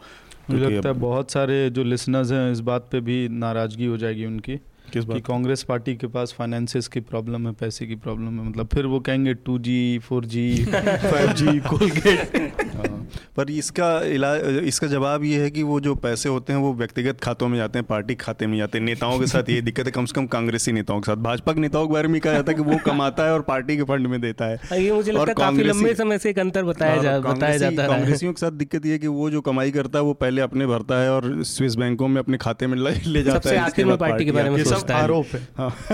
मुझे 0.49 0.65
लगता 0.65 0.89
है 0.89 0.95
बहुत 0.95 1.31
सारे 1.31 1.69
जो 1.69 1.83
लिसनर्स 1.83 2.31
हैं 2.31 2.51
इस 2.51 2.59
बात 2.69 2.87
पे 2.91 2.99
भी 3.01 3.27
नाराज़गी 3.29 3.85
हो 3.85 3.97
जाएगी 3.97 4.25
उनकी। 4.25 4.59
किस 4.93 5.05
बात? 5.05 5.21
कांग्रेस 5.27 5.63
पार्टी 5.63 5.95
के 5.95 6.07
पास 6.07 6.33
फाइनेंसिस 6.37 6.87
की 6.87 6.99
प्रॉब्लम 7.01 7.47
है 7.47 7.53
पैसे 7.53 7.85
की 7.87 7.95
प्रॉब्लम 7.97 8.39
है 8.39 8.49
मतलब 8.49 8.67
फिर 8.67 8.85
वो 8.85 8.99
कहेंगे 8.99 9.33
two 9.45 9.57
G 9.59 9.99
four 9.99 10.25
G 10.25 10.65
five 10.65 11.31
G 11.33 11.59
Colgate 11.67 12.53
पर 13.37 13.49
इसका 13.51 13.89
इलाज 14.05 14.41
इसका 14.65 14.87
जवाब 14.87 15.23
ये 15.23 15.41
है 15.41 15.49
कि 15.51 15.63
वो 15.63 15.79
जो 15.79 15.95
पैसे 15.97 16.29
होते 16.29 16.53
हैं 16.53 16.59
वो 16.59 16.73
व्यक्तिगत 16.73 17.19
खातों 17.19 17.47
में 17.47 17.57
जाते 17.57 17.79
हैं 17.79 17.85
पार्टी 17.87 18.15
खाते 18.15 18.47
में 18.47 18.57
जाते 18.57 18.77
हैं। 18.77 18.85
नेताओं 18.85 19.19
के 19.19 19.27
साथ 19.27 19.49
ये 19.49 19.61
दिक्कत 19.61 19.85
है 19.85 19.91
कम 19.91 20.05
से 20.05 20.13
कम 20.13 20.27
कांग्रेसी 20.27 20.71
नेताओं 20.71 20.99
के 21.01 21.11
साथ। 21.11 21.17
भाजपा 21.23 21.53
के 21.53 21.61
नेताओं 21.61 21.87
के 21.87 21.93
बारे 21.93 22.07
में 22.07 22.19
कहा 22.21 22.33
जाता 22.33 22.51
है 22.51 22.55
कि 22.55 22.63
वो 22.63 22.77
कमाता 22.85 23.23
है 23.23 23.33
और 23.33 23.41
पार्टी 23.41 23.77
के 23.77 23.83
फंड 23.83 24.07
में 24.07 24.19
देता 24.21 24.45
है। 24.45 24.55
हाँ, 24.63 24.77
ये 24.77 24.91
मुझे 24.91 25.11
लगता 25.11 25.31
है 25.31 25.33
काफ़ी 25.33 25.63
लंबे 25.63 25.93
समय 25.95 26.17
से 26.17 26.29
एक 26.29 26.39
अंतर 26.39 26.63
बताया 26.63 26.93
हाँ, 26.93 27.03
जा 27.03 27.19
बताया 27.19 27.57
जाता 27.57 27.81
है। 27.81 27.87
कांग्रेसियों 27.89 28.33
के 28.33 28.39
साथ 28.41 28.51
दिक्कत 28.53 28.85
ये 28.85 28.91
है 28.91 28.99
कि 28.99 29.07
वो 29.07 29.29
जो 29.29 29.41
कमाई 29.41 29.71
करता 29.71 29.99
है 29.99 30.05
वो 30.05 30.13
पहले 30.15 30.41
अपने 30.41 30.67
भरता 30.67 31.01
है 31.01 31.11
और 31.11 31.43
स्विस 31.43 31.75
बैंकों 31.75 32.07
में 32.07 32.19
अपने 32.21 32.37
खाते 32.37 32.67
में 32.67 32.77
ले 32.77 33.23
जाता 33.23 33.49
है। 33.49 33.55
आरोप 34.93 35.25
है। 35.33 35.47
हाँ, 35.57 35.69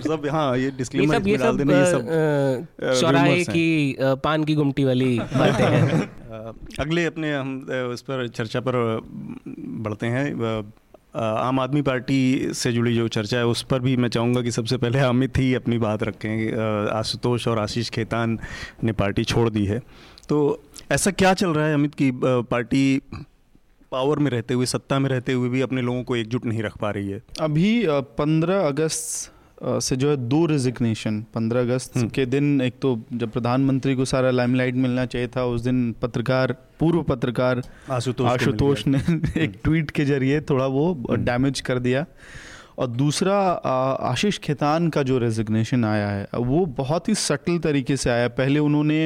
सब 0.00 0.28
हाँ 0.30 0.58
ये 0.58 0.70
डिस्क्लेमर 0.70 1.18
डाल 1.38 1.56
देना 1.56 1.78
ये 1.78 1.90
सब 1.90 3.00
चौराहे 3.00 3.44
की 3.44 3.96
पान 4.00 4.44
की 4.44 4.54
गुमटी 4.54 4.84
वाली 4.84 5.18
बातें 5.36 5.64
हैं। 5.64 6.10
अगले 6.80 7.04
अपने 7.04 7.34
हम 7.34 7.66
उस 7.92 8.02
पर 8.02 8.28
चर्चा 8.28 8.60
पर 8.60 9.00
बढ़ते 9.58 10.06
हैं। 10.06 10.64
आम 11.16 11.60
आदमी 11.60 11.82
पार्टी 11.82 12.48
से 12.54 12.72
जुड़ी 12.72 12.94
जो 12.94 13.08
चर्चा 13.08 13.36
है 13.36 13.46
उस 13.46 13.62
पर 13.62 13.80
भी 13.80 13.96
मैं 13.96 14.08
चाहूँगा 14.08 14.42
कि 14.42 14.50
सबसे 14.50 14.76
पहले 14.76 14.98
अमित 14.98 15.38
ही 15.38 15.54
अपनी 15.54 15.78
बात 15.78 16.02
रखें। 16.02 16.52
आशुतोष 16.88 17.48
और 17.48 17.58
आशीष 17.58 17.90
खेतान 17.90 18.38
ने 18.84 18.92
पार्टी 18.92 19.24
छोड़ 19.24 19.50
दी 19.50 19.64
है। 19.64 19.78
तो 20.28 20.62
ऐसा 20.92 21.10
क्या 21.10 21.34
चल 21.34 21.48
रहा 21.48 21.66
है 21.66 21.74
अमित 21.74 21.94
की 21.94 22.10
पार्टी 22.24 23.00
पावर 23.92 24.18
में 24.18 24.30
रहते 24.30 24.54
हुए 24.54 24.66
सत्ता 24.66 24.98
में 24.98 25.08
रहते 25.10 25.32
हुए 25.32 25.48
भी 25.48 25.60
अपने 25.60 25.82
लोगों 25.82 26.02
को 26.04 26.16
एकजुट 26.16 26.46
नहीं 26.46 26.62
रख 26.62 26.76
पा 26.78 26.90
रही 26.90 27.10
है। 27.10 27.22
अभी 27.40 27.70
पंद्रह 28.18 28.66
अगस्त 28.66 29.30
से 29.64 29.96
जो 29.96 30.10
है 30.10 30.16
दो 30.28 30.44
रिजिग्नेशन 30.46 31.20
पंद्रह 31.34 31.60
अगस्त 31.60 31.96
हम्म। 31.96 32.08
के 32.08 32.24
दिन 32.26 32.60
एक 32.60 32.78
तो 32.82 32.98
जब 33.12 33.30
प्रधानमंत्री 33.30 33.94
को 33.94 34.04
सारा 34.04 34.30
लाइमलाइट 34.30 34.74
मिलना 34.76 35.04
चाहिए 35.06 35.28
था 35.36 35.44
उस 35.46 35.60
दिन 35.60 35.94
पत्रकार 36.02 36.52
पूर्व 36.80 37.02
पत्रकार 37.02 37.62
आशुतोष 37.90 38.30
आशुतोष 38.30 38.86
ने 38.86 38.98
एक 39.44 39.60
ट्वीट 39.64 39.90
के 39.90 40.04
ज़रिए 40.04 40.40
थोड़ा 40.40 40.66
वो 40.66 40.86
डैमेज 41.10 41.52
हम्म। 41.56 41.66
कर 41.66 41.78
दिया। 41.78 42.04
और 42.78 42.86
दूसरा 42.88 43.36
आशीष 44.02 44.38
खेतान 44.38 44.88
का 44.88 45.02
जो 45.02 45.18
रेजिग्नेशन 45.18 45.84
आया 45.84 46.08
है 46.08 46.26
वो 46.34 46.64
बहुत 46.76 47.08
ही 47.08 47.14
सटल 47.14 47.58
तरीके 47.58 47.96
से 47.96 48.10
आया 48.10 48.28
पहले 48.28 48.58
उन्होंने 48.58 49.00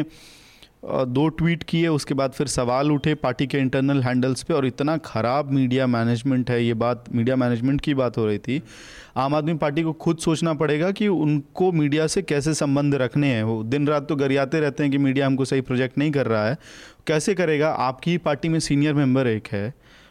दो 0.87 1.27
ट्वीट 1.29 1.63
किए 1.63 1.89
उसके 1.89 2.15
बाद 2.15 2.33
फिर 2.33 2.47
सवाल 2.47 2.91
उठे 2.93 3.15
पार्टी 3.15 3.47
के 3.47 3.59
इंटरनल 3.59 4.03
हैंडल्स 4.03 4.43
पे 4.43 4.55
और 4.55 4.67
इतना 4.67 4.97
ख़राब 4.97 5.51
मीडिया 5.53 5.87
मैनेजमेंट 5.87 6.51
है 6.51 6.63
ये 6.65 6.75
बात 6.75 7.05
मीडिया 7.15 7.37
मैनेजमेंट 7.37 7.81
की 7.81 7.95
बात 7.95 8.19
हो 8.19 8.27
रही 8.27 8.39
थी। 8.39 8.61
आम 9.17 9.35
आदमी 9.35 9.55
पार्टी 9.55 9.83
को 9.83 9.93
खुद 9.93 10.19
सोचना 10.19 10.55
पड़ेगा 10.55 10.91
कि 10.91 11.09
उनको 11.09 11.73
मीडिया 11.73 12.07
से 12.07 12.23
कैसे 12.23 12.55
संबंध 12.55 12.95
रखने 12.95 13.27
हैं। 13.27 13.43
वो 13.43 13.63
दिन 13.65 13.89
रात 13.89 14.09
तो 14.09 14.17
गरियाते 14.17 14.61
रहते 14.61 14.83
हैं 14.83 14.93
कि 14.93 14.99
मीडिया 14.99 15.27
हमको 15.27 15.45
सही 15.45 15.61
प्रोजेक्ट 15.63 15.99
नहीं 15.99 16.11
कर 16.11 16.27
रहा 16.27 16.49
है। 16.49 16.57
कैसे 17.07 17.35
करेगा? 17.35 17.71
आपकी 17.71 18.17
पार्टी 18.19 18.49
में 18.49 18.59
सीनियर 18.61 18.95
मेंबर 18.95 19.27
एक 19.27 19.49
है। 19.49 19.67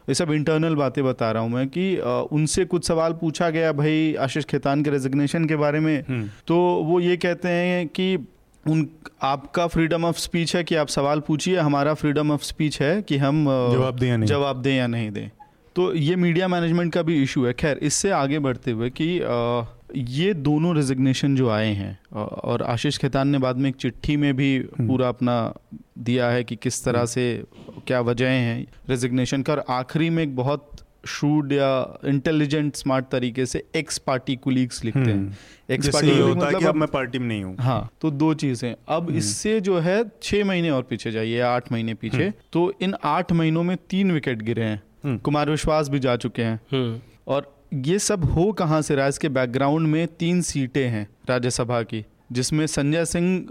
ये 0.10 0.14
सब 0.14 0.32
इंटरनल 0.32 0.76
बातें 0.76 1.04
बता 1.04 1.32
रहा 1.32 1.44
हूँ 1.44 1.52
मैं 1.52 1.68
कि 1.68 1.96
उनसे 2.32 2.66
कुछ 2.66 2.88
सवाल 2.88 3.14
पूछा 3.14 3.50
गया 3.50 3.72
भाई 3.74 4.14
आशीष 4.20 4.46
खेतान 4.46 4.84
के 4.84 4.90
रेजिग्नेशन 4.90 5.46
के 5.46 5.56
बारे 5.56 5.80
में। 5.80 5.98
हम्म। 6.10 6.30
तो 6.48 6.58
वो 6.86 7.00
ये 7.00 7.18
कहते 7.18 7.50
हैं 7.50 7.88
कि 7.88 8.16
उन 8.65 8.88
आपका 9.23 9.65
फ्रीडम 9.67 10.06
ऑफ़ 10.06 10.17
स्पीच 10.17 10.56
है 10.56 10.63
कि 10.63 10.75
आप 10.75 10.88
सवाल 10.89 11.19
पूछिए 11.19 11.58
हमारा 11.60 11.93
फ्रीडम 11.93 12.32
ऑफ़ 12.32 12.43
स्पीच 12.43 12.82
है 12.82 13.01
कि 13.01 13.17
हम 13.17 13.45
जवाब 13.71 13.99
दें 13.99 14.07
या 14.07 14.18
नहीं 14.18 14.28
जवाब 14.28 14.61
दें 14.61 14.76
या 14.76 14.88
नहीं 14.88 15.11
दें 15.11 15.30
तो 15.76 15.93
ये 15.93 16.16
मीडिया 16.16 16.47
मैनेजमेंट 16.47 16.93
का 16.93 17.01
भी 17.01 17.22
इशू 17.24 17.45
है 17.45 17.53
खैर 17.53 17.78
इससे 17.84 18.11
आगे 18.13 18.39
बढ़ते 18.39 18.72
हुए 18.72 18.89
कि 18.91 19.07
ये 19.95 20.34
दोनों 20.36 20.76
रेजिग्नेशन 20.76 21.36
जो 21.36 21.49
आए 21.49 21.72
हैं 21.74 21.97
और 22.13 22.63
आशीष 22.63 22.97
खेतान 22.97 23.28
ने 23.28 23.38
बाद 23.38 23.57
में 23.57 23.70
एक 23.70 23.76
चिट्ठी 23.76 24.16
में 24.18 24.36
भी 24.36 24.55
हम्म। 24.57 24.88
पूरा 24.88 25.09
अपना 25.09 25.36
दिया 25.99 26.30
है 26.30 26.43
कि 26.43 26.55
किस 26.57 26.84
तरह 26.84 26.99
हम्म। 26.99 27.07
से 27.07 27.43
क्या 27.88 28.01
वजह 28.01 28.30
हैं 28.30 28.66
रेजिग्नेशन 28.89 29.41
का 29.41 29.53
और 29.53 29.63
आखिरी 29.70 30.09
में 30.09 30.24
एक 30.24 30.36
बहुत 30.36 30.72
शूड 31.08 31.51
या 31.53 31.97
इंटेलिजेंट 32.06 32.76
स्मार्ट 32.76 33.06
तरीके 33.12 33.45
से 33.45 33.64
एक्स 33.76 33.97
पार्टी 33.97 34.36
कुलीग्स 34.36 34.84
लिखते 34.86 34.99
हैं। 34.99 35.38
एक्स 35.70 35.86
हम्म। 35.86 35.93
पार्टी 35.93 36.20
होता 36.20 36.36
मतलब 36.36 36.53
है 36.53 36.60
कि 36.60 36.66
अब 36.66 36.76
मैं 36.76 36.88
पार्टी 36.89 37.20
में 37.20 37.28
नहीं 37.28 37.43
हूँ। 37.43 37.56
हाँ 37.60 37.89
तो 38.01 38.12
दो 38.12 38.34
चीज़ें। 38.36 38.74
अब 38.88 39.10
इससे 39.12 39.60
जो 39.62 39.80
है 39.80 40.03
छह 40.22 40.45
महीने 40.45 40.70
और 40.70 40.84
पीछे 40.84 41.12
जाइए 41.12 41.39
आठ 41.41 41.72
महीने 41.72 41.93
पीछे। 41.93 42.32
तो 42.53 42.72
इन 42.82 42.95
आठ 43.03 43.32
महीनों 43.32 43.64
में 43.64 43.78
तीन 43.89 44.12
विकेट 44.12 44.41
गिरे 44.41 44.64
हैं। 44.64 45.18
कुमार 45.20 45.49
विश्वास 45.49 45.89
भी 45.89 45.99
जा 45.99 46.16
चुके 46.16 46.43
हैं। 46.43 47.01
और 47.28 47.53
ये 47.86 47.99
सब 47.99 48.26
हो 48.26 48.51
कहाँ 48.51 48.82
से 48.82 48.95
रहा 48.95 49.08
इसके 49.08 49.30
बैकग्राउंड 49.30 49.88
में 49.88 50.08
तीन 50.20 50.41
सीटें 50.41 50.88
हैं 50.88 51.08
राज्यसभा 51.30 51.82
की 51.84 52.06
जिसमें 52.32 52.66
संजय 52.68 53.06
सिंह 53.06 53.47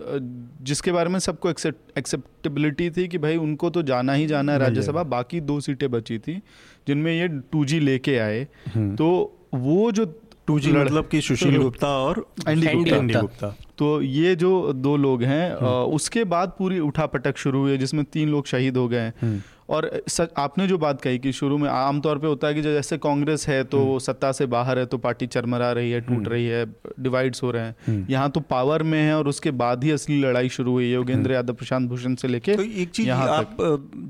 जिसके 0.63 0.93
बारे 0.93 1.09
में 1.09 1.19
सबको 1.19 1.51
एक्सेप्टेबिलिटी 1.51 2.89
थी 2.91 3.07
कि 3.09 3.19
भाई 3.19 3.37
उनको 3.37 3.71
तो 3.71 3.83
जाना 3.83 4.13
ही 4.13 4.27
जाना 4.27 4.53
है 4.53 4.59
राज्यसभा 4.59 5.03
बाकी 5.03 5.41
दो 5.41 5.59
सीटें 5.61 5.91
बची 5.91 6.19
थी। 6.19 6.41
जिनमें 6.87 7.13
ये 7.13 7.29
टू 7.53 7.65
जी 7.65 7.81
लेके 7.81 8.19
आए 8.19 8.47
हम्म। 8.75 8.95
तो 8.97 9.09
वो 9.55 9.91
जो 9.93 10.05
टू 10.47 10.59
जी 10.61 10.73
मतलब 10.73 11.09
कि 11.09 11.21
सुशील 11.21 11.57
गुप्ता 11.57 11.89
और 11.99 12.25
एंडी 12.49 13.15
गुप्ता 13.15 13.55
तो 13.79 14.01
ये 14.03 14.35
जो 14.37 14.73
दो 14.73 14.97
लोग 14.97 15.23
हैं 15.23 15.51
हम्म। 15.53 15.95
उसके 15.95 16.25
बाद 16.25 16.53
पूरी 16.59 16.79
उठापटक 16.81 17.37
शुरू 17.37 17.61
हुई 17.61 17.73
है 17.73 17.79
जिसमें 17.79 18.05
तीन 18.05 18.29
लोग 18.29 18.47
शहीद 18.47 18.77
हो 18.77 18.89
गए 18.89 19.09
हम्म। 19.23 19.41
और 19.69 19.91
सच 20.09 20.31
आपने 20.39 20.67
जो 20.67 20.79
बात 20.79 21.01
कही 21.01 21.19
कि 21.19 21.33
शुरू 21.33 21.59
में 21.59 21.69
आमतौर 21.71 22.19
पे 22.19 22.27
होता 22.27 22.49
है 22.49 22.55
कि 22.55 22.63
जैसे 22.63 22.99
कांग्रेस 22.99 23.47
है 23.49 23.63
तो 23.65 23.81
हम्म। 23.81 23.99
सत्ता 23.99 24.33
से 24.33 24.47
बाहर 24.47 24.79
है 24.79 24.87
तो 24.87 24.99
पार्टी 24.99 25.27
चरमरा 25.27 25.71
रही 25.73 25.91
है 25.91 26.01
टूट 26.01 26.29
रही 26.29 26.47
है 26.47 26.65
डिवाइड्स 27.01 27.43
हो 27.43 27.51
रहे 27.51 27.63
हैं। 27.63 28.07
यहाँ 28.11 28.31
तो 28.31 28.41
पावर 28.41 28.83
में 28.83 29.01
है 29.01 29.15
और 29.17 29.29
उसके 29.29 29.51
बाद 29.53 29.85
ही 29.85 29.91
असली 29.91 30.21
लड़ाई 30.21 30.49
शुरू 30.49 30.73
हुई 30.73 30.85
है। 30.85 30.91
योगेंद्र 30.93 31.33
यादव 31.33 31.55
प्रशांत 31.55 31.89
भूषण 31.89 32.15
से 32.15 32.29
लेके 32.29 32.57
तो 32.57 32.63
एक 32.63 32.91
चीज़ 32.91 33.09
यहाँ 33.09 33.29
आप 33.29 33.57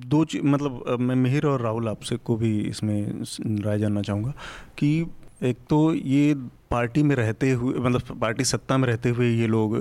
दो 0.07 0.25
चीज़ 0.25 0.43
मतलब 0.45 0.97
मैं 1.01 1.15
मिहिर 1.17 1.47
और 1.47 1.61
राहुल 1.61 1.89
आपसे 1.89 2.17
को 2.17 2.37
भी 2.37 2.59
इसमें 2.61 3.25
राय 3.65 3.79
जानना 3.79 4.03
चाहूँगा 4.03 4.33
कि 4.79 4.91
एक 5.43 5.57
तो 5.71 5.79
ये 5.95 6.35
पार्टी 6.71 7.03
में 7.03 7.15
रहते 7.17 7.51
हुए 7.53 7.79
मतलब 7.79 8.19
पार्टी 8.21 8.45
सत्ता 8.45 8.77
में 8.79 8.87
रहते 8.89 9.09
हुए 9.09 9.29
ये 9.31 9.47
लोग 9.47 9.75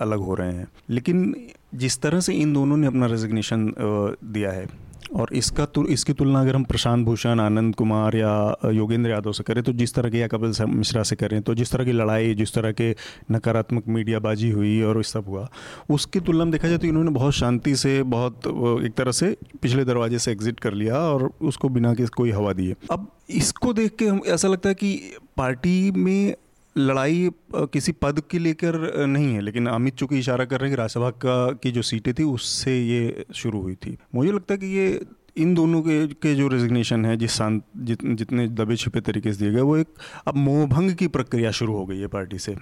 अलग 0.00 0.18
हो 0.20 0.34
रहे 0.34 0.52
हैं। 0.52 0.66
लेकिन 0.90 1.34
जिस 1.74 2.00
तरह 2.02 2.20
से 2.20 2.32
इन 2.34 2.52
दोनों 2.52 2.76
ने 2.76 2.86
अपना 2.86 3.06
रेजिग्नेशन 3.06 3.72
दिया 3.78 4.50
है 4.50 4.66
और 5.10 5.28
इसका 5.32 5.64
तो 5.66 5.84
इसकी 5.88 6.12
तुलना 6.12 6.40
अगर 6.40 6.54
हम 6.54 6.64
प्रशांत 6.64 7.04
भूषण, 7.06 7.40
आनंद 7.40 7.74
कुमार 7.74 8.16
या 8.16 8.70
योगेंद्र 8.72 9.10
यादव 9.10 9.32
से 9.32 9.42
करें 9.42 9.62
तो 9.64 9.72
जिस 9.72 9.94
तरह 9.94 10.10
के 10.10 10.18
या 10.18 10.26
कपिल 10.26 10.52
मिश्रा 10.68 11.02
से 11.02 11.16
करें 11.16 11.40
तो 11.42 11.54
जिस 11.54 11.72
तरह 11.72 11.84
की 11.84 11.92
लड़ाई, 11.92 12.34
जिस 12.34 12.54
तरह 12.54 12.72
के 12.72 12.94
नकारात्मक 13.30 13.88
मीडियाबाजी 13.88 14.50
हुई 14.50 14.80
और 14.82 15.00
इस 15.00 15.12
सब 15.12 15.28
हुआ, 15.28 15.48
उसकी 15.90 16.20
तुलना 16.20 16.44
में 16.44 16.52
देखा 16.52 16.68
जाए 16.68 16.78
तो 16.78 16.86
इन्होंने 16.86 17.10
बहुत 17.10 17.34
शांति 17.34 17.74
से, 17.76 18.02
बहुत 18.04 18.46
एक 18.84 18.94
तरह 18.96 19.12
से 19.12 19.36
पिछले 19.62 19.84
दरवाजे 19.84 20.18
से 20.18 20.32
एग्जिट 20.32 20.60
कर 20.60 20.74
लिया 20.74 20.98
और 21.00 21.30
उसको 21.42 21.68
बिना 21.68 21.94
के 21.94 22.06
कोई 22.16 22.30
हवा 22.30 22.52
दिए। 22.52 22.74
अब 22.90 23.06
इसको 23.30 23.72
देख 23.72 23.96
के 23.96 24.06
हम, 24.06 24.20
ऐसा 24.26 24.48
लगता 24.48 24.68
है 24.68 24.74
कि 24.74 25.16
पार्टी 25.36 25.90
में 25.90 26.34
लड़ाई 26.80 27.30
किसी 27.54 27.92
पद 27.92 28.20
के 28.30 28.38
लेकर 28.38 29.06
नहीं 29.06 29.32
है 29.34 29.40
लेकिन 29.40 29.66
अमित 29.68 29.94
चूँकि 29.94 30.18
इशारा 30.18 30.44
कर 30.44 30.60
रहे 30.60 30.68
हैं 30.68 30.76
कि 30.76 30.80
राज्यसभा 30.80 31.10
का 31.24 31.52
की 31.52 31.70
जो 31.70 31.82
सीटें 31.82 32.12
थी 32.14 32.24
उससे 32.24 32.78
ये 32.80 33.24
शुरू 33.34 33.60
हुई 33.62 33.74
थी। 33.76 33.96
मुझे 34.14 34.32
लगता 34.32 34.54
है 34.54 34.58
कि 34.58 34.66
ये 34.66 35.00
इन 35.36 35.54
दोनों 35.54 35.80
के 35.82 36.06
के 36.14 36.34
जो 36.34 36.48
रेजिग्नेशन 36.48 37.04
है 37.04 37.16
जिस 37.16 37.32
शांत 37.32 37.62
जित, 37.76 38.04
जितने 38.04 38.48
दबे 38.48 38.76
छिपे 38.76 39.00
तरीके 39.00 39.32
से 39.32 39.38
दिए 39.38 39.52
गए 39.54 39.60
वो 39.60 39.76
एक 39.76 39.88
अब 40.26 40.36
मोहभंग 40.36 40.94
की 40.94 41.08
प्रक्रिया 41.08 41.50
शुरू 41.50 41.72
हो 41.72 41.84
गई 41.86 41.98
है 41.98 42.06
पार्टी 42.08 42.38
से। 42.38 42.56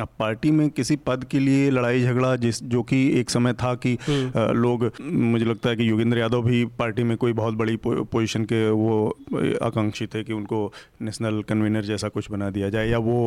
अब 0.00 0.08
पार्टी 0.18 0.50
में 0.50 0.68
किसी 0.70 0.96
पद 1.02 1.24
के 1.24 1.38
लिए 1.38 1.70
लड़ाई 1.70 2.02
झगड़ा 2.02 2.34
जिस 2.36 2.62
जो 2.64 2.82
कि 2.82 2.96
एक 3.20 3.30
समय 3.30 3.52
था 3.54 3.74
कि 3.76 3.96
हम्म। 4.02 4.42
लोग 4.54 4.90
मुझे 5.02 5.44
लगता 5.44 5.70
है 5.70 5.76
कि 5.76 5.88
योगेंद्र 5.90 6.18
यादव 6.18 6.42
भी 6.42 6.64
पार्टी 6.78 7.02
में 7.02 7.16
कोई 7.16 7.32
बहुत 7.32 7.54
बड़ी 7.54 7.76
पोजीशन 7.84 8.44
के 8.44 8.68
वो 8.70 8.98
आकांक्षी 9.62 10.06
थे 10.06 10.22
कि 10.24 10.32
उनको 10.32 10.60
नेशनल 11.02 11.42
कन्वीनर 11.48 11.84
जैसा 11.84 12.08
कुछ 12.08 12.30
बना 12.30 12.50
दिया 12.50 12.68
जाए 12.68 12.88
या 12.88 12.98
वो 13.00 13.18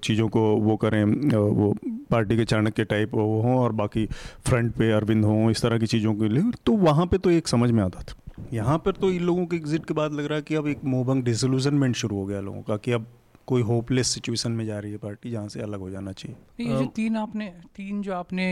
चीज़ों 0.00 0.28
को 0.28 0.44
वो 0.58 0.76
करें 0.76 1.04
वो 1.34 1.74
पार्टी 2.10 2.36
के 2.36 2.44
चाणक्य 2.44 2.84
टाइप 2.86 3.14
वो 3.14 3.40
हों 3.42 3.58
और 3.58 3.72
बाकी 3.74 4.06
फ्रंट 4.46 4.72
पे 4.74 4.90
अरविंद 4.92 5.24
हों 5.24 5.50
इस 5.50 5.62
तरह 5.62 5.78
की 5.78 5.86
चीज़ों 5.86 6.14
के 6.14 6.28
लिए 6.28 6.52
तो 6.66 6.72
वहाँ 6.80 7.06
पर 7.06 7.16
तो 7.16 7.30
एक 7.30 7.48
समझ 7.48 7.70
में 7.70 7.82
आता 7.82 8.02
था 8.02 8.22
यहाँ 8.52 8.78
पर 8.78 8.92
तो 8.92 9.10
इन 9.10 9.22
लोगों 9.22 9.46
के 9.46 9.56
एग्जिट 9.56 9.84
के 9.84 9.94
बाद 9.94 10.12
लग 10.12 10.26
रहा 10.26 10.36
है 10.36 10.42
कि 10.42 10.54
अब 10.54 10.66
एक 10.68 10.84
मोहभंग 10.86 11.22
डिसोल्यूशनमेंट 11.24 11.96
शुरू 11.96 12.16
हो 12.16 12.26
गया 12.26 12.40
लोगों 12.40 12.62
का 12.62 12.76
कि 12.76 12.92
अब 12.92 13.06
कोई 13.46 13.62
होपलेस 13.62 14.06
सिचुएशन 14.06 14.52
में 14.52 14.64
जा 14.66 14.78
रही 14.78 14.92
है 14.92 14.98
पार्टी 14.98 15.30
जहाँ 15.30 15.48
से 15.48 15.60
अलग 15.60 15.80
हो 15.80 15.90
जाना 15.90 16.12
चाहिए। 16.12 16.66
ये 16.66 16.76
जो 16.76 16.84
तीन 16.86 17.16
आपने, 17.16 17.46
तीन 17.76 18.02
जो 18.02 18.12
आपने 18.12 18.46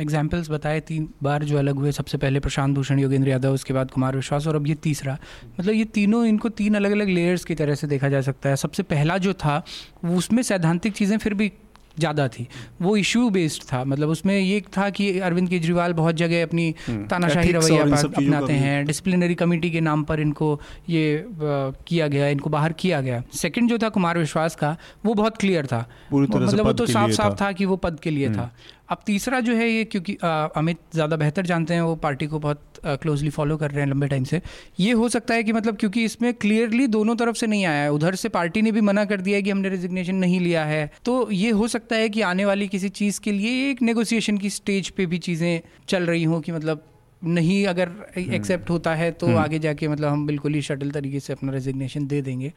एग्जाम्पल्स 0.00 0.50
बताए, 0.50 0.80
तीन 0.80 1.08
बार 1.22 1.44
जो 1.44 1.58
अलग 1.58 1.74
हुए, 1.74 1.92
सबसे 1.92 2.18
पहले 2.18 2.40
प्रशांत 2.40 2.74
भूषण, 2.74 2.98
योगेंद्र 2.98 3.28
यादव, 3.28 3.54
उसके 3.54 3.74
बाद 3.74 3.90
कुमार 3.90 4.16
विश्वास, 4.16 4.46
और 4.46 4.56
अब 4.56 4.66
ये 4.66 4.74
तीसरा। 4.74 5.18
मतलब 5.60 5.74
ये 5.74 5.84
तीनों, 5.84 6.24
इनको 6.26 6.48
तीन 6.48 6.74
अलग 6.74 6.90
अलग 6.90 7.08
लेयर्स 7.08 7.44
की 7.44 7.54
तरह 7.54 7.74
से 7.74 7.86
देखा 7.86 8.08
जा 8.08 8.20
सकता 8.20 8.48
है। 8.48 8.56
सबसे 8.56 8.82
पहला 8.82 9.18
जो 9.18 9.32
था 9.34 9.62
उसमें 10.06 10.42
सैद्धांतिक 10.42 10.92
चीज़ें 10.92 11.16
फिर 11.18 11.34
भी 11.34 11.52
ज़्यादा 11.98 12.28
थी। 12.28 12.46
वो 12.82 12.96
इशू 12.96 13.28
बेस्ड 13.30 13.62
था 13.62 13.84
मतलब 13.84 14.08
उसमें 14.08 14.38
ये 14.38 14.60
था 14.78 14.88
कि 14.90 15.18
अरविंद 15.18 15.48
केजरीवाल 15.48 15.92
बहुत 15.92 16.14
जगह 16.14 16.42
अपनी 16.42 16.74
हम्म, 16.88 17.06
तानाशाही 17.06 17.52
रवैया 17.52 17.82
अपनाते 17.82 18.52
हैं। 18.52 18.84
डिसिप्लिनरी 18.86 19.34
कमेटी 19.34 19.70
के 19.70 19.80
नाम 19.80 20.02
पर 20.02 20.20
इनको 20.20 20.60
ये 20.88 21.24
किया 21.40 22.08
गया 22.08 22.28
इनको 22.28 22.50
बाहर 22.50 22.72
किया 22.72 23.00
गया। 23.00 23.22
सेकंड 23.34 23.68
जो 23.68 23.78
था 23.78 23.88
कुमार 23.88 24.18
विश्वास 24.18 24.56
का 24.56 24.76
वो 25.04 25.14
बहुत 25.14 25.36
क्लियर 25.36 25.66
था। 25.66 25.86
मतलब 26.12 26.66
वो 26.66 26.72
तो 26.72 26.86
साफ़ 26.86 27.10
साफ़ 27.10 27.34
था। 27.40 27.52
कि 27.52 27.64
वो 27.64 27.76
पद 27.76 28.00
के 28.00 28.10
लिए 28.10 28.28
था। 28.28 28.42
हम्म। 28.42 28.75
अब 28.88 28.98
तीसरा 29.06 29.40
जो 29.40 29.54
है 29.54 29.68
ये 29.68 29.84
क्योंकि 29.86 30.16
अमित 30.22 30.78
ज़्यादा 30.94 31.16
बेहतर 31.16 31.46
जानते 31.46 31.74
हैं 31.74 31.80
वो 31.82 31.94
पार्टी 31.98 32.26
को 32.26 32.38
बहुत 32.38 32.80
क्लोजली 32.84 33.30
फॉलो 33.30 33.56
कर 33.56 33.70
रहे 33.70 33.80
हैं 33.80 33.88
लंबे 33.88 34.08
टाइम 34.08 34.24
से 34.24 34.40
ये 34.80 34.92
हो 34.92 35.08
सकता 35.08 35.34
है 35.34 35.42
कि 35.42 35.52
मतलब 35.52 35.76
क्योंकि 35.76 36.04
इसमें 36.04 36.32
क्लियरली 36.36 36.86
दोनों 36.88 37.16
तरफ़ 37.16 37.36
से 37.36 37.46
नहीं 37.46 37.64
आया 37.66 37.82
है 37.82 37.92
उधर 37.92 38.14
से 38.14 38.28
पार्टी 38.30 38.62
ने 38.62 38.72
भी 38.72 38.80
मना 38.82 39.04
कर 39.04 39.20
दिया 39.20 39.36
है 39.36 39.42
कि 39.42 39.50
हमने 39.50 39.68
रेजिग्नेशन 39.68 40.14
नहीं 40.16 40.40
लिया 40.40 40.64
है 40.64 40.90
तो 41.04 41.20
ये 41.32 41.50
हो 41.52 41.68
सकता 41.68 41.96
है 41.96 42.08
कि 42.08 42.20
आने 42.24 42.44
वाली 42.44 42.68
किसी 42.68 42.88
चीज़ 42.90 43.20
के 43.20 43.32
लिए 43.32 43.70
एक 43.70 43.82
नेगोशिएशन 43.82 44.38
की 44.38 44.50
स्टेज 44.52 44.90
पे 44.90 45.06
भी 45.06 45.18
चीज़ें 45.20 45.60
चल 45.88 46.06
रही 46.06 46.24
हों 46.24 46.40
कि 46.40 46.52
मतलब 46.52 46.82
नहीं 47.22 47.66
अगर 47.66 47.90
एक्सेप्ट 48.18 48.62
हम्म। 48.62 48.72
होता 48.72 48.94
है 48.94 49.10
तो 49.12 49.26
हम्म। 49.26 49.38
आगे 49.38 49.58
जाके 49.58 49.88
मतलब 49.88 50.08
हम 50.08 50.26
बिल्कुल 50.26 50.54
ही 50.54 50.62
शटल 50.62 50.90
तरीके 50.90 51.20
से 51.20 51.32
अपना 51.32 51.52
रेजिग्नेशन 51.52 52.06
दे 52.06 52.20
देंगे 52.22 52.52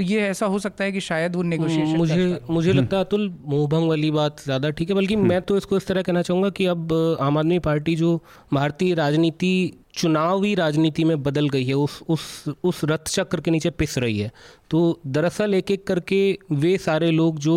तो 0.00 0.04
ये 0.04 0.20
ऐसा 0.22 0.46
हो 0.46 0.58
सकता 0.58 0.84
है 0.84 0.92
कि 0.92 1.00
शायद 1.02 1.34
वो 1.36 1.42
नेगोशिएशन 1.44 1.96
मुझे 1.96 2.38
मुझे 2.50 2.72
लगता 2.72 2.96
है 2.96 3.04
अतुल 3.04 3.28
मोहभंग 3.44 3.88
वाली 3.88 4.10
बात 4.10 4.40
ज़्यादा 4.40 4.70
ठीक 4.70 4.88
है 4.88 4.94
बल्कि 4.94 5.14
हम्म। 5.14 5.28
मैं 5.28 5.40
तो 5.42 5.56
इसको 5.56 5.76
इस 5.76 5.86
तरह 5.86 6.02
कहना 6.02 6.22
चाहूँगा 6.22 6.50
कि 6.50 6.66
अब 6.66 6.92
आम 7.20 7.38
आदमी 7.38 7.58
पार्टी 7.58 7.96
जो 7.96 8.16
भारतीय 8.52 8.94
राजनीति 8.94 9.52
चुनावी 9.94 10.54
राजनीति 10.54 11.04
में 11.04 11.22
बदल 11.22 11.48
गई 11.48 11.64
है 11.64 11.74
उस 11.76 12.00
उस 12.08 12.54
उस 12.64 12.80
रथ 12.84 13.08
चक्र 13.08 13.40
के 13.40 13.50
नीचे 13.50 13.70
पिस 13.72 13.98
रही 13.98 14.18
है 14.18 14.30
तो 14.70 15.00
दरअसल 15.08 15.54
एक 15.54 15.70
एक 15.70 15.86
करके 15.86 16.20
वे 16.54 16.76
सारे 16.80 17.10
लोग 17.12 17.38
जो 17.40 17.56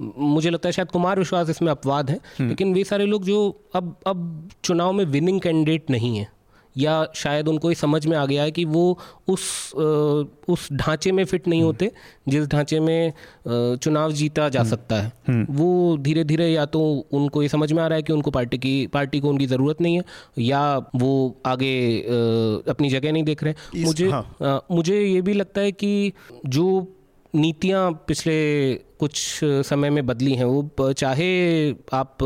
मुझे 0.00 0.50
लगता 0.50 0.68
है 0.68 0.72
शायद 0.72 0.90
कुमार 0.90 1.18
विश्वास 1.18 1.50
इसमें 1.50 1.70
अपवाद 1.70 2.10
है 2.10 2.20
हम्म। 2.38 2.48
लेकिन 2.48 2.74
वे 2.74 2.84
सारे 2.84 3.06
लोग 3.06 3.24
जो 3.24 3.38
अब 3.74 3.96
अब 4.06 4.48
चुनाव 4.64 4.92
में 4.92 5.04
विनिंग 5.06 5.40
कैंडिडेट 5.40 5.90
नहीं 5.90 6.16
है 6.18 6.34
या 6.78 7.06
शायद 7.14 7.48
उनको 7.48 7.70
ये 7.70 7.74
समझ 7.74 8.06
में 8.06 8.16
आ 8.16 8.24
गया 8.26 8.42
है 8.42 8.50
कि 8.50 8.64
वो 8.66 8.86
उस 9.28 9.72
उस 10.48 10.68
ढांचे 10.72 11.12
में 11.12 11.24
फिट 11.24 11.48
नहीं 11.48 11.60
हम्म। 11.60 11.66
होते 11.66 11.90
जिस 12.28 12.46
ढांचे 12.48 12.80
में 12.80 13.12
चुनाव 13.48 14.12
जीता 14.12 14.48
जा 14.48 14.60
हम्म। 14.60 14.70
सकता 14.70 14.96
है 14.96 15.12
हम्म। 15.28 15.46
वो 15.50 15.96
धीरे 15.96 16.24
धीरे 16.24 16.48
या 16.48 16.64
तो 16.66 16.82
उनको 17.12 17.42
ये 17.42 17.48
समझ 17.48 17.72
में 17.72 17.82
आ 17.82 17.86
रहा 17.86 17.96
है 17.96 18.02
कि 18.02 18.12
उनको 18.12 18.30
पार्टी 18.30 18.58
की 18.58 18.86
पार्टी 18.86 19.20
को 19.20 19.28
उनकी 19.28 19.46
ज़रूरत 19.46 19.80
नहीं 19.80 19.96
है 19.96 20.04
या 20.38 20.64
वो 20.96 21.12
आगे 21.46 21.76
अपनी 22.68 22.90
जगह 22.90 23.12
नहीं 23.12 23.24
देख 23.24 23.44
रहे 23.44 23.84
मुझे 23.84 24.10
हाँ। 24.10 24.66
मुझे 24.70 25.00
ये 25.00 25.20
भी 25.20 25.32
लगता 25.32 25.60
है 25.60 25.72
कि 25.72 26.12
जो 26.46 26.66
नीतियाँ 27.36 27.90
पिछले 28.08 28.36
कुछ 29.00 29.40
समय 29.44 29.90
में 29.90 30.06
बदली 30.06 30.34
हैं। 30.34 30.44
वो 30.44 30.92
चाहे 30.92 31.28
आप 31.92 32.18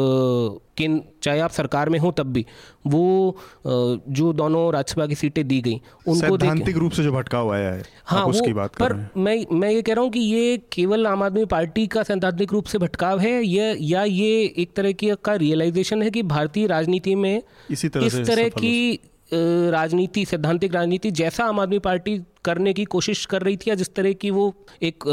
किन 0.76 1.00
चाहे 1.22 1.40
आप 1.40 1.50
सरकार 1.50 1.88
में 1.88 1.98
हो 1.98 2.10
तब 2.10 2.26
भी 2.32 2.44
वो 2.86 3.36
जो 3.66 4.32
दोनों 4.32 4.62
राज्यसभा 4.72 5.06
की 5.06 5.14
सीटें 5.14 5.46
दी 5.48 5.60
गई 5.60 5.80
उनको 6.08 6.38
सैद्धांतिक 6.38 6.76
रूप 6.76 6.92
से 6.92 7.02
जो 7.02 7.12
भटकाव 7.12 7.52
आया 7.52 7.72
है 7.72 7.82
हाँ 8.04 8.24
वो 8.24 8.30
उसकी 8.30 8.52
बात 8.52 8.76
पर 8.76 8.94
मैं 9.16 9.36
मैं 9.52 9.70
ये 9.70 9.82
कह 9.82 9.94
रहा 9.94 10.02
हूँ 10.02 10.10
कि 10.10 10.20
ये 10.20 10.56
केवल 10.72 11.06
आम 11.06 11.22
आदमी 11.22 11.44
पार्टी 11.44 11.86
का 11.86 12.02
सैद्धांतिक 12.02 12.52
रूप 12.52 12.64
से 12.64 12.78
भटकाव 12.78 13.20
है 13.20 13.42
या 13.42 13.74
या 13.80 14.04
ये 14.04 14.42
एक 14.58 14.74
तरह 14.76 14.92
की 14.92 15.10
का 15.24 15.34
रियलाइजेशन 15.34 16.02
है 16.02 16.10
कि 16.10 16.22
भारतीय 16.32 16.66
राजनीति 16.66 17.14
में 17.14 17.42
इसी 17.70 17.88
तरह 17.88 18.06
इस 18.06 18.16
तरह 18.26 18.48
की 18.48 18.98
राजनीति 19.32 20.24
सैद्धांतिक 20.24 20.74
राजनीति 20.74 21.10
जैसा 21.12 21.44
आम 21.44 21.60
आदमी 21.60 21.78
पार्टी 21.78 22.20
करने 22.44 22.72
की 22.72 22.84
कोशिश 22.84 23.24
कर 23.26 23.42
रही 23.42 23.56
थी 23.56 23.70
या 23.70 23.74
जिस 23.74 23.94
तरह 23.94 24.12
की 24.12 24.30
वो 24.30 24.52
एक 24.82 25.06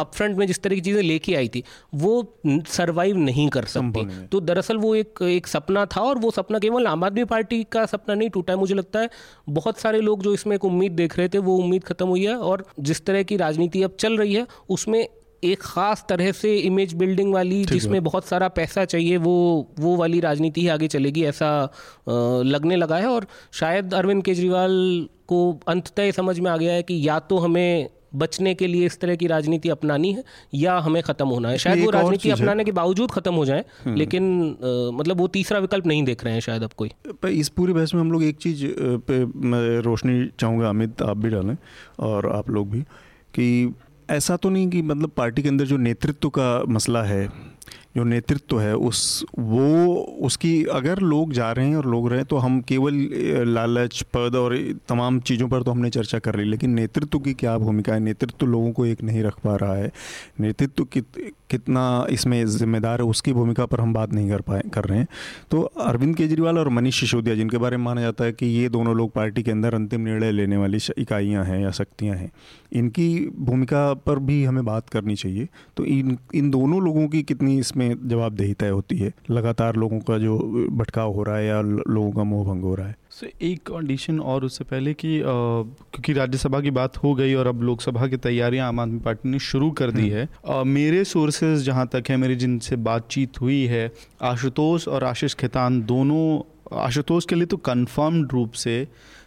अपफ्रंट 0.00 0.30
हम्म। 0.30 0.38
में 0.38 0.46
जिस 0.46 0.62
तरह 0.62 0.74
की 0.74 0.80
चीज़ें 0.80 1.02
लेके 1.02 1.34
आई 1.34 1.48
थी 1.48 1.62
वो 1.94 2.12
सरवाइव 2.46 3.16
नहीं 3.16 3.48
कर 3.48 3.64
सकती। 3.64 4.26
तो 4.26 4.40
दरअसल 4.40 4.76
वो 4.76 4.94
एक 4.94 5.22
एक 5.22 5.46
सपना 5.46 5.84
था 5.86 6.00
और 6.00 6.18
वो 6.18 6.30
सपना 6.30 6.58
केवल 6.58 6.86
आम 6.86 7.04
आदमी 7.04 7.24
पार्टी 7.24 7.62
का 7.72 7.84
सपना 7.86 8.14
नहीं 8.14 8.30
टूटा 8.30 8.52
है 8.52 8.58
मुझे 8.58 8.74
लगता 8.74 9.00
है। 9.00 9.10
बहुत 9.50 9.78
सारे 9.78 10.00
लोग 10.00 10.22
जो 10.22 10.34
इसमें 10.34 10.54
एक 10.56 10.64
उम्मीद 10.64 10.92
देख 10.92 11.18
रहे 11.18 11.28
थे 11.28 11.38
वो 11.38 11.56
उम्मीद 11.56 11.84
खत्म 11.84 12.06
हुई 12.06 12.24
है 12.24 12.36
और 12.36 12.66
जिस 12.80 13.04
तरह 13.06 13.22
की 13.22 13.36
राजनीति 13.36 13.82
अब 13.82 13.96
चल 14.00 14.16
रही 14.16 14.34
है 14.34 14.46
उसमें 14.68 15.06
एक 15.44 15.62
ख़ास 15.62 16.04
तरह 16.08 16.30
से 16.32 16.56
इमेज 16.58 16.94
बिल्डिंग 16.94 17.32
वाली 17.32 17.64
जिसमें 17.64 18.02
बहुत 18.04 18.26
सारा 18.26 18.48
पैसा 18.50 18.84
चाहिए 18.84 19.16
वो 19.18 19.34
वो 19.80 19.96
वाली 19.96 20.20
राजनीति 20.20 20.60
ही 20.60 20.68
आगे 20.68 20.88
चलेगी 20.88 21.24
ऐसा 21.24 21.50
लगने 22.46 22.76
लगा 22.76 22.96
है। 22.96 23.06
और 23.08 23.26
शायद 23.54 23.94
अरविंद 23.94 24.22
केजरीवाल 24.24 24.72
को 25.28 25.38
अंततः 25.68 26.10
समझ 26.12 26.38
में 26.40 26.50
आ 26.50 26.56
गया 26.56 26.72
है 26.72 26.82
कि 26.82 27.02
या 27.08 27.18
तो 27.20 27.38
हमें 27.38 27.88
बचने 28.14 28.54
के 28.54 28.66
लिए 28.66 28.86
इस 28.86 28.98
तरह 29.00 29.16
की 29.16 29.26
राजनीति 29.26 29.68
अपनानी 29.68 30.12
है 30.12 30.22
या 30.54 30.76
हमें 30.78 31.02
ख़त्म 31.02 31.26
होना 31.28 31.48
है। 31.48 31.58
शायद 31.58 31.84
वो 31.84 31.90
राजनीति 31.90 32.30
अपनाने 32.30 32.64
के 32.64 32.72
बावजूद 32.72 33.10
ख़त्म 33.10 33.34
हो 33.34 33.44
जाए 33.44 33.64
हम्म। 33.84 33.96
लेकिन 33.96 34.24
आ, 34.24 34.96
मतलब 34.98 35.18
वो 35.18 35.26
तीसरा 35.28 35.58
विकल्प 35.58 35.86
नहीं 35.86 36.04
देख 36.04 36.24
रहे 36.24 36.34
हैं 36.34 36.40
शायद 36.40 36.62
अब 36.62 36.72
कोई। 36.76 36.90
इस 37.30 37.48
पूरी 37.48 37.72
बहस 37.72 37.94
में 37.94 38.00
हम 38.00 38.12
लोग 38.12 38.24
एक 38.24 38.36
चीज़ 38.38 38.64
पे 39.08 39.24
मैं 39.24 39.80
रोशनी 39.82 40.30
चाहूँगा 40.40 40.68
अमित 40.68 41.02
आप 41.02 41.16
भी 41.16 41.30
डालें 41.30 41.56
और 42.00 42.30
आप 42.32 42.50
लोग 42.50 42.70
भी 42.70 42.80
कि 43.34 43.74
ऐसा 44.10 44.36
तो 44.36 44.48
नहीं 44.48 44.68
कि 44.70 44.82
मतलब 44.82 45.10
पार्टी 45.10 45.42
के 45.42 45.48
अंदर 45.48 45.64
जो 45.64 45.76
नेतृत्व 45.76 46.28
का 46.28 46.62
मसला 46.68 47.02
है 47.02 47.28
जो 47.96 48.04
नेतृत्व 48.04 48.58
है, 48.60 48.74
उस, 48.76 49.24
वो, 49.38 49.94
उसकी 50.22 50.64
अगर 50.72 50.98
लोग 51.00 51.32
जा 51.32 51.50
रहे 51.52 51.68
हैं 51.68 51.76
और 51.76 51.86
लोग 51.86 52.08
रहे 52.10 52.24
तो 52.24 52.36
हम 52.36 52.60
केवल 52.60 52.94
लालच, 53.48 54.02
पद 54.14 54.36
और 54.36 54.56
तमाम 54.88 55.20
चीज़ों 55.20 55.48
पर 55.48 55.62
तो 55.62 55.70
हमने 55.70 55.90
चर्चा 55.90 56.18
कर 56.18 56.36
ली, 56.36 56.44
लेकिन 56.44 56.74
नेतृत्व 56.74 57.18
की 57.18 57.34
क्या 57.34 57.56
भूमिका 57.58 57.94
है? 57.94 58.00
नेतृत्व 58.00 58.46
लोगों 58.46 58.72
को 58.72 58.86
एक 58.86 59.02
नहीं 59.02 59.22
रख 59.22 59.38
पा 59.44 59.56
रहा 59.56 59.74
है। 59.74 59.90
नेतृत्व 60.40 60.84
कित, 60.84 61.06
कितना 61.50 61.84
इसमें 62.10 62.44
जिम्मेदार 62.48 63.00
है, 63.00 63.06
उसकी 63.06 63.32
भूमिका 63.32 63.66
पर 63.66 63.80
हम 63.80 63.92
बात 63.94 64.12
नहीं 64.12 64.28
कर 64.30 64.40
पाए, 64.40 64.62
कर 64.74 64.84
रहे 64.84 64.98
हैं। 64.98 65.06
तो 65.50 65.60
अरविंद 65.62 66.14
केजरीवाल 66.16 66.58
और 66.58 66.68
मनीष 66.68 67.00
सिसोदिया, 67.00 67.34
जिनके 67.34 67.58
बारे 67.58 67.76
में 67.76 67.84
माना 67.84 68.00
जाता 68.00 68.24
है 68.24 68.32
कि 68.32 68.46
ये 68.48 68.68
दोनों 68.68 68.96
लोग 68.96 69.12
पार्टी 69.12 69.42
के 69.42 69.50
अंदर 69.50 69.74
अंतिम 69.74 70.00
निर्णय 70.00 70.32
लेने 70.32 70.56
वाली 70.56 70.78
इकाइयाँ 70.98 71.44
हैं 71.44 71.60
या 71.60 71.70
शक्तियाँ 71.72 72.16
हैं, 72.16 72.30
इनकी 72.72 73.08
भूमिका 73.40 73.92
पर 74.06 74.18
भी 74.20 74.42
हमें 74.44 74.64
बात 74.64 74.88
करनी 74.88 75.14
चाहिए। 75.16 75.48
तो 75.76 75.84
इन 75.86 76.16
इन 76.34 76.50
दोनों 76.50 76.82
लोगों 76.82 77.06
की 77.08 77.22
कितनी 77.22 77.58
इसमें 77.58 77.85
जवाबदेही 78.04 78.54
तय 78.54 78.68
होती 78.68 78.96
है 78.96 79.12
लगातार 79.30 79.76
लोगों 79.76 79.98
का 80.00 80.18
जो 80.18 80.36
भटकाव 80.72 81.12
हो 81.12 81.22
रहा 81.22 81.36
है 81.36 81.46
या 81.46 81.60
लोगों 81.60 82.10
का 82.12 82.24
मोह 82.24 82.44
भंग 82.44 82.62
हो 82.62 82.74
रहा 82.74 82.86
है 82.88 82.96
सो 83.10 83.26
एक 83.42 83.60
कंडीशन 83.66 84.20
और 84.22 84.44
उससे 84.44 84.64
पहले 84.64 84.94
कि 84.94 85.20
क्योंकि 85.24 86.12
राज्यसभा 86.12 86.60
की 86.60 86.70
बात 86.72 86.96
हो 86.96 87.14
गई 87.14 87.34
और 87.34 87.46
अब 87.46 87.62
लोकसभा 87.62 88.06
की 88.06 88.16
तैयारियाँ 88.22 88.68
आम 88.68 88.80
आदमी 88.80 88.98
पार्टी 89.00 89.28
ने 89.28 89.38
शुरू 89.42 89.70
कर 89.72 89.90
दी 89.90 90.02
हम्म। 90.02 90.12
है 90.12 90.28
आ, 90.48 90.62
मेरे 90.64 91.04
सोर्सेज 91.06 91.62
जहाँ 91.62 91.86
तक 91.86 92.10
है 92.10 92.16
मेरी 92.16 92.36
जिनसे 92.36 92.76
बातचीत 92.84 93.40
हुई 93.40 93.64
है 93.66 93.90
आशुतोष 94.24 94.88
और 94.88 95.04
आशीष 95.04 95.34
खेतान 95.36 95.82
दोनों 95.84 96.26
आशुतोष 96.74 97.24
के 97.24 97.34
लिए 97.34 97.46
तो 97.46 97.56
कन्फर्म्ड 97.64 98.32
रूप 98.32 98.52
से 98.54 98.86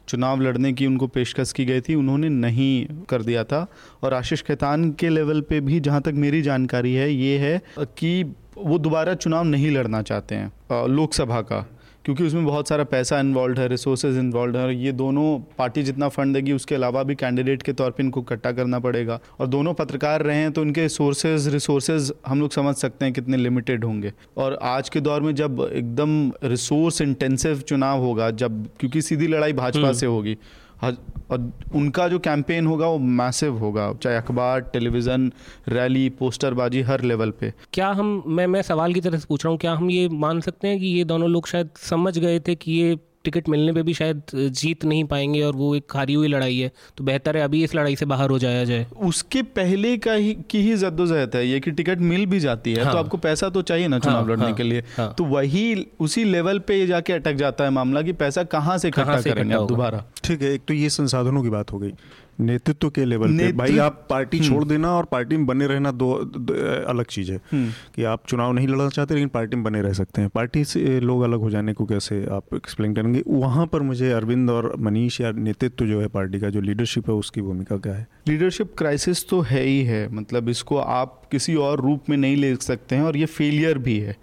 चुनाव 0.10 0.42
लड़ने 0.42 0.74
की 0.74 0.86
उनको 0.86 1.08
पेशकश 1.08 1.52
की 1.52 1.66
गई 1.66 1.82
थी, 1.82 1.96
उन्होंने 1.96 2.30
नहीं 2.30 2.86
कर 3.10 3.24
दिया 3.24 3.44
था। 3.44 3.66
और 4.04 4.14
आशीष 4.14 4.42
खेतान 4.42 4.92
के 4.92 5.10
लेवल 5.10 5.42
पे 5.42 5.60
भी 5.62 5.80
जहाँ 5.80 6.02
तक 6.02 6.14
मेरी 6.18 6.42
जानकारी 6.42 6.94
है, 6.94 7.12
ये 7.12 7.38
है 7.38 7.62
कि 7.80 8.24
वो 8.58 8.78
दोबारा 8.80 9.14
चुनाव 9.16 9.44
नहीं 9.44 9.72
लड़ना 9.72 10.02
चाहते 10.02 10.36
हैं 10.36 10.88
लोकसभा 10.88 11.42
का। 11.42 11.66
क्योंकि 12.06 12.24
उसमें 12.24 12.46
बहुत 12.46 12.68
सारा 12.70 12.84
पैसा 12.86 13.20
इन्वॉल्व 13.20 13.60
है 13.60 13.68
रिसोर्सेज 13.68 14.18
इन्वॉल्व 14.18 14.58
है 14.58 14.64
और 14.64 14.72
ये 14.72 14.92
दोनों 14.94 15.40
पार्टी 15.58 15.84
जितना 15.84 16.08
फंड 16.10 16.34
देगी 16.34 16.54
उसके 16.54 16.76
अलावा 16.76 17.04
भी 17.04 17.16
कैंडिडेट 17.16 17.64
के 17.64 17.74
तौर 17.74 17.92
पर 17.92 18.04
इनको 18.04 18.22
इकट्ठा 18.22 18.52
करना 18.52 18.80
पड़ेगा 18.80 19.20
और 19.40 19.48
दोनों 19.48 19.74
पत्रकार 19.74 20.24
रहे 20.24 20.38
हैं 20.38 20.52
तो 20.52 20.62
इनके 20.62 20.88
सोर्सेज 20.90 21.48
रिसोर्सेज 21.54 22.12
हम 22.28 22.42
लोग 22.42 22.52
समझ 22.52 22.76
सकते 22.76 23.06
हैं 23.06 23.14
कितने 23.14 23.38
लिमिटेड 23.38 23.86
होंगे 23.86 24.14
और 24.38 24.58
आज 24.64 24.90
के 24.90 25.00
दौर 25.02 25.22
में 25.22 25.34
जब 25.36 25.68
एकदम 25.74 26.32
रिसोर्स 26.46 27.02
इंटेंसिव 27.02 27.60
चुनाव 27.64 28.02
होगा 28.02 28.30
जब 28.38 28.66
क्योंकि 28.80 29.02
सीधी 29.02 29.28
लड़ाई 29.28 29.54
भाजपा 29.54 29.80
हम्म। 29.80 29.94
से 29.94 30.06
होगी 30.06 30.38
और 30.82 31.52
उनका 31.76 32.08
जो 32.08 32.20
कैंपेन 32.20 32.68
होगा 32.68 32.88
वो 32.88 32.98
मैसिव 32.98 33.58
होगा। 33.58 33.92
चाहे 33.94 34.16
अखबार 34.18 34.62
टेलीविज़न 34.74 35.32
रैली 35.70 36.10
पोस्टरबाजी 36.20 36.82
हर 36.82 37.02
लेवल 37.02 37.32
पे। 37.32 37.54
क्या 37.74 37.90
हम, 37.90 38.24
मैं 38.28 38.48
मैं 38.48 38.62
सवाल 38.62 38.94
की 38.94 39.02
तरह 39.02 39.18
से 39.18 39.26
पूछ 39.30 39.46
रहा 39.46 39.52
हूँ, 39.52 39.60
क्या 39.60 39.74
हम 39.74 39.90
ये 39.90 40.08
मान 40.10 40.40
सकते 40.42 40.68
हैं 40.68 40.80
कि 40.80 40.88
ये 40.88 41.04
दोनों 41.04 41.30
लोग 41.30 41.48
शायद 41.48 41.70
समझ 41.80 42.18
गए 42.18 42.40
थे 42.40 42.56
कि 42.56 42.72
ये 42.72 42.98
टिकट 43.26 43.50
मिलने 43.50 43.72
पे 43.74 43.82
भी 43.84 43.94
शायद 43.94 44.22
जीत 44.34 44.86
नहीं 44.86 45.04
पाएँगे 45.04 45.42
और 45.42 45.56
वो 45.56 45.74
एक 45.76 45.96
हारी 45.96 46.14
हुई 46.14 46.28
लड़ाई 46.28 46.58
है। 46.58 46.72
तो 46.98 47.04
बेहतर 47.04 47.38
है 47.38 47.44
अभी 47.44 47.64
इस 47.64 47.76
लड़ाई 47.76 47.96
से 47.96 48.06
बाहर 48.06 48.30
हो 48.30 48.38
जाया 48.40 48.64
जाए। 48.64 48.86
उसके 49.02 49.42
पहले 49.56 49.98
का 49.98 50.14
ही 50.14 50.34
की 50.50 50.62
ही 50.62 50.76
जद्दोजहद 50.76 51.36
है 51.36 51.46
ये 51.48 51.60
कि 51.60 51.72
टिकट 51.72 52.00
मिल 52.02 52.26
भी 52.26 52.40
जाती 52.40 52.72
है 52.72 52.78
तो 52.78 52.84
हाँ। 52.84 52.94
तो 52.94 53.00
आपको 53.00 53.18
पैसा 53.18 53.50
तो 53.50 53.62
चाहिए 53.62 53.88
ना 53.88 54.00
चुनाव 54.00 54.18
हाँ, 54.18 54.30
लड़ने 54.30 54.46
हाँ, 54.46 54.54
के 54.54 54.64
लिए। 54.64 54.84
हाँ, 54.98 55.14
तो 55.18 55.26
वही 55.26 55.88
उसी 56.00 56.24
लेवल 56.24 56.60
पे 56.60 56.86
जाके 56.88 57.14
अटक 57.14 57.34
जाता 57.34 57.64
है 57.64 57.70
मामला 57.70 58.02
कि 58.02 58.14
पैसा 58.14 58.44
कहाँ 58.46 58.78
से 58.78 58.88
इकट्ठा 58.88 59.22
करेंगे 59.22 59.56
आप 59.56 59.68
दोबारा? 59.68 60.04
ठीक 60.24 60.42
है 60.42 60.54
एक 60.54 60.62
तो 60.68 60.74
ये 60.74 60.90
संसाधनों 60.90 61.44
की 61.44 61.50
बात 61.50 61.72
हो 61.72 61.80
गई। 61.80 61.94
नेतृत्व 62.40 62.90
के 62.90 63.06
लेवल 63.06 63.38
पे। 63.38 63.52
भाई 63.52 63.78
आप 63.78 64.08
पार्टी 64.10 64.38
हम्म। 64.38 64.50
छोड़ 64.50 64.64
देना 64.64 64.96
और 64.96 65.06
पार्टी 65.06 65.38
में 65.38 65.46
बने 65.46 65.68
रहना 65.68 65.92
दो, 65.92 66.24
दो 66.24 66.54
अलग 66.86 67.06
चीज़ 67.06 67.32
है। 67.32 67.42
हम्म। 67.52 67.72
कि 67.96 68.04
आप 68.04 68.24
चुनाव 68.28 68.54
नहीं 68.54 68.68
लड़ना 68.68 68.90
चाहते 68.90 69.14
लेकिन 69.14 69.28
पार्टी 69.28 69.56
में 69.56 69.64
बने 69.64 69.82
रह 69.82 69.94
सकते 69.94 70.22
हैं। 70.22 70.30
पार्टी 70.30 70.64
से 70.66 71.00
लोग 71.00 71.22
अलग 71.22 71.40
हो 71.40 71.50
जाने 71.50 71.74
को 71.74 71.86
कैसे 71.86 72.26
आप 72.26 72.44
एक्सप्लेन 72.56 72.94
करेंगे? 72.94 73.24
वहाँ 73.28 73.68
पर 73.68 73.82
मुझे 73.82 74.12
अरविंद 74.12 74.50
और 74.50 74.76
मनीष 74.80 75.22
या 75.22 75.32
नेतृत्व 75.32 75.86
जो 75.86 76.02
है 76.02 76.08
पार्टी 76.08 76.40
का 76.40 76.50
जो 76.50 76.62
लीडरशिप 76.62 77.10
है 77.10 77.16
उसकी 77.16 77.42
भूमिका 77.42 77.78
क्या 77.78 77.94
है? 77.94 78.08
लीडरशिप 78.28 78.74
क्राइसिस 78.78 79.30
तो 79.30 79.42
है 79.42 79.64
ही 79.64 79.84
है। 79.84 80.14
मतलब 80.14 80.50
इसको 80.50 80.78
आप 80.78 81.22
किसी 81.32 81.56
और 81.56 81.82
रूप 81.82 82.04
में 82.10 82.18
नहीं 82.18 82.38
ले 82.38 82.56
सकते 82.56 82.96
हैं 82.96 83.04
और 83.04 83.18
ये 83.18 83.26
फेलियर 83.26 83.78
भी 83.78 84.00
है। 84.00 84.16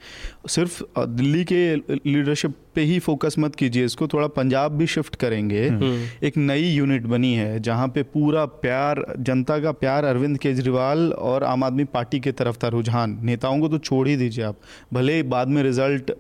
सिर्फ़ 0.49 0.83
दिल्ली 0.99 1.45
के 1.45 1.77
लीडरशिप 1.77 2.55
पे 2.77 2.83
ही 2.83 2.99
फोकस 3.01 3.35
मत 3.39 3.55
कीजिए 3.55 3.85
इसको 3.85 4.07
थोड़ा 4.09 4.27
पंजाब 4.37 4.73
भी 4.73 4.87
शिफ्ट 4.87 5.17
करेंगे। 5.17 5.67
हम्म। 5.69 6.27
एक 6.27 6.37
नई 6.39 6.63
यूनिट 6.63 7.07
बनी 7.07 7.35
है 7.35 7.61
जहाँ 7.61 7.89
पे 7.89 8.03
पूरा 8.05 8.45
प्यार 8.63 9.05
जनता 9.21 9.59
का 9.59 9.73
प्यार 9.75 10.05
अरविंद 10.05 10.39
केजरीवाल 10.39 11.13
और 11.13 11.45
आम 11.45 11.65
आदमी 11.65 11.85
पार्टी 11.93 12.21
के 12.21 12.33
तरफ़ 12.35 12.59
था 12.65 12.69
रुझान। 12.69 13.19
नेताओं 13.23 13.61
को 13.61 13.69
तो 13.69 13.79
छोड़ 13.81 14.07
ही 14.09 14.17
दीजिए 14.17 14.45
आप। 14.45 14.61
भले 14.93 15.23
बाद 15.25 15.49
में 15.49 15.63
रिज़ल्ट 15.63 16.13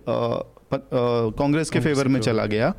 कांग्रेस 0.72 1.70
के 1.70 1.80
फेवर 1.80 2.08
में 2.08 2.20
चला 2.20 2.44
गया 2.46 2.72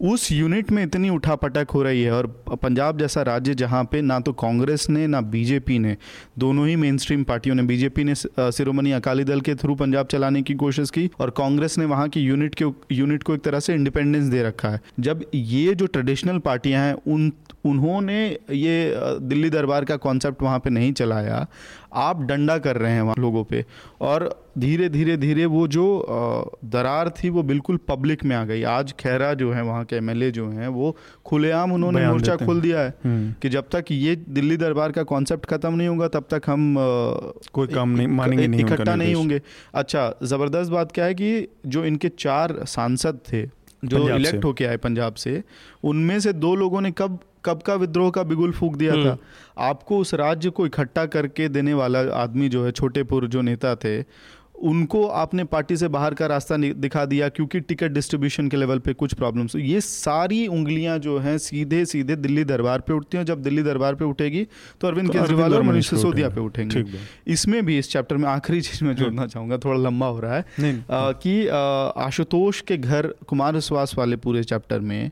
उस 0.00 0.30
यूनिट 0.32 0.70
में 0.72 0.82
इतनी 0.82 1.10
उठापटक 1.10 1.70
हो 1.70 1.82
रही 1.82 2.02
है 2.02 2.12
और 2.12 2.26
पंजाब 2.62 2.98
जैसा 2.98 3.22
राज्य 3.22 3.54
जहाँ 3.54 3.84
पे 3.84 4.00
ना 4.02 4.18
तो 4.20 4.32
कांग्रेस 4.32 4.88
ने, 4.90 5.06
ना 5.06 5.20
बीजेपी 5.20 5.78
ने, 5.78 5.96
दोनों 6.38 6.66
ही 6.68 6.76
मेन 6.76 6.98
स्ट्रीम 6.98 7.24
पार्टियों 7.24 7.54
ने 7.54 7.62
बीजेपी 7.62 8.04
ने 8.04 8.14
सिरोमणि 8.16 8.92
अकाली 8.92 9.24
दल 9.24 9.40
के 9.40 9.54
थ्रू 9.54 9.74
पंजाब 9.74 10.06
चलाने 10.06 10.42
की 10.42 10.54
कोशिश 10.54 10.90
की 10.90 11.10
और 11.20 11.30
कांग्रेस 11.30 11.78
ने 11.78 11.84
वहाँ 11.84 12.08
की 12.08 12.20
यूनिट 12.20 12.54
के 12.54 12.94
यूनिट 12.94 13.22
को 13.22 13.34
एक 13.34 13.40
तरह 13.40 13.60
से 13.60 13.74
इंडिपेंडेंस 13.74 14.24
दे 14.24 14.42
रखा 14.42 14.68
है। 14.68 14.80
जब 15.00 15.24
ये 15.34 15.74
जो 15.74 15.86
ट्रेडिशनल 15.86 16.38
पार्टियाँ 16.38 16.86
हैं, 16.86 16.94
उन, 16.94 17.32
उन्होंने 17.64 18.26
ये 18.50 18.94
दिल्ली 19.20 19.50
दरबार 19.50 19.84
का 19.84 19.96
कॉन्सेप्ट 19.96 20.42
वहाँ 20.42 20.58
पे 20.58 20.70
नहीं 20.70 20.92
चलाया 20.92 21.46
आप 21.92 22.20
डंडा 22.22 22.56
कर 22.58 22.76
रहे 22.76 22.92
हैं 22.92 23.02
वहाँ 23.02 23.14
लोगों 23.18 23.44
पे। 23.44 23.64
और 24.00 24.28
धीरे 24.58 24.88
धीरे 24.88 25.16
धीरे 25.16 25.46
वो 25.46 25.66
जो 25.68 25.84
दरार 26.66 27.08
थी 27.14 27.28
वो 27.28 27.42
बिल्कुल 27.42 27.78
पब्लिक 27.88 28.24
में 28.24 28.34
आ 28.36 28.44
गई। 28.44 28.62
आज 28.62 28.92
खैरा 29.00 29.32
जो 29.34 29.52
है 29.52 29.62
वहाँ 29.62 29.84
के 29.84 29.96
एमएलए 29.96 30.30
जो 30.30 30.48
हैं 30.50 30.68
वो 30.68 30.96
खुलेआम 31.26 31.72
उन्होंने 31.72 32.06
मोर्चा 32.06 32.36
खोल 32.36 32.60
दिया 32.60 32.80
है 32.80 32.94
हम्म। 33.04 33.32
कि 33.42 33.48
जब 33.48 33.68
तक 33.72 33.92
ये 33.92 34.16
दिल्ली 34.30 34.56
दरबार 34.56 34.92
का 34.92 35.02
कॉन्सेप्ट 35.04 35.46
खत्म 35.46 35.74
नहीं 35.74 35.88
होगा 35.88 36.08
तब 36.08 36.26
तक 36.30 36.42
हम 36.46 36.74
कोई 37.52 37.66
काम 37.66 37.88
नहीं 37.90 38.08
मानेंगे 38.08 38.46
नहीं 38.46 38.60
इकट्ठा 38.60 38.94
नहीं 38.94 39.14
होंगे। 39.14 39.40
अच्छा 39.74 40.12
ज़बरदस्त 40.24 40.70
बात 40.70 40.92
क्या 40.92 41.04
है 41.04 41.14
कि 41.14 41.48
जो 41.66 41.84
इनके 41.84 42.08
चार 42.18 42.64
सांसद 42.66 43.20
थे 43.32 43.46
जो 43.84 44.08
इलेक्ट 44.08 44.44
होके 44.44 44.64
आए 44.64 44.76
पंजाब 44.76 45.14
से 45.14 45.42
उनमें 45.84 46.18
से 46.20 46.32
दो 46.34 46.54
लोगों 46.54 46.80
ने 46.80 46.90
कब 46.92 47.18
कब 47.44 47.62
का 47.62 47.74
विद्रोह 47.74 48.10
का 48.10 48.22
बिगुल 48.22 48.52
फूक 48.52 48.76
दिया 48.76 48.92
था? 48.94 48.98
हम्म। 49.00 49.64
आपको 49.64 49.98
उस 49.98 50.14
राज्य 50.14 50.50
को 50.50 50.66
इकट्ठा 50.66 51.06
करके 51.06 51.48
देने 51.48 51.74
वाला 51.74 52.00
आदमी 52.16 52.48
जो 52.48 52.64
है 52.64 52.72
छोटेपुर 52.72 53.26
जो 53.26 53.42
नेता 53.42 53.74
थे 53.76 53.98
उनको 54.62 55.06
आपने 55.08 55.44
पार्टी 55.44 55.76
से 55.76 55.88
बाहर 55.88 56.14
का 56.14 56.26
रास्ता 56.26 56.56
दिखा 56.56 57.04
दिया 57.04 57.28
क्योंकि 57.28 57.60
टिकट 57.60 57.90
डिस्ट्रीब्यूशन 57.90 58.48
के 58.48 58.56
लेवल 58.56 58.78
पे 58.78 58.92
कुछ 58.92 59.14
प्रॉब्लम्स। 59.14 59.54
ये 59.56 59.80
सारी 59.80 60.46
उंगलियाँ 60.46 60.98
जो 60.98 61.18
हैं 61.18 61.36
सीधे 61.38 61.84
सीधे 61.84 62.16
दिल्ली 62.16 62.44
दरबार 62.44 62.80
पे 62.80 62.92
उठती 62.92 63.18
हैं। 63.18 63.24
जब 63.24 63.42
दिल्ली 63.42 63.62
दरबार 63.62 63.94
पे 63.94 64.04
उठेगी 64.04 64.46
तो 64.80 64.88
अरविंद 64.88 65.08
तो 65.08 65.12
केजरीवाल 65.12 65.54
और 65.54 65.62
मनीष 65.62 65.90
सिसोदिया 65.90 66.28
पे 66.28 66.40
उठेंगे। 66.40 66.84
इसमें 67.26 67.64
भी 67.66 67.78
इस 67.78 67.90
चैप्टर 67.90 68.16
में 68.16 68.28
आखिरी 68.28 68.60
चीज़ 68.60 68.84
में 68.84 68.94
जोड़ना 68.96 69.26
चाहूँगा 69.26 69.58
थोड़ा 69.58 69.80
लंबा 69.80 70.06
हो 70.06 70.20
रहा 70.20 70.36
है। 70.36 70.44
कि 70.90 71.46
आशुतोष 72.00 72.60
के 72.60 72.76
घर 72.76 73.14
कुमार 73.26 73.54
विश्वास 73.54 73.94
वाले 73.98 74.16
पूरे 74.18 74.42
चैप्टर 74.44 74.80
में 74.80 75.10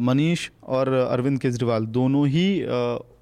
मनीष 0.00 0.48
और 0.68 0.88
अरविंद 0.92 1.40
केजरीवाल 1.40 1.86
दोनों 1.86 2.26
ही 2.28 2.46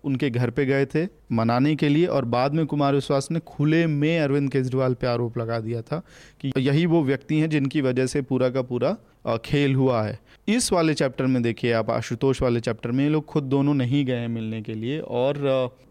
उनके 0.04 0.30
घर 0.30 0.50
पे 0.50 0.64
गए 0.66 0.86
थे 0.86 1.06
मनाने 1.32 1.74
के 1.76 1.88
लिए 1.88 2.06
और 2.06 2.24
बाद 2.24 2.54
में 2.54 2.64
कुमार 2.66 2.94
विश्वास 2.94 3.28
ने 3.30 3.40
खुले 3.40 3.86
में 3.86 4.18
अरविंद 4.20 4.50
केजरीवाल 4.52 4.94
पे 4.94 5.06
आरोप 5.06 5.38
लगा 5.38 5.58
दिया 5.60 5.82
था 5.82 6.02
कि 6.40 6.52
यही 6.58 6.86
वो 6.86 7.02
व्यक्ति 7.04 7.38
हैं 7.40 7.48
जिनकी 7.50 7.80
वजह 7.80 8.06
से 8.06 8.22
पूरा 8.22 8.48
का 8.50 8.62
पूरा 8.62 8.96
खेल 9.24 9.74
हुआ 9.74 10.02
है। 10.02 10.18
इस 10.48 10.72
वाले 10.72 10.94
चैप्टर 10.94 11.26
में 11.26 11.42
देखिए 11.42 11.72
आप 11.72 11.90
आशुतोष 11.90 12.42
वाले 12.42 12.60
चैप्टर 12.60 12.90
में 12.90 13.04
ये 13.04 13.10
लोग 13.10 13.24
खुद 13.24 13.44
दोनों 13.44 13.74
नहीं 13.74 14.04
गए 14.04 14.16
हैं 14.16 14.28
मिलने 14.28 14.60
के 14.62 14.74
लिए 14.74 14.98
और 15.00 15.38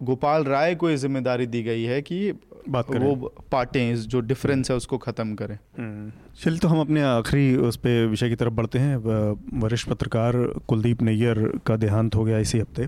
गोपाल 0.04 0.44
राय 0.44 0.76
को 0.76 0.90
ये 0.90 0.98
ज़िम्मेदारी 0.98 1.46
दी 1.48 1.62
गई 1.64 1.84
है 1.84 2.02
कि 2.02 2.32
बात 2.70 2.92
करें। 2.92 3.06
वो 3.06 3.34
पार्टें 3.52 3.96
जो 3.96 4.20
डिफरेंस 4.22 4.70
है 4.72 4.76
उसको 4.78 4.98
ख़त्म 4.98 5.36
करें। 5.36 5.58
हम्म। 5.78 6.12
चल 6.42 6.58
तो 6.58 6.68
हम 6.68 6.80
अपने 6.80 7.02
आखिरी 7.02 7.56
उस 7.58 7.78
पे 7.78 8.06
विषय 8.06 8.30
की 8.30 8.36
तरफ़ 8.36 8.54
बढ़ते 8.54 8.80
हैं। 8.80 8.98
वरिष्ठ 9.60 9.90
पत्रकार 9.90 10.36
कुलदीप 10.68 11.02
नैयर 11.02 11.40
का 11.66 11.76
देहांत 11.76 12.16
हो 12.16 12.24
गया 12.24 12.40
इसी 12.40 12.60
हफ़्ते। 12.60 12.88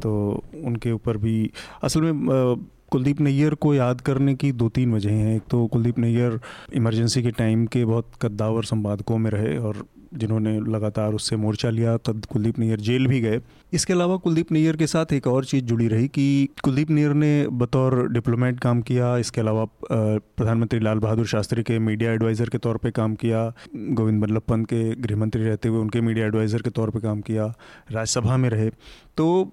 तो 0.00 0.42
उनके 0.64 0.92
ऊपर 0.92 1.16
भी 1.16 1.50
असल 1.82 2.00
में 2.02 2.64
कुलदीप 2.92 3.20
नैयर 3.20 3.54
को 3.54 3.74
याद 3.74 4.00
करने 4.00 4.34
की 4.34 4.52
दो 4.54 4.68
तीन 4.70 4.94
वजह 4.94 5.12
हैं। 5.12 5.34
एक 5.36 5.42
तो 5.50 5.66
कुलदीप 5.66 5.98
नैयर 5.98 6.38
इमरजेंसी 6.74 7.22
के 7.22 7.30
टाइम 7.32 7.66
के 7.66 7.84
बहुत 7.84 8.10
कद्दावर 8.22 8.64
संपादकों 8.64 9.18
में 9.18 9.30
रहे 9.30 9.56
और 9.58 9.84
जिन्होंने 10.14 10.58
लगातार 10.62 11.14
उससे 11.14 11.36
मोर्चा 11.36 11.68
लिया 11.70 11.96
कुलदीप 12.06 12.58
नैयर 12.58 12.80
जेल 12.80 13.06
भी 13.06 13.20
गए। 13.20 13.40
इसके 13.72 13.92
अलावा 13.92 14.16
कुलदीप 14.16 14.50
नैयर 14.52 14.76
के 14.76 14.86
साथ 14.86 15.12
एक 15.12 15.26
और 15.26 15.44
चीज़ 15.44 15.64
जुड़ी 15.64 15.86
रही 15.88 16.08
कि 16.08 16.48
कुलदीप 16.64 16.90
नैयर 16.90 17.12
ने 17.14 17.46
बतौर 17.52 17.96
डिप्लोमेट 18.08 18.58
काम 18.60 18.82
किया, 18.82 19.16
इसके 19.18 19.40
अलावा 19.40 19.64
प्रधानमंत्री 19.82 20.80
लाल 20.80 20.98
बहादुर 20.98 21.26
शास्त्री 21.26 21.62
के 21.62 21.78
मीडिया 21.78 22.12
एडवाइज़र 22.12 22.48
के 22.48 22.58
तौर 22.58 22.76
पे 22.76 22.90
काम 22.90 23.14
किया, 23.14 23.46
गोविंद 23.76 24.20
बल्लभ 24.22 24.42
पंत 24.48 24.66
के 24.66 24.82
गृहमंत्री 24.96 25.42
रहते 25.44 25.68
हुए 25.68 25.80
उनके 25.80 26.00
मीडिया 26.00 26.26
एडवाइज़र 26.26 26.62
के 26.62 26.70
तौर 26.70 26.90
पे 26.90 27.00
काम 27.00 27.20
किया, 27.22 27.46
राज्यसभा 27.90 28.36
में 28.36 28.48
रहे। 28.50 28.70
तो 29.16 29.52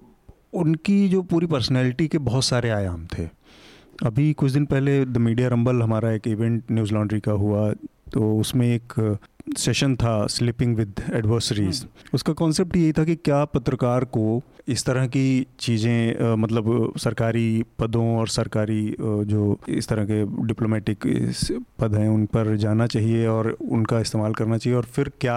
उनकी 0.52 1.08
जो 1.08 1.22
पूरी 1.22 1.46
पर्सनैलिटी 1.46 2.06
के 2.08 2.18
बहुत 2.18 2.44
सारे 2.44 2.70
आयाम 2.70 3.06
थे। 3.06 3.28
अभी 4.06 4.32
कुछ 4.32 4.52
दिन 4.52 4.64
पहले 4.66 5.04
द 5.04 5.16
मीडिया 5.16 5.48
रंबल 5.48 5.82
हमारा 5.82 6.10
एक 6.12 6.26
इवेंट 6.28 6.62
न्यूज़ 6.72 6.94
लॉन्ड्री 6.94 7.20
का 7.20 7.32
हुआ 7.32 7.72
तो 8.12 8.36
उसमें 8.38 8.66
एक 8.66 8.92
सेशन 9.58 9.94
था 9.96 10.26
स्लीपिंग 10.26 10.76
विद 10.76 11.00
एडवर्सरीज 11.14 11.84
उसका 12.14 12.32
कॉन्सेप्ट 12.32 12.76
यही 12.76 12.92
था 12.92 13.04
कि 13.04 13.14
क्या 13.16 13.44
पत्रकार 13.44 14.04
को 14.04 14.42
इस 14.68 14.84
तरह 14.84 15.06
की 15.06 15.46
चीज़ें 15.60 16.34
मतलब 16.36 16.92
सरकारी 16.98 17.64
पदों 17.78 18.06
और 18.18 18.28
सरकारी 18.28 18.96
जो 19.00 19.58
इस 19.68 19.88
तरह 19.88 20.04
के 20.04 20.46
डिप्लोमेटिक 20.46 21.06
पद 21.78 21.94
हैं 21.94 22.08
उन 22.08 22.26
पर 22.26 22.54
जाना 22.56 22.86
चाहिए 22.86 23.26
और 23.26 23.50
उनका 23.50 24.00
इस्तेमाल 24.00 24.34
करना 24.34 24.58
चाहिए। 24.58 24.76
और 24.76 24.84
फिर 24.84 25.10
क्या 25.20 25.36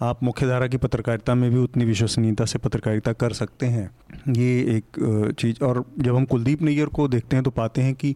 आप 0.00 0.22
मुख्यधारा 0.22 0.66
की 0.66 0.76
पत्रकारिता 0.76 1.34
में 1.34 1.50
भी 1.50 1.58
उतनी 1.58 1.84
विश्वसनीयता 1.84 2.44
से 2.44 2.58
पत्रकारिता 2.58 3.12
कर 3.12 3.32
सकते 3.32 3.66
हैं? 3.66 3.90
ये 4.28 4.60
एक 4.76 5.34
चीज़। 5.38 5.64
और 5.64 5.84
जब 5.98 6.16
हम 6.16 6.24
कुलदीप 6.24 6.62
नैयर 6.62 6.86
को 6.86 7.08
देखते 7.08 7.36
हैं 7.36 7.42
तो 7.44 7.50
पाते 7.50 7.82
हैं 7.82 7.94
कि 7.94 8.14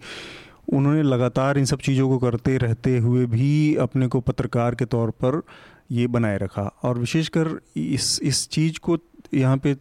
उन्होंने 0.73 1.03
लगातार 1.03 1.59
इन 1.59 1.65
सब 1.65 1.79
चीज़ों 1.79 2.09
को 2.09 2.19
करते 2.19 2.57
रहते 2.57 2.99
हुए 2.99 3.27
भी 3.27 3.77
अपने 3.77 4.07
को 4.07 4.21
पत्रकार 4.21 4.75
के 4.75 4.85
तौर 4.85 5.11
पर 5.11 5.43
ये 5.91 6.07
बनाए 6.07 6.39
रखा। 6.39 6.63
और 6.83 6.99
विशेषकर 6.99 7.61
इस 7.77 8.21
इस 8.23 8.49
चीज़ 8.49 8.79
को 8.79 8.99
यहाँ 9.35 9.57
पे 9.57 9.73
आ, 9.73 9.77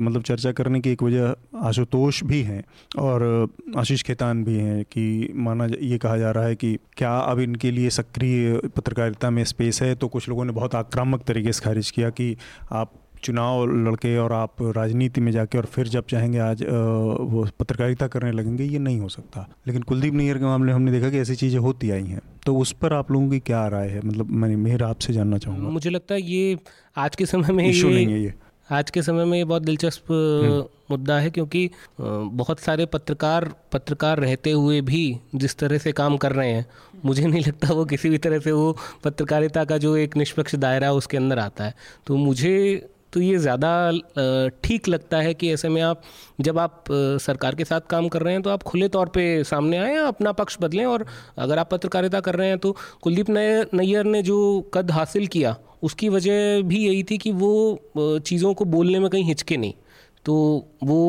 मतलब 0.00 0.22
चर्चा 0.22 0.52
करने 0.52 0.80
की 0.80 0.90
एक 0.90 1.02
वजह 1.02 1.34
आशुतोष 1.58 2.24
भी 2.24 2.42
हैं 2.42 2.64
और 2.98 3.48
आशीष 3.76 4.02
खेतान 4.02 4.44
भी 4.44 4.54
हैं 4.54 4.84
कि 4.84 5.32
माना 5.34 5.66
ये 5.80 5.98
कहा 5.98 6.16
जा 6.16 6.30
रहा 6.30 6.44
है 6.44 6.54
कि 6.54 6.78
क्या 6.96 7.18
अब 7.18 7.40
इनके 7.40 7.70
लिए 7.70 7.90
सक्रिय 7.90 8.60
पत्रकारिता 8.76 9.30
में 9.30 9.44
स्पेस 9.44 9.82
है? 9.82 9.94
तो 9.94 10.08
कुछ 10.08 10.28
लोगों 10.28 10.44
ने 10.44 10.52
बहुत 10.52 10.74
आक्रामक 10.74 11.22
तरीके 11.22 11.52
से 11.52 11.62
खारिज 11.64 11.90
किया 11.90 12.10
कि 12.10 12.36
आप 12.72 12.92
चुनाव 13.22 13.64
लड़के 13.86 14.16
और 14.18 14.32
आप 14.32 14.62
राजनीति 14.76 15.20
में 15.20 15.30
जाके 15.32 15.58
और 15.58 15.66
फिर 15.66 15.88
जब 15.88 16.06
चाहेंगे 16.10 16.38
आज 16.38 16.62
वो 16.62 17.46
पत्रकारिता 17.60 18.06
करने 18.06 18.32
लगेंगे 18.32 18.64
ये 18.64 18.78
नहीं 18.78 19.00
हो 19.00 19.08
सकता। 19.08 19.46
लेकिन 19.66 19.82
कुलदीप 19.82 20.14
नैयर 20.14 20.38
के 20.38 20.44
मामले 20.44 20.72
हमने 20.72 20.92
देखा 20.92 21.10
कि 21.10 21.18
ऐसी 21.18 21.34
चीज़ें 21.36 21.58
होती 21.60 21.90
आई 21.90 22.04
हैं। 22.04 22.20
तो 22.46 22.56
उस 22.56 22.72
पर 22.72 22.92
आप 22.92 23.10
लोगों 23.12 23.30
की 23.30 23.38
क्या 23.40 23.66
राय 23.68 23.88
है? 23.88 24.00
मतलब 24.06 24.30
मैं 24.30 24.54
मेहर 24.56 24.82
आपसे 24.82 25.12
जानना 25.12 25.38
चाहूँगा। 25.38 25.68
मुझे 25.68 25.90
लगता 25.90 26.14
है 26.14 26.22
ये 26.22 26.56
आज 26.96 27.16
के 27.16 27.26
समय 27.26 27.52
में 27.52 27.68
इशू 27.68 27.88
नहीं 27.88 28.06
है 28.06 28.22
ये। 28.22 28.34
आज 28.68 28.90
के 28.90 29.02
समय 29.02 29.24
में 29.24 29.36
ये 29.38 29.44
बहुत 29.44 29.62
दिलचस्प 29.62 30.10
हम्म। 30.10 30.64
मुद्दा 30.90 31.18
है 31.18 31.30
क्योंकि 31.30 31.70
बहुत 32.00 32.60
सारे 32.60 32.86
पत्रकार 32.86 33.48
पत्रकार 33.72 34.18
रहते 34.18 34.50
हुए 34.50 34.80
भी 34.80 35.00
जिस 35.34 35.56
तरह 35.58 35.78
से 35.78 35.92
काम 35.92 36.16
कर 36.16 36.32
रहे 36.32 36.52
हैं 36.52 36.66
मुझे 37.04 37.26
नहीं 37.26 37.42
लगता 37.42 37.72
वो 37.74 37.84
किसी 37.84 38.08
भी 38.08 38.18
तरह 38.18 38.38
से 38.38 38.52
वो 38.52 38.76
पत्रकारिता 39.04 39.64
का 39.64 39.78
जो 39.78 39.96
एक 39.96 40.16
निष्पक्ष 40.16 40.54
दायरा 40.56 40.86
है 40.86 40.94
उसके 40.94 41.16
अंदर 41.16 41.38
आता 41.38 41.64
है। 41.64 41.74
तो 42.06 42.16
मुझे 42.16 42.54
तो 43.12 43.20
ये 43.20 43.38
ज़्यादा 43.38 44.50
ठीक 44.64 44.88
लगता 44.88 45.18
है 45.18 45.32
कि 45.34 45.52
ऐसे 45.52 45.68
में 45.68 45.80
आप, 45.82 46.02
जब 46.40 46.58
आप 46.58 46.84
सरकार 47.20 47.54
के 47.54 47.64
साथ 47.64 47.80
काम 47.90 48.08
कर 48.08 48.22
रहे 48.22 48.34
हैं 48.34 48.42
तो 48.42 48.50
आप 48.50 48.62
खुले 48.62 48.88
तौर 48.88 49.08
पे 49.08 49.22
सामने 49.44 49.78
आएँ 49.78 49.96
अपना 49.98 50.32
पक्ष 50.32 50.56
बदलें 50.60 50.84
और 50.86 51.06
अगर 51.38 51.58
आप 51.58 51.70
पत्रकारिता 51.70 52.20
कर 52.20 52.34
रहे 52.34 52.48
हैं 52.48 52.58
तो 52.58 52.76
कुलदीप 53.02 53.30
नैयर 53.30 54.04
ने 54.04 54.22
जो 54.22 54.38
कद 54.74 54.90
हासिल 54.90 55.26
किया, 55.26 55.56
उसकी 55.82 56.08
वजह 56.08 56.62
भी 56.62 56.84
यही 56.86 57.02
थी 57.02 57.18
कि 57.18 57.32
वो 57.32 58.20
चीज़ों 58.20 58.54
को 58.54 58.64
बोलने 58.66 58.98
में 58.98 59.08
कहीं 59.10 59.24
हिचके 59.24 59.56
नहीं। 59.56 59.74
तो 60.24 60.34
वो 60.84 61.00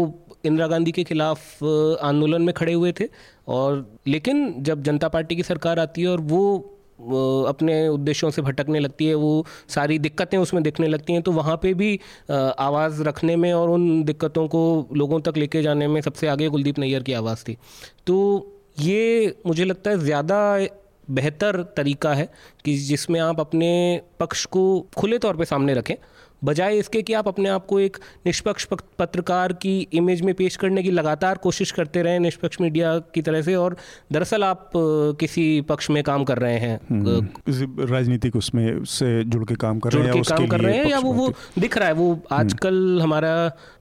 इंदिरा 0.46 0.68
गांधी 0.68 0.92
के 0.92 1.04
खिलाफ 1.04 1.64
आंदोलन 2.04 2.42
में 2.42 2.54
खड़े 2.54 2.74
हुए 2.74 2.92
थे 3.00 3.06
और 3.48 3.86
लेकिन 4.08 4.54
जब 4.64 4.84
जनता 4.84 5.08
पार्टी 5.08 5.36
की 5.36 5.44
सरकार 5.44 5.80
आती 5.80 6.02
है 6.02 6.08
और 6.08 6.22
वो 6.22 6.42
अपने 7.50 7.88
उद्देश्यों 7.88 8.30
से 8.32 8.42
भटकने 8.42 8.80
लगती 8.80 9.06
है, 9.06 9.14
वो 9.16 9.46
सारी 9.70 9.98
दिक्कतें 10.00 10.38
उसमें 10.38 10.62
दिखने 10.64 10.88
लगती 10.88 11.14
हैं 11.14 11.22
तो 11.22 11.32
वहाँ 11.32 11.58
पे 11.62 11.74
भी 11.74 12.00
आवाज़ 12.32 13.02
रखने 13.04 13.36
में 13.36 13.52
और 13.54 13.70
उन 13.70 14.04
दिक्कतों 14.04 14.48
को 14.48 14.64
लोगों 14.94 15.20
तक 15.22 15.38
लेके 15.38 15.62
जाने 15.62 15.88
में 15.88 16.02
सबसे 16.02 16.28
आगे 16.28 16.50
कुलदीप 16.50 16.80
नैयर 16.80 17.04
की 17.04 17.14
आवाज़ 17.14 17.44
थी। 17.44 17.58
तो 18.08 18.18
ये 18.80 19.36
मुझे 19.48 19.66
लगता 19.66 19.92
है 19.92 20.00
ज़्यादा 20.00 20.38
बेहतर 21.10 21.62
तरीका 21.78 22.14
है 22.14 22.30
कि 22.66 22.76
जिसमें 22.78 23.20
आप 23.20 23.40
अपने 23.40 23.70
पक्ष 24.20 24.46
को 24.46 24.64
खुले 24.98 25.18
तौर 25.18 25.38
पे 25.38 25.46
सामने 25.46 25.74
रखें 25.74 25.96
बजाय 26.42 26.78
इसके 26.78 27.02
कि 27.02 27.14
आप 27.14 27.28
अपने 27.28 27.50
आप 27.50 27.66
को 27.66 27.80
एक 27.80 27.98
निष्पक्ष 28.26 28.66
पत्रकार 29.00 29.54
की 29.56 29.76
इमेज 29.94 30.22
में 30.22 30.34
पेश 30.36 30.56
करने 30.56 30.84
की 30.84 30.92
लगातार 30.92 31.38
कोशिश 31.38 31.72
करते 31.72 32.02
रहें 32.02 32.20
निष्पक्ष 32.20 32.62
मीडिया 32.62 32.98
की 33.14 33.22
तरह 33.22 33.42
से 33.42 33.56
और 33.56 33.76
दरअसल 34.12 34.44
आप 34.44 34.70
किसी 35.20 35.46
पक्ष 35.70 35.90
में 35.90 36.02
काम 36.04 36.24
कर 36.24 36.38
रहे 36.38 36.58
हैं 36.58 36.80
हम्म। 36.90 37.86
राजनीतिक 37.86 38.36
उसमें 38.36 38.84
से 38.88 39.24
जुड़ 39.26 39.44
के 39.46 39.56
काम 39.56 39.80
कर 39.80 39.92
रहे 39.92 40.08
हैं 40.08 40.24
काम 40.24 40.48
कर 40.48 40.62
रहे 40.62 40.78
हैं 40.78 40.86
या 40.86 41.00
वो 41.00 41.14
वो 41.14 41.32
दिख 41.60 41.78
रहा 41.78 41.88
है 41.88 41.94
वो 41.94 42.12
हम्म। 42.12 42.36
आजकल 42.36 43.00
हमारा 43.02 43.32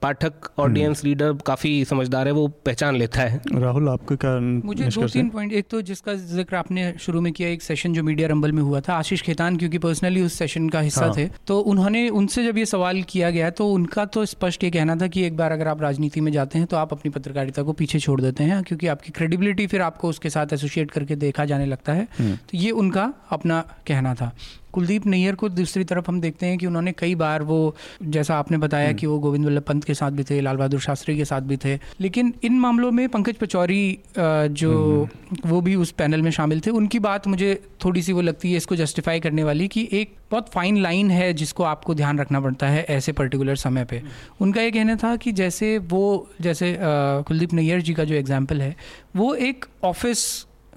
पाठक 0.01 0.49
ऑडियंस। 0.59 1.03
लीडर 1.03 1.33
काफ़ी 1.45 1.73
समझदार 1.85 2.27
है 2.27 2.33
वो 2.33 2.47
पहचान 2.65 2.95
लेता 2.95 3.21
है 3.21 3.41
राहुल 3.55 3.89
आपके 3.89 4.15
क्या 4.15 4.39
मुझे 4.39 4.87
दो 4.89 5.07
तीन 5.07 5.29
पॉइंट 5.29 5.53
एक 5.53 5.67
तो 5.69 5.81
जिसका 5.83 6.13
ज़िक्र 6.13 6.55
आपने 6.55 6.93
शुरू 6.99 7.21
में 7.21 7.31
किया 7.33 7.49
एक 7.49 7.61
सेशन 7.61 7.93
जो 7.93 8.03
मीडिया 8.03 8.27
रंबल 8.27 8.51
में 8.51 8.61
हुआ 8.61 8.81
था 8.81 8.95
आशीष 8.95 9.21
खेतान 9.21 9.57
क्योंकि 9.57 9.77
पर्सनली 9.79 10.21
उस 10.21 10.33
सेशन 10.35 10.69
का 10.69 10.79
हिस्सा 10.81 11.05
हाँ। 11.05 11.15
थे 11.17 11.29
तो 11.47 11.59
उन्होंने 11.71 12.07
उनसे 12.11 12.43
जब 12.51 12.57
ये 12.57 12.65
सवाल 12.65 13.01
किया 13.03 13.29
गया 13.29 13.49
तो 13.51 13.67
उनका 13.69 14.03
तो 14.07 14.25
स्पष्ट 14.25 14.63
ये 14.63 14.69
कहना 14.71 14.95
था 14.95 15.07
कि 15.07 15.23
एक 15.23 15.35
बार 15.37 15.51
अगर 15.51 15.67
आप 15.67 15.81
राजनीति 15.81 16.21
में 16.21 16.31
जाते 16.31 16.59
हैं 16.59 16.67
तो 16.67 16.77
आप 16.77 16.93
अपनी 16.93 17.11
पत्रकारिता 17.11 17.63
को 17.63 17.73
पीछे 17.73 17.99
छोड़ 17.99 18.19
देते 18.21 18.43
हैं 18.43 18.61
क्योंकि 18.63 18.87
आपकी 18.87 19.11
क्रेडिबिलिटी 19.11 19.67
फिर 19.67 19.81
आपको 19.81 20.09
उसके 20.09 20.29
साथ 20.29 20.53
एसोसिएट 20.53 20.91
करके 20.91 21.15
देखा 21.17 21.45
जाने 21.45 21.65
लगता 21.65 21.93
है 21.93 22.07
हम्म। 22.17 22.35
तो 22.35 22.57
ये 22.57 22.71
उनका 22.77 23.11
अपना 23.31 23.61
कहना 23.87 24.13
था 24.15 24.31
कुलदीप 24.73 25.05
नैयर 25.07 25.35
को 25.35 25.49
दूसरी 25.51 25.83
तरफ़ 25.83 26.05
हम 26.07 26.19
देखते 26.21 26.45
हैं 26.45 26.57
कि 26.57 26.67
उन्होंने 26.67 26.91
कई 26.93 27.15
बार 27.15 27.43
वो 27.43 27.59
जैसा 28.07 28.35
आपने 28.35 28.57
बताया 28.57 28.87
हम्म। 28.87 28.97
कि 28.97 29.07
वो 29.07 29.17
गोविंद 29.19 29.45
वल्लभ 29.45 29.63
पंत 29.63 29.83
के 29.83 29.93
साथ 29.93 30.11
भी 30.11 30.23
थे 30.23 30.39
लाल 30.41 30.57
बहादुर 30.57 30.79
शास्त्री 30.79 31.17
के 31.17 31.25
साथ 31.25 31.41
भी 31.43 31.57
थे 31.57 31.77
लेकिन 32.01 32.33
इन 32.43 32.59
मामलों 32.59 32.91
में 32.91 33.07
पंकज 33.09 33.35
पचौरी 33.35 33.81
जो 34.17 34.71
हम्म। 34.71 35.49
वो 35.49 35.61
भी 35.61 35.75
उस 35.77 35.91
पैनल 35.93 36.21
में 36.21 36.31
शामिल 36.31 36.61
थे 36.65 36.71
उनकी 36.73 36.99
बात 37.01 37.27
मुझे 37.27 37.53
थोड़ी 37.85 38.01
सी 38.01 38.13
वो 38.13 38.21
लगती 38.21 38.51
है 38.51 38.57
इसको 38.57 38.75
जस्टिफाई 38.75 39.19
करने 39.19 39.43
वाली 39.43 39.67
कि 39.67 39.87
एक 39.93 40.15
बहुत 40.31 40.49
फाइन 40.49 40.77
लाइन 40.77 41.11
है 41.11 41.31
जिसको 41.33 41.63
आपको 41.65 41.93
ध्यान 41.95 42.19
रखना 42.19 42.39
पड़ता 42.39 42.67
है 42.67 42.83
ऐसे 42.89 43.11
पर्टिकुलर 43.13 43.55
समय 43.57 43.85
पे 43.85 43.97
हम्म। 43.97 44.11
उनका 44.41 44.61
ये 44.61 44.71
कहना 44.71 44.95
था 44.95 45.15
कि 45.15 45.31
जैसे 45.33 45.77
वो 45.87 46.03
जैसे 46.41 46.77
कुलदीप 46.81 47.53
नैयर 47.53 47.81
जी 47.81 47.93
का 47.93 48.03
जो 48.03 48.15
एग्ज़ाम्पल 48.15 48.61
है 48.61 48.75
वो 49.15 49.33
एक 49.41 49.65
ऑफ़िस 49.83 50.23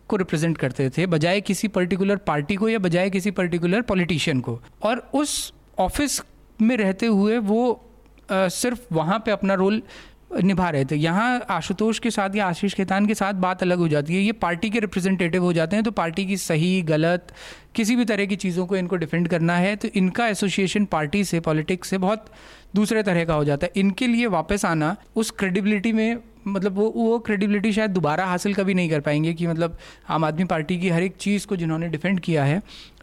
को 0.09 0.17
रिप्रेजेंट 0.17 0.57
करते 0.59 0.89
थे 0.91 1.07
बजाय 1.07 1.41
किसी 1.41 1.69
पर्टिकुलर 1.69 2.17
पार्टी 2.27 2.57
को 2.57 2.69
या 2.69 2.79
बजाय 2.79 3.11
किसी 3.11 3.31
पर्टिकुलर 3.33 3.83
पॉलिटिशियन 3.83 4.41
को। 4.41 4.61
और 4.83 5.09
उस 5.15 5.53
ऑफ़िस 5.79 6.21
में 6.59 6.77
रहते 6.77 7.07
हुए 7.07 7.39
वो 7.39 7.73
आ, 8.31 8.49
सिर्फ़ 8.49 8.81
वहाँ 8.93 9.19
पे 9.19 9.31
अपना 9.31 9.55
रोल 9.55 9.83
निभा 10.43 10.69
रहे 10.71 10.85
थे। 10.85 10.97
यहाँ 10.97 11.45
आशुतोष 11.51 11.99
के 11.99 12.11
साथ 12.11 12.37
या 12.37 12.47
आशीष 12.47 12.75
खेतान 12.75 13.07
के 13.07 13.15
साथ 13.15 13.35
बात 13.35 13.63
अलग 13.63 13.79
हो 13.79 13.89
जाती 13.89 14.15
है। 14.15 14.21
ये 14.23 14.33
पार्टी 14.35 14.71
के 14.71 14.81
रिप्रेजेंटेटिव 14.81 15.43
हो 15.43 15.53
जाते 15.53 15.77
हैं 15.77 15.85
तो 15.85 15.91
पार्टी 15.91 16.25
की 16.27 16.37
सही 16.37 16.81
गलत 16.83 17.33
किसी 17.75 17.97
भी 17.97 18.05
तरह 18.05 18.27
की 18.27 18.37
चीज़ों 18.37 18.67
को 18.67 18.77
इनको 18.77 18.97
डिफेंड 18.97 19.29
करना 19.29 19.57
है 19.57 19.75
तो 19.77 19.89
इनका 19.95 20.27
एसोसिएशन 20.29 20.85
पार्टी 20.85 21.25
से 21.25 21.41
पॉलिटिक्स 21.41 21.89
से 21.89 21.99
बहुत 21.99 22.27
दूसरे 22.75 23.03
तरह 23.03 23.25
का 23.25 23.35
हो 23.35 23.45
जाता 23.45 23.67
है। 23.67 23.73
इनके 23.77 24.07
लिए 24.07 24.27
वापस 24.29 24.65
आना 24.65 24.97
उस 25.17 25.31
क्रेडिबिलिटी 25.31 25.93
में 25.93 26.17
मतलब 26.47 26.75
वो 26.75 26.89
वो 26.91 27.19
क्रेडिबिलिटी 27.19 27.73
शायद 27.73 27.91
दोबारा 27.91 28.25
हासिल 28.27 28.55
कभी 28.55 28.75
नहीं 28.75 28.91
कर 28.91 29.01
पाएँगे 29.01 29.33
कि 29.35 29.47
मतलब 29.47 29.79
आम 30.09 30.25
आदमी 30.25 30.45
पार्टी 30.47 30.79
की 30.81 30.89
हर 30.89 31.03
एक 31.03 31.17
चीज़ 31.21 31.47
को 31.47 31.57
जिन्होंने 31.57 31.89
डिफेंड 31.89 32.21
किया 32.21 32.45
है, 32.45 32.61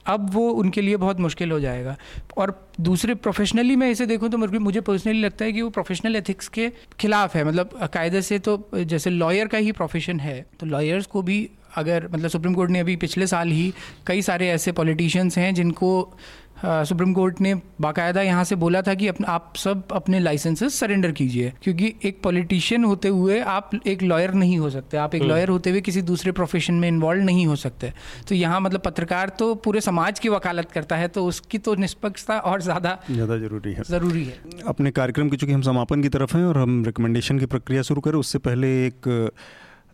अब 0.08 0.30
वो 0.34 0.50
उनके 0.52 0.82
लिए 0.82 0.98
बहुत 0.98 1.20
मुश्किल 1.20 1.52
हो 1.52 1.60
जाएगा। 1.60 1.96
और 2.38 2.54
दूसरे 2.82 3.16
प्रोफेशनली 3.16 3.76
मैं 3.76 3.90
इसे 3.92 4.06
देखूँ 4.06 4.30
तो 4.30 4.38
मुझे 4.38 4.82
पर्सनली 4.82 5.22
लगता 5.22 5.46
है 5.46 5.52
कि 5.52 5.62
वो 5.62 5.70
प्रोफेशनल 5.70 6.16
एथिक्स 6.16 6.48
के 6.48 6.70
खिलाफ 7.00 7.36
है। 7.36 7.44
मतलब 7.44 7.80
कायदे 7.94 8.22
से 8.22 8.40
तो 8.40 8.70
जैसे 8.76 9.10
लॉयर 9.10 9.48
का 9.48 9.58
ही 9.58 9.72
प्रोफेशन 9.72 10.20
है 10.20 10.46
तो 10.60 10.66
लॉयर्स 10.66 11.06
को 11.06 11.22
भी 11.22 11.50
अगर 11.78 12.08
मतलब 12.14 12.30
सुप्रीम 12.30 12.54
कोर्ट 12.54 12.72
ने 12.72 12.80
अभी 12.80 12.96
पिछले 12.96 13.28
साल 13.28 13.50
ही 13.50 13.74
कई 14.08 14.22
सारे 14.22 14.48
ऐसे 14.50 14.72
पॉलिटिशियंस 14.72 15.38
हैं 15.38 15.54
जिनको 15.54 15.92
सुप्रीम 16.64 17.14
कोर्ट 17.14 17.40
ने 17.42 17.54
बाकायदा 17.82 18.22
यहाँ 18.22 18.44
से 18.44 18.56
बोला 18.56 18.82
था 18.82 18.94
कि 18.94 19.08
अपने 19.08 19.28
आप 19.28 19.54
सब 19.58 19.92
अपने 19.92 20.20
लाइसेंसेस 20.20 20.80
सरेंडर 20.80 21.12
कीजिए 21.12 21.52
क्योंकि 21.64 21.94
एक 22.06 22.22
पॉलिटिशियन 22.24 22.84
होते 22.84 23.08
हुए 23.10 23.40
आप 23.50 23.70
एक 23.88 24.04
लॉयर 24.04 24.34
नहीं 24.34 24.58
हो 24.60 24.70
सकते। 24.70 24.98
आप 24.98 25.16
एक 25.16 25.24
लॉयर 25.24 25.44
हम्म। 25.44 25.54
होते 25.54 25.70
हुए 25.70 25.82
किसी 25.82 26.02
दूसरे 26.02 26.32
प्रोफेशन 26.32 26.74
में 26.74 26.88
इन्वॉल्व 26.88 27.24
नहीं 27.24 27.46
हो 27.48 27.56
सकते। 27.56 27.92
तो 28.30 28.36
यहाँ 28.36 28.60
मतलब 28.62 28.82
पत्रकार 28.82 29.30
तो 29.40 29.54
पूरे 29.58 29.82
समाज 29.82 30.20
की 30.20 30.30
वकालत 30.30 30.72
करता 30.72 30.96
है 30.96 31.08
तो 31.08 31.26
उसकी 31.26 31.58
तो 31.60 31.76
निष्पक्षता 31.78 32.38
और 32.42 32.62
ज़्यादा 32.62 32.98
ज़्यादा 33.10 33.38
ज़रूरी 33.38 33.74
है। 33.74 33.84
ज़रूरी 33.84 34.24
है। 34.24 34.40
अपने 34.68 34.92
कार्यक्रम 34.92 35.30
की 35.30 35.38
चूँकि 35.38 35.54
हम 35.54 35.62
समापन 35.64 36.02
की 36.02 36.10
तरफ़ 36.10 36.38
हैं 36.38 36.46
और 36.46 36.58
हम 36.58 36.84
रिकमेंडेशन 36.86 37.40
की 37.40 37.46
प्रक्रिया 37.48 37.82
शुरू 37.82 38.02
करें 38.02 38.20
उससे 38.20 38.40
पहले 38.42 38.68
एक 38.86 39.08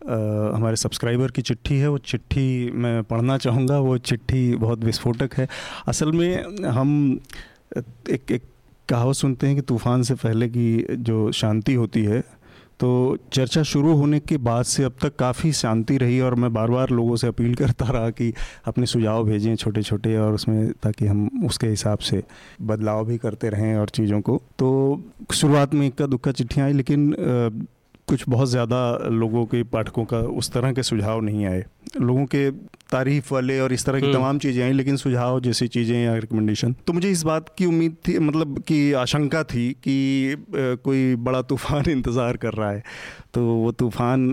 हमारे 0.08 0.76
सब्सक्राइबर 0.76 1.30
की 1.30 1.42
चिट्ठी 1.42 1.78
है, 1.78 1.88
वो 1.88 1.98
चिट्ठी 1.98 2.70
मैं 2.70 3.02
पढ़ना 3.04 3.38
चाहूँगा, 3.38 3.78
वो 3.78 3.96
चिट्ठी 3.98 4.54
बहुत 4.56 4.84
विस्फोटक 4.84 5.34
है। 5.34 5.48
असल 5.88 6.12
में 6.12 6.64
हम 6.66 7.20
एक 7.76 8.32
एक 8.32 8.42
कहावत 8.88 9.16
सुनते 9.16 9.46
हैं 9.46 9.56
कि 9.56 9.62
तूफ़ान 9.62 10.02
से 10.02 10.14
पहले 10.14 10.48
की 10.48 10.86
जो 10.90 11.30
शांति 11.32 11.74
होती 11.74 12.04
है 12.04 12.20
तो 12.80 12.88
चर्चा 13.32 13.62
शुरू 13.62 13.92
होने 13.94 14.18
के 14.20 14.36
बाद 14.38 14.64
से 14.64 14.84
अब 14.84 14.94
तक 15.02 15.16
काफ़ी 15.16 15.52
शांति 15.52 15.96
रही 15.98 16.20
और 16.20 16.34
मैं 16.34 16.52
बार 16.54 16.70
बार 16.70 16.90
लोगों 16.90 17.16
से 17.16 17.26
अपील 17.26 17.54
करता 17.54 17.86
रहा 17.90 18.10
कि 18.10 18.32
अपने 18.66 18.86
सुझाव 18.86 19.24
भेजें 19.24 19.54
छोटे 19.56 19.82
छोटे 19.82 20.16
और 20.16 20.34
उसमें 20.34 20.70
ताकि 20.82 21.06
हम 21.06 21.46
उसके 21.46 21.66
हिसाब 21.66 21.98
से 21.98 22.22
बदलाव 22.62 23.04
भी 23.06 23.18
करते 23.18 23.48
रहें 23.48 23.76
और 23.76 23.88
चीज़ों 23.88 24.20
को। 24.20 24.40
तो 24.58 25.02
शुरुआत 25.34 25.74
में 25.74 25.86
इक्का 25.86 26.06
दुक्का 26.06 26.32
चिट्ठियाँ 26.32 26.66
आई, 26.66 26.72
लेकिन 26.72 27.14
कुछ 28.08 28.24
बहुत 28.28 28.48
ज़्यादा 28.48 28.78
लोगों 29.12 29.44
के 29.46 29.62
पाठकों 29.64 30.04
का 30.04 30.18
उस 30.38 30.50
तरह 30.52 30.72
के 30.72 30.82
सुझाव 30.82 31.20
नहीं 31.20 31.46
आए। 31.46 31.64
लोगों 32.00 32.24
के 32.26 32.50
तारीफ़ 32.90 33.32
वाले 33.34 33.58
और 33.60 33.72
इस 33.72 33.84
तरह 33.86 34.00
की 34.00 34.06
हम्म। 34.06 34.16
तमाम 34.16 34.38
चीज़ें 34.38 34.62
आई 34.64 34.72
लेकिन 34.72 34.96
सुझाव 34.96 35.40
जैसी 35.40 35.68
चीज़ें 35.68 35.96
या 35.96 36.14
रिकमेंडेशन 36.16 36.74
तो 36.86 36.92
मुझे 36.92 37.10
इस 37.10 37.22
बात 37.22 37.48
की 37.58 37.66
उम्मीद 37.66 37.96
थी 38.08 38.18
मतलब 38.20 38.58
कि 38.68 38.80
आशंका 38.94 39.42
थी 39.44 39.70
कि 39.84 40.36
कोई 40.84 41.14
बड़ा 41.18 41.42
तूफ़ान 41.44 41.90
इंतज़ार 41.90 42.36
कर 42.36 42.54
रहा 42.54 42.70
है। 42.70 42.82
तो 43.34 43.44
वो 43.44 43.72
तूफ़ान 43.74 44.32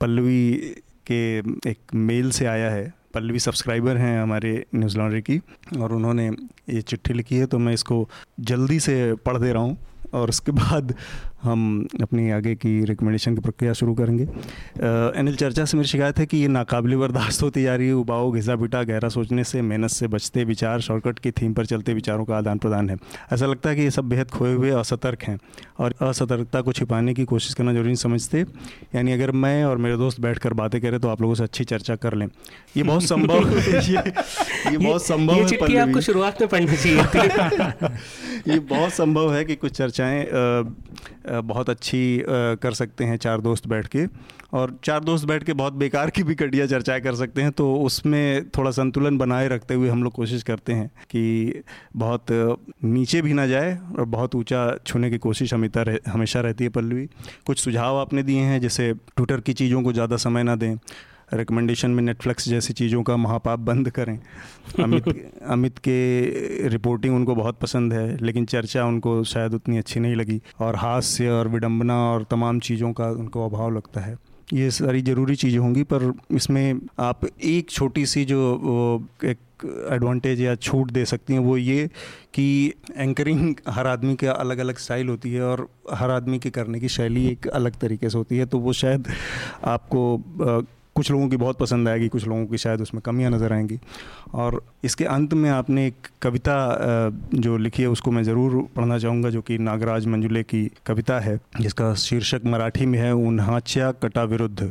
पल्लवी 0.00 0.74
के 1.06 1.22
एक 1.70 1.94
मेल 2.06 2.30
से 2.30 2.46
आया 2.46 2.70
है। 2.70 2.92
पल्लवी 3.14 3.38
सब्सक्राइबर 3.40 3.96
हैं 3.96 4.20
हमारे 4.22 4.52
न्यूज़ 4.74 4.96
लॉन्ड्री 4.98 5.20
की 5.22 5.40
और 5.78 5.92
उन्होंने 5.92 6.28
ये 6.28 6.80
चिट्ठी 6.82 7.14
लिखी 7.14 7.36
है 7.36 7.46
तो 7.46 7.58
मैं 7.58 7.72
इसको 7.74 8.08
जल्दी 8.42 8.80
से 8.80 9.14
पढ़ 9.26 9.38
दे 9.38 9.52
रहा 9.52 9.62
हूँ। 9.62 9.76
और 10.14 10.28
उसके 10.28 10.52
बाद 10.52 10.94
हम 11.42 11.86
अपनी 12.02 12.30
आगे 12.30 12.54
की 12.54 12.84
रिकमेंडेशन 12.84 13.34
की 13.34 13.40
प्रक्रिया 13.40 13.72
शुरू 13.72 13.94
करेंगे। 13.94 14.22
एन 15.18 15.34
चर्चा 15.34 15.64
से 15.64 15.76
मेरी 15.76 15.88
शिकायत 15.88 16.18
है 16.18 16.26
कि 16.26 16.36
ये 16.36 16.48
नाकाबिल 16.48 16.96
बर्दाश्त 16.96 17.42
होती 17.42 17.62
जा 17.62 17.74
रही 17.76 17.86
है। 17.86 17.92
उबाओ 17.94 18.30
घिसा 18.32 18.56
बिटा 18.56 18.82
गहरा 18.82 19.08
सोचने 19.08 19.44
से 19.44 19.62
मेहनत 19.62 19.90
से 19.90 20.06
बचते 20.08 20.44
विचार 20.44 20.80
शॉर्टकट 20.80 21.18
की 21.18 21.30
थीम 21.30 21.52
पर 21.52 21.66
चलते 21.66 21.94
विचारों 21.94 22.24
का 22.24 22.36
आदान 22.36 22.58
प्रदान 22.58 22.90
है। 22.90 22.96
ऐसा 23.32 23.46
लगता 23.46 23.70
है 23.70 23.76
कि 23.76 23.82
ये 23.82 23.90
सब 23.90 24.08
बेहद 24.08 24.30
खोए 24.30 24.54
हुए 24.54 24.70
असतर्क 24.70 25.22
हैं 25.22 25.38
और 25.78 25.94
असतर्कता 26.02 26.60
को 26.60 26.72
छिपाने 26.72 27.14
की 27.14 27.24
कोशिश 27.24 27.54
करना 27.54 27.72
ज़रूरी 27.72 27.96
समझते। 27.96 28.44
यानी 28.94 29.12
अगर 29.12 29.30
मैं 29.30 29.64
और 29.64 29.78
मेरे 29.78 29.96
दोस्त 29.96 30.20
बैठ 30.20 30.38
कर 30.38 30.52
बातें 30.52 30.80
करें 30.80 30.98
तो 31.00 31.08
आप 31.08 31.22
लोगों 31.22 31.34
से 31.34 31.42
अच्छी 31.42 31.64
चर्चा 31.64 31.96
कर 31.96 32.14
लें। 32.14 32.26
ये 32.76 32.82
बहुत 32.82 33.02
संभव 33.02 33.48
ये, 33.58 34.12
ये 34.70 34.76
बहुत 34.78 35.02
संभव 35.02 35.34
है 35.34 35.76
आपको 35.78 36.00
शुरुआत 36.00 36.40
में 36.40 36.48
पढ़नी 36.48 36.76
चाहिए। 36.76 37.88
ये 38.48 38.58
बहुत 38.58 38.92
संभव 38.92 39.34
है 39.34 39.44
कि 39.44 39.54
कुछ 39.56 39.72
चर्चाएँ 39.72 40.24
बहुत 41.30 41.70
अच्छी 41.70 42.22
कर 42.28 42.72
सकते 42.72 43.04
हैं 43.04 43.16
चार 43.16 43.40
दोस्त 43.40 43.66
बैठ 43.66 43.86
के 43.86 44.06
और 44.52 44.78
चार 44.84 45.04
दोस्त 45.04 45.26
बैठ 45.26 45.44
के 45.44 45.52
बहुत 45.52 45.72
बेकार 45.72 46.10
की 46.10 46.22
भी 46.22 46.34
कटिया 46.34 46.66
चर्चाएँ 46.66 47.00
कर 47.00 47.14
सकते 47.14 47.42
हैं 47.42 47.52
तो 47.52 47.74
उसमें 47.76 48.48
थोड़ा 48.50 48.70
संतुलन 48.70 49.18
बनाए 49.18 49.48
रखते 49.48 49.74
हुए 49.74 49.88
हम 49.88 50.02
लोग 50.02 50.12
कोशिश 50.12 50.42
करते 50.42 50.72
हैं 50.72 50.88
कि 50.88 51.62
बहुत 51.96 52.26
नीचे 52.84 53.22
भी 53.22 53.32
ना 53.32 53.46
जाए 53.46 53.78
और 53.98 54.04
बहुत 54.04 54.34
ऊँचा 54.34 54.76
छूने 54.86 55.10
की 55.10 55.18
कोशिश 55.18 55.54
हमेशा 55.54 55.82
रह, 55.82 55.98
हमेशा 56.08 56.40
रहती 56.40 56.64
है 56.64 56.70
पल्लवी। 56.70 57.08
कुछ 57.46 57.58
सुझाव 57.58 57.98
आपने 57.98 58.22
दिए 58.22 58.40
हैं 58.40 58.60
जैसे 58.60 58.92
ट्विटर 58.94 59.40
की 59.40 59.52
चीज़ों 59.52 59.82
को 59.82 59.92
ज़्यादा 59.92 60.16
समय 60.16 60.42
ना 60.42 60.56
दें 60.56 60.76
रिकमेंडेशन 61.32 61.90
में 61.90 62.02
नेटफ्लिक्स 62.02 62.48
जैसी 62.48 62.72
चीज़ों 62.72 63.02
का 63.02 63.16
महापाप 63.16 63.58
बंद 63.60 63.90
करें। 63.90 64.18
अमित 64.80 65.08
अमित 65.48 65.78
के 65.78 66.68
रिपोर्टिंग 66.68 67.14
उनको 67.14 67.34
बहुत 67.34 67.58
पसंद 67.58 67.92
है 67.92 68.16
लेकिन 68.16 68.44
चर्चा 68.46 68.84
उनको 68.84 69.22
शायद 69.24 69.54
उतनी 69.54 69.78
अच्छी 69.78 70.00
नहीं 70.00 70.14
लगी। 70.16 70.40
और 70.60 70.76
हास्य 70.76 71.28
और 71.30 71.48
विडम्बना 71.48 71.98
और 72.10 72.26
तमाम 72.30 72.60
चीज़ों 72.60 72.92
का 72.92 73.10
उनको 73.10 73.48
अभाव 73.48 73.74
लगता 73.76 74.00
है। 74.00 74.16
ये 74.52 74.70
सारी 74.70 75.02
ज़रूरी 75.02 75.34
चीज़ें 75.36 75.58
होंगी 75.58 75.82
पर 75.82 76.12
इसमें 76.32 76.80
आप 76.98 77.24
एक 77.44 77.70
छोटी 77.70 78.04
सी 78.06 78.24
जो 78.24 78.38
एक 79.24 79.38
एडवांटेज 79.92 80.40
या 80.40 80.54
छूट 80.54 80.90
दे 80.90 81.04
सकती 81.04 81.32
हैं 81.32 81.40
वो 81.40 81.56
ये 81.56 81.86
कि 82.34 82.72
एंकरिंग 82.96 83.54
हर 83.68 83.86
आदमी 83.86 84.14
का 84.16 84.32
अलग 84.32 84.58
अलग 84.58 84.78
स्टाइल 84.78 85.08
होती 85.08 85.32
है 85.32 85.42
और 85.42 85.66
हर 85.92 86.10
आदमी 86.10 86.38
के 86.38 86.50
करने 86.50 86.80
की 86.80 86.88
शैली 86.88 87.26
एक 87.26 87.46
अलग 87.48 87.78
तरीके 87.80 88.10
से 88.10 88.18
होती 88.18 88.38
है। 88.38 88.46
तो 88.46 88.58
वो 88.58 88.72
शायद 88.72 89.08
आपको 89.64 90.02
कुछ 90.98 91.10
लोगों 91.10 91.28
की 91.28 91.36
बहुत 91.36 91.58
पसंद 91.58 91.88
आएगी, 91.88 92.08
कुछ 92.08 92.26
लोगों 92.26 92.46
की 92.46 92.58
शायद 92.58 92.80
उसमें 92.80 93.00
कमियाँ 93.02 93.30
नज़र 93.30 93.52
आएँगी। 93.52 93.78
और 94.34 94.62
इसके 94.84 95.04
अंत 95.04 95.34
में 95.34 95.50
आपने 95.50 95.86
एक 95.86 96.08
कविता 96.22 96.56
जो 97.34 97.56
लिखी 97.56 97.82
है, 97.82 97.88
उसको 97.88 98.10
मैं 98.10 98.22
ज़रूर 98.22 98.56
पढ़ना 98.76 98.98
चाहूँगा, 98.98 99.30
जो 99.30 99.42
कि 99.42 99.58
नागराज 99.58 100.06
मंजुले 100.06 100.42
की 100.42 100.64
कविता 100.86 101.18
है, 101.20 101.38
जिसका 101.60 101.92
शीर्षक 101.94 102.40
मराठी 102.46 102.86
में 102.86 102.98
है, 102.98 103.12
उन्हाच्या 103.12 103.90
कटा 103.92 104.24
विरुद्ध 104.24 104.70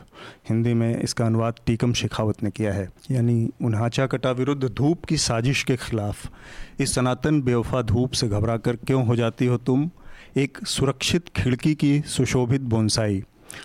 हिंदी 0.49 0.73
में 0.73 1.01
इसका 1.01 1.25
अनुवाद 1.25 1.53
टीकम 1.65 1.93
शेखावत 1.93 2.43
ने 2.43 2.51
किया 2.51 2.73
है। 2.73 2.87
यानी 3.11 3.49
उन्हाचा 3.63 4.07
कटा 4.07 4.31
विरुद्ध 4.31 4.63
धूप 4.67 5.05
की 5.05 5.17
साजिश 5.17 5.63
के 5.63 5.75
खिलाफ। 5.77 6.29
इस 6.79 6.95
सनातन 6.95 7.41
बेवफा 7.41 7.81
धूप 7.81 8.11
से 8.11 8.27
घबरा 8.27 8.57
कर 8.57 8.75
क्यों 8.75 9.05
हो 9.05 9.15
जाती 9.15 9.45
हो 9.45 9.57
तुम? 9.57 9.89
एक 10.37 10.57
सुरक्षित 10.67 11.29
खिड़की 11.35 11.75
की 11.75 11.99
सुशोभित 12.01 12.61
बोनसाई। 12.61 13.23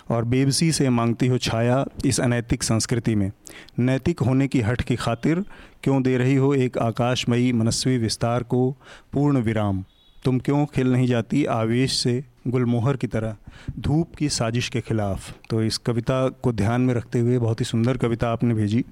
और 0.09 0.25
बेबसी 0.25 0.71
से 0.71 0.89
मांगती 0.89 1.27
हो 1.27 1.37
छाया 1.37 1.85
इस 2.05 2.19
अनैतिक 2.19 2.63
संस्कृति 2.63 3.15
में। 3.15 3.31
नैतिक 3.79 4.19
होने 4.19 4.47
की 4.47 4.61
हट 4.61 4.81
की 4.81 4.95
खातिर 4.95 5.45
क्यों 5.83 6.03
दे 6.03 6.17
रही 6.17 6.35
हो 6.35 6.53
एक 6.53 6.77
आकाशमयी 6.77 7.51
मनस्वी 7.53 7.97
विस्तार 7.97 8.43
को 8.43 8.77
पूर्ण 9.13 9.37
विराम? 9.37 9.85
तुम 10.25 10.39
क्यों 10.39 10.65
खिल 10.65 10.91
नहीं 10.91 11.07
जाती 11.07 11.45
आवेश 11.45 11.93
से 11.93 12.23
गुलमोहर 12.47 12.97
की 12.97 13.07
तरह? 13.07 13.35
धूप 13.79 14.15
की 14.15 14.29
साजिश 14.29 14.69
के 14.69 14.81
खिलाफ। 14.81 15.35
तो 15.49 15.63
इस 15.63 15.77
कविता 15.77 16.29
को 16.29 16.53
ध्यान 16.53 16.81
में 16.81 16.93
रखते 16.93 17.19
हुए 17.19 17.37
बहुत 17.37 17.59
ही 17.59 17.65
सुंदर 17.65 17.97
कविता 17.97 18.29
आपने 18.29 18.53
भेजी। 18.53 18.85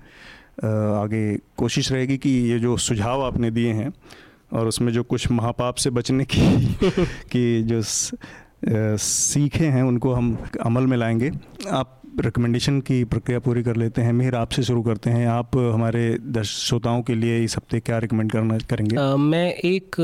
आगे 1.04 1.38
कोशिश 1.58 1.92
रहेगी 1.92 2.18
कि 2.18 2.30
ये 2.30 2.60
जो 2.60 2.78
सुझाव 2.78 3.26
आपने 3.26 3.52
दिए 3.52 3.74
हैं 3.74 3.94
और 4.54 4.68
उसमें 4.68 4.94
जो 4.94 5.04
कुछ 5.04 5.32
महापाप 5.32 5.76
से 5.76 5.90
बचने 5.90 6.26
की 6.26 6.74
की 7.32 7.64
जो 7.64 7.82
सीखे 8.64 9.66
हैं 9.66 9.84
उनको 9.84 10.14
हम 10.14 10.38
अमल 10.66 10.88
में 10.88 10.98
लाएँगे। 10.98 11.32
आप 11.72 11.98
रिकमेंडेशन 12.20 12.80
की 12.82 13.04
प्रक्रिया 13.04 13.40
पूरी 13.40 13.62
कर 13.64 13.76
लेते 13.76 14.02
हैं 14.02 14.14
मेहर 14.14 14.36
आपसे 14.36 14.64
शुरू 14.64 14.82
करते 14.84 15.10
हैं। 15.10 15.28
आप 15.28 15.56
हमारे 15.58 16.44
श्रोताओं 16.46 17.02
के 17.02 17.16
लिए 17.16 17.44
इस 17.44 17.56
हफ़्ते 17.58 17.80
क्या 17.80 17.98
रिकमेंड 17.98 18.32
करना 18.32 18.58
करेंगे? 18.70 18.96
आ, 18.96 19.16
मैं 19.16 19.54
एक 19.54 19.96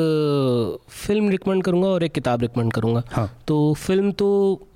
फ़िल्म 0.90 1.30
रिकमेंड 1.30 1.64
करूँगा 1.64 1.88
और 1.88 2.04
एक 2.04 2.12
किताब 2.12 2.42
रिकमेंड 2.42 2.72
करूँगा। 2.74 3.04
हाँ। 3.12 3.30
तो 3.48 3.74
फ़िल्म 3.74 4.12
तो 4.12 4.30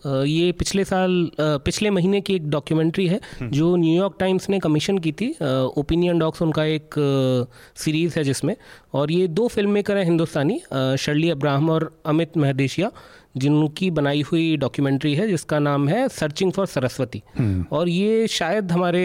ये 0.06 0.52
पिछले 0.52 0.84
साल 0.84 1.30
पिछले 1.40 1.90
महीने 1.90 2.22
की 2.22 2.36
एक 2.36 2.50
डॉक्यूमेंट्री 2.50 3.08
है 3.08 3.20
हम्म। 3.40 3.50
जो 3.52 3.76
न्यूयॉर्क 3.76 4.16
टाइम्स 4.20 4.50
ने 4.50 4.60
कमीशन 4.60 4.98
की 4.98 5.12
थी। 5.12 5.30
ओपिनियन 5.78 6.20
डॉक्स 6.20 6.42
उनका 6.42 6.64
एक 6.66 6.96
सीरीज़ 7.76 8.18
है 8.18 8.24
जिसमें। 8.24 8.56
और 8.94 9.12
ये 9.12 9.28
दो 9.30 9.48
फ़िल्म 9.48 9.72
मेकर 9.72 9.98
हैं 9.98 10.04
हिंदुस्तानी 10.06 10.62
शर्ली 11.00 11.30
अब्राहम 11.30 11.70
और 11.70 11.92
अमित 12.06 12.38
महदेशिया 12.38 12.92
जिनकी 13.36 13.90
बनाई 13.92 14.22
हुई 14.22 14.56
डॉक्यूमेंट्री 14.58 15.14
है 15.16 15.28
जिसका 15.28 15.60
नाम 15.60 15.88
है 15.90 16.08
सर्चिंग 16.10 16.52
फॉर 16.52 16.66
सरस्वती 16.68 17.22
और 17.72 17.90
ये 17.90 18.28
शायद 18.28 18.72
हमारे 18.72 19.04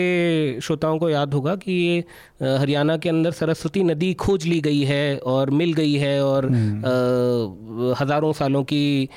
श्रोताओं 0.62 0.98
को 0.98 1.10
याद 1.10 1.34
होगा 1.34 1.54
कि 1.56 1.72
ये 1.72 2.04
हरियाणा 2.42 2.96
के 2.96 3.08
अंदर 3.08 3.30
सरस्वती 3.32 3.82
नदी 3.84 4.12
खोज 4.14 4.46
ली 4.46 4.60
गई 4.60 4.82
है 4.84 5.18
और 5.26 5.50
मिल 5.50 5.72
गई 5.72 5.94
है 5.94 6.20
और 6.24 6.46
हम्म। 6.46 7.94
हज़ारों 8.00 8.32
सालों 8.32 8.62
की 8.64 9.08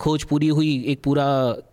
खोज 0.00 0.24
पूरी 0.24 0.48
हुई 0.48 0.72
एक 0.88 1.02
पूरा 1.04 1.26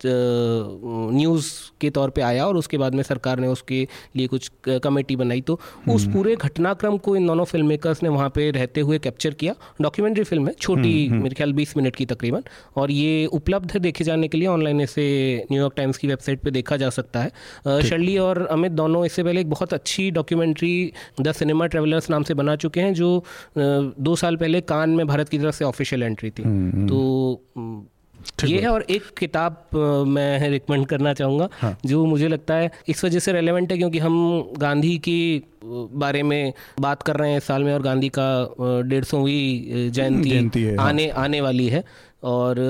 न्यूज़ 0.06 1.50
के 1.80 1.90
तौर 1.90 2.10
पे 2.10 2.22
आया 2.22 2.46
और 2.46 2.56
उसके 2.56 2.78
बाद 2.78 2.94
में 2.94 3.02
सरकार 3.02 3.38
ने 3.38 3.48
उसके 3.48 3.86
लिए 4.16 4.26
कुछ 4.26 4.50
कमेटी 4.84 5.16
बनाई। 5.16 5.40
तो 5.40 5.58
उस 5.88 6.04
हम्म। 6.04 6.12
पूरे 6.12 6.34
घटनाक्रम 6.36 6.96
को 6.98 7.16
इन 7.16 7.26
दोनों 7.26 7.44
फ़िल्म 7.44 7.66
मेकर्स 7.66 8.02
ने 8.02 8.08
वहाँ 8.08 8.28
पे 8.34 8.50
रहते 8.50 8.80
हुए 8.80 8.98
कैप्चर 8.98 9.34
किया। 9.34 9.54
डॉक्यूमेंट्री 9.80 10.24
फ़िल्म 10.24 10.46
है 10.46 10.52
छोटी 10.60 11.06
हम्म, 11.06 11.22
मेरे 11.22 11.34
ख्याल 11.34 11.52
बीस 11.52 11.76
मिनट 11.76 11.96
की 11.96 12.06
तकरीबन। 12.06 12.37
तकरीबन 12.38 12.80
और 12.80 12.90
ये 12.90 13.26
उपलब्ध 13.26 13.72
है 13.72 13.80
देखे 13.80 14.04
जाने 14.04 14.28
के 14.28 14.38
लिए। 14.38 14.48
ऑनलाइन 14.48 14.80
इसे 14.80 15.06
न्यूयॉर्क 15.52 15.74
टाइम्स 15.76 15.98
की 15.98 16.08
वेबसाइट 16.08 16.40
पे 16.40 16.50
देखा 16.50 16.76
जा 16.76 16.90
सकता 16.90 17.20
है। 17.20 17.30
शर्ली 17.82 18.16
और 18.18 18.46
अमित 18.46 18.72
दोनों 18.72 19.04
इससे 19.06 19.24
पहले 19.24 19.40
एक 19.40 19.50
बहुत 19.50 19.74
अच्छी 19.74 20.10
डॉक्यूमेंट्री 20.10 20.92
द 21.20 21.32
सिनेमा 21.32 21.66
ट्रेवलर्स 21.66 22.10
नाम 22.10 22.22
से 22.22 22.34
बना 22.34 22.56
चुके 22.56 22.80
हैं 22.80 22.94
जो 22.94 23.24
दो 23.58 24.16
साल 24.16 24.36
पहले 24.36 24.60
कान 24.60 24.90
में 24.90 25.06
भारत 25.06 25.28
की 25.28 25.38
तरफ़ 25.38 25.54
से 25.54 25.64
ऑफिशियल 25.64 26.02
एंट्री 26.02 26.30
थी। 26.30 26.42
हम्म, 26.42 26.70
हम्म। 26.72 26.88
तो 26.88 28.46
ये 28.46 28.60
है 28.60 28.68
और 28.68 28.82
एक 28.82 29.02
किताब 29.18 29.68
मैं 30.08 30.48
रिकमेंड 30.50 30.86
करना 30.86 31.14
चाहूँगा 31.14 31.48
हाँ। 31.52 31.78
जो 31.86 32.04
मुझे 32.06 32.28
लगता 32.28 32.54
है 32.54 32.70
इस 32.88 33.04
वजह 33.04 33.18
से 33.18 33.32
रेलेवेंट 33.32 33.72
है 33.72 33.78
क्योंकि 33.78 33.98
हम 33.98 34.52
गांधी 34.58 34.98
की 34.98 35.42
बारे 35.64 36.22
में 36.22 36.52
बात 36.80 37.02
कर 37.02 37.16
रहे 37.16 37.30
हैं 37.30 37.38
इस 37.38 37.44
साल 37.44 37.64
में 37.64 37.74
और 37.74 37.82
गांधी 37.82 38.08
का 38.08 38.54
डेढ़ 38.60 39.04
सौवीं 39.04 39.90
जयंती 39.90 40.36
आने 40.36 40.76
हाँ। 40.76 40.88
आने 40.88 41.08
आने 41.08 41.40
वाली 41.40 41.68
है। 41.68 41.84
और 42.22 42.60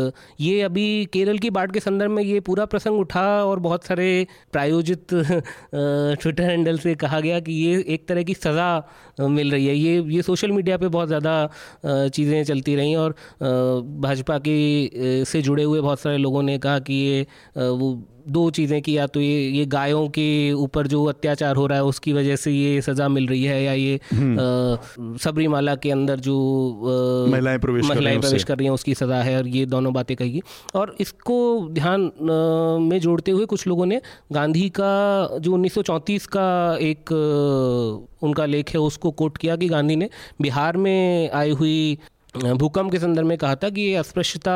ये 0.41 0.61
अभी 0.63 1.05
केरल 1.13 1.39
की 1.39 1.51
बाढ़ 1.51 1.71
के 1.71 1.81
संदर्भ 1.81 2.11
में 2.11 2.23
ये 2.23 2.41
पूरा 2.41 2.65
प्रसंग 2.65 2.99
उठा 3.01 3.23
और 3.45 3.59
बहुत 3.59 3.85
सारे 3.85 4.27
प्रायोजित 4.53 5.07
ट्विटर 5.15 6.43
हैंडल 6.43 6.79
से 6.79 6.95
कहा 6.95 7.21
गया 7.21 7.41
कि 7.41 7.53
ये 7.53 7.85
एक 7.89 8.07
तरह 8.09 8.23
की 8.23 8.35
सज़ा 8.35 9.29
मिल 9.29 9.51
रही 9.51 9.67
है। 9.67 9.75
ये 9.75 10.03
ये 10.15 10.23
सोशल 10.23 10.53
मीडिया 10.53 10.77
पे 10.79 10.89
बहुत 10.89 11.09
ज़्यादा 11.09 11.51
चीज़ें 11.87 12.45
चलती 12.45 12.75
रहीं 12.77 12.97
और 12.97 13.15
भाजपा 14.01 14.39
के 14.39 15.25
से 15.25 15.43
जुड़े 15.43 15.63
हुए 15.63 15.81
बहुत 15.81 16.01
सारे 16.01 16.19
लोगों 16.19 16.43
ने 16.43 16.59
कहा 16.59 16.79
कि 16.79 16.95
ये 16.95 17.27
वो 17.59 17.93
दो 18.29 18.49
चीज़ें 18.51 18.81
की 18.83 18.97
या 18.97 19.07
तो 19.07 19.21
ये 19.21 19.41
ये 19.51 19.65
गायों 19.69 20.07
के 20.11 20.29
ऊपर 20.55 20.87
जो 20.87 21.05
अत्याचार 21.07 21.57
हो 21.57 21.67
रहा 21.67 21.79
है 21.79 21.85
उसकी 21.87 22.13
वजह 22.13 22.37
से 22.37 22.53
ये 22.53 22.81
सज़ा 22.83 23.09
मिल 23.09 23.27
रही 23.27 23.45
है 23.45 23.63
या 23.63 23.73
ये 23.75 24.01
हम्म। 24.13 25.17
सबरीमाला 25.19 25.75
के 25.77 25.91
अंदर 25.91 26.21
जो 26.21 26.37
महिलाएँ 27.29 27.59
प्रवेश 27.59 27.87
महिलाएँ 27.87 28.19
प्रवेश 28.19 28.45
कर 28.45 28.57
रही 28.57 28.67
हैं 28.67 28.75
उसकी 28.75 28.95
सज़ा 28.95 29.23
है 29.23 29.37
और 29.39 29.49
ये 29.49 29.65
दोनों 29.67 29.93
बातें 29.93 30.17
कही 30.17 30.43
और 30.75 30.95
इसको 31.01 31.39
ध्यान 31.73 32.11
में 32.83 32.99
जोड़ते 33.01 33.31
हुए 33.31 33.47
कुछ 33.47 33.67
लोगों 33.67 33.87
ने 33.87 34.01
गांधी 34.33 34.69
का 34.71 34.93
जो 35.39 35.55
उन्नीस 35.55 35.75
सौ 35.75 35.83
चौंतीस 35.83 36.27
का 36.29 36.49
एक 36.83 37.13
उनका 38.23 38.47
लेख 38.47 38.71
है 38.71 38.81
उसको 38.83 39.11
कोट 39.13 39.37
किया 39.39 39.57
कि 39.57 39.69
गांधी 39.69 39.97
ने 39.97 40.09
बिहार 40.41 40.77
में 40.77 41.31
आई 41.33 41.51
हुई 41.55 41.99
भूकंप 42.37 42.91
के 42.93 42.99
संदर्भ 42.99 43.27
में 43.27 43.37
कहा 43.39 43.55
था 43.55 43.69
कि 43.71 43.81
ये 43.81 43.95
अस्पृश्यता 43.97 44.53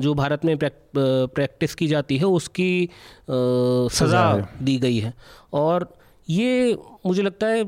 जो 0.00 0.14
भारत 0.14 0.44
में 0.44 0.56
प्रैक्टिस 0.58 1.74
की 1.74 1.86
जाती 1.86 2.16
है 2.18 2.26
उसकी 2.26 2.88
सज़ा 3.30 4.24
दी 4.62 4.76
गई 4.78 4.98
है। 4.98 5.12
और 5.52 5.88
ये 6.30 6.76
मुझे 7.06 7.22
लगता 7.22 7.46
है 7.46 7.62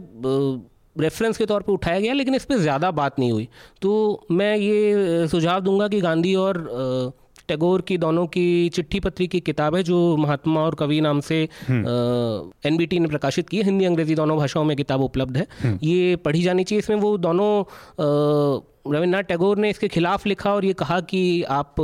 रेफरेंस 0.97 1.39
के 1.39 1.47
तौर 1.47 1.63
पे 1.63 1.73
उठाया 1.73 2.01
गया 2.01 2.13
लेकिन 2.13 2.35
इस 2.35 2.45
पर 2.45 2.57
ज़्यादा 2.57 2.91
बात 2.91 3.19
नहीं 3.19 3.33
हुई। 3.33 3.49
तो 3.83 4.27
मैं 4.31 4.57
ये 4.57 5.27
सुझाव 5.29 5.61
दूँगा 5.61 5.89
कि 5.89 6.01
गांधी 6.01 6.35
और 6.35 6.59
टैगोर 7.49 7.81
की 7.81 7.99
दोनों 7.99 8.27
की 8.27 8.69
चिट्ठी 8.69 9.01
पत्री 9.01 9.27
की 9.27 9.41
किताब 9.41 9.75
है 9.77 9.83
जो 9.83 10.17
महात्मा 10.17 10.61
और 10.61 10.75
कवि 10.75 11.01
नाम 11.01 11.21
से 11.21 11.43
एन 11.71 12.77
बी 12.77 12.87
टी 12.87 12.99
ने 12.99 13.09
प्रकाशित 13.09 13.49
की 13.49 13.57
है। 13.57 13.65
हिंदी 13.65 13.85
अंग्रेज़ी 13.85 14.15
दोनों 14.15 14.37
भाषाओं 14.39 14.65
में 14.65 14.77
किताब 14.77 15.01
उपलब्ध 15.01 15.37
है। 15.37 15.47
हम्म। 15.63 15.79
ये 15.83 16.17
पढ़ी 16.17 16.43
जानी 16.43 16.65
चाहिए। 16.65 16.79
इसमें 16.79 16.97
वो 16.97 17.17
दोनों 17.19 17.51
रविन्द्रनाथ 18.87 19.23
टैगोर 19.23 19.59
ने 19.59 19.71
इसके 19.71 19.89
खिलाफ 19.89 20.27
लिखा 20.27 20.55
और 20.55 20.65
ये 20.65 20.73
कहा 20.73 21.01
कि 21.01 21.43
आप 21.43 21.81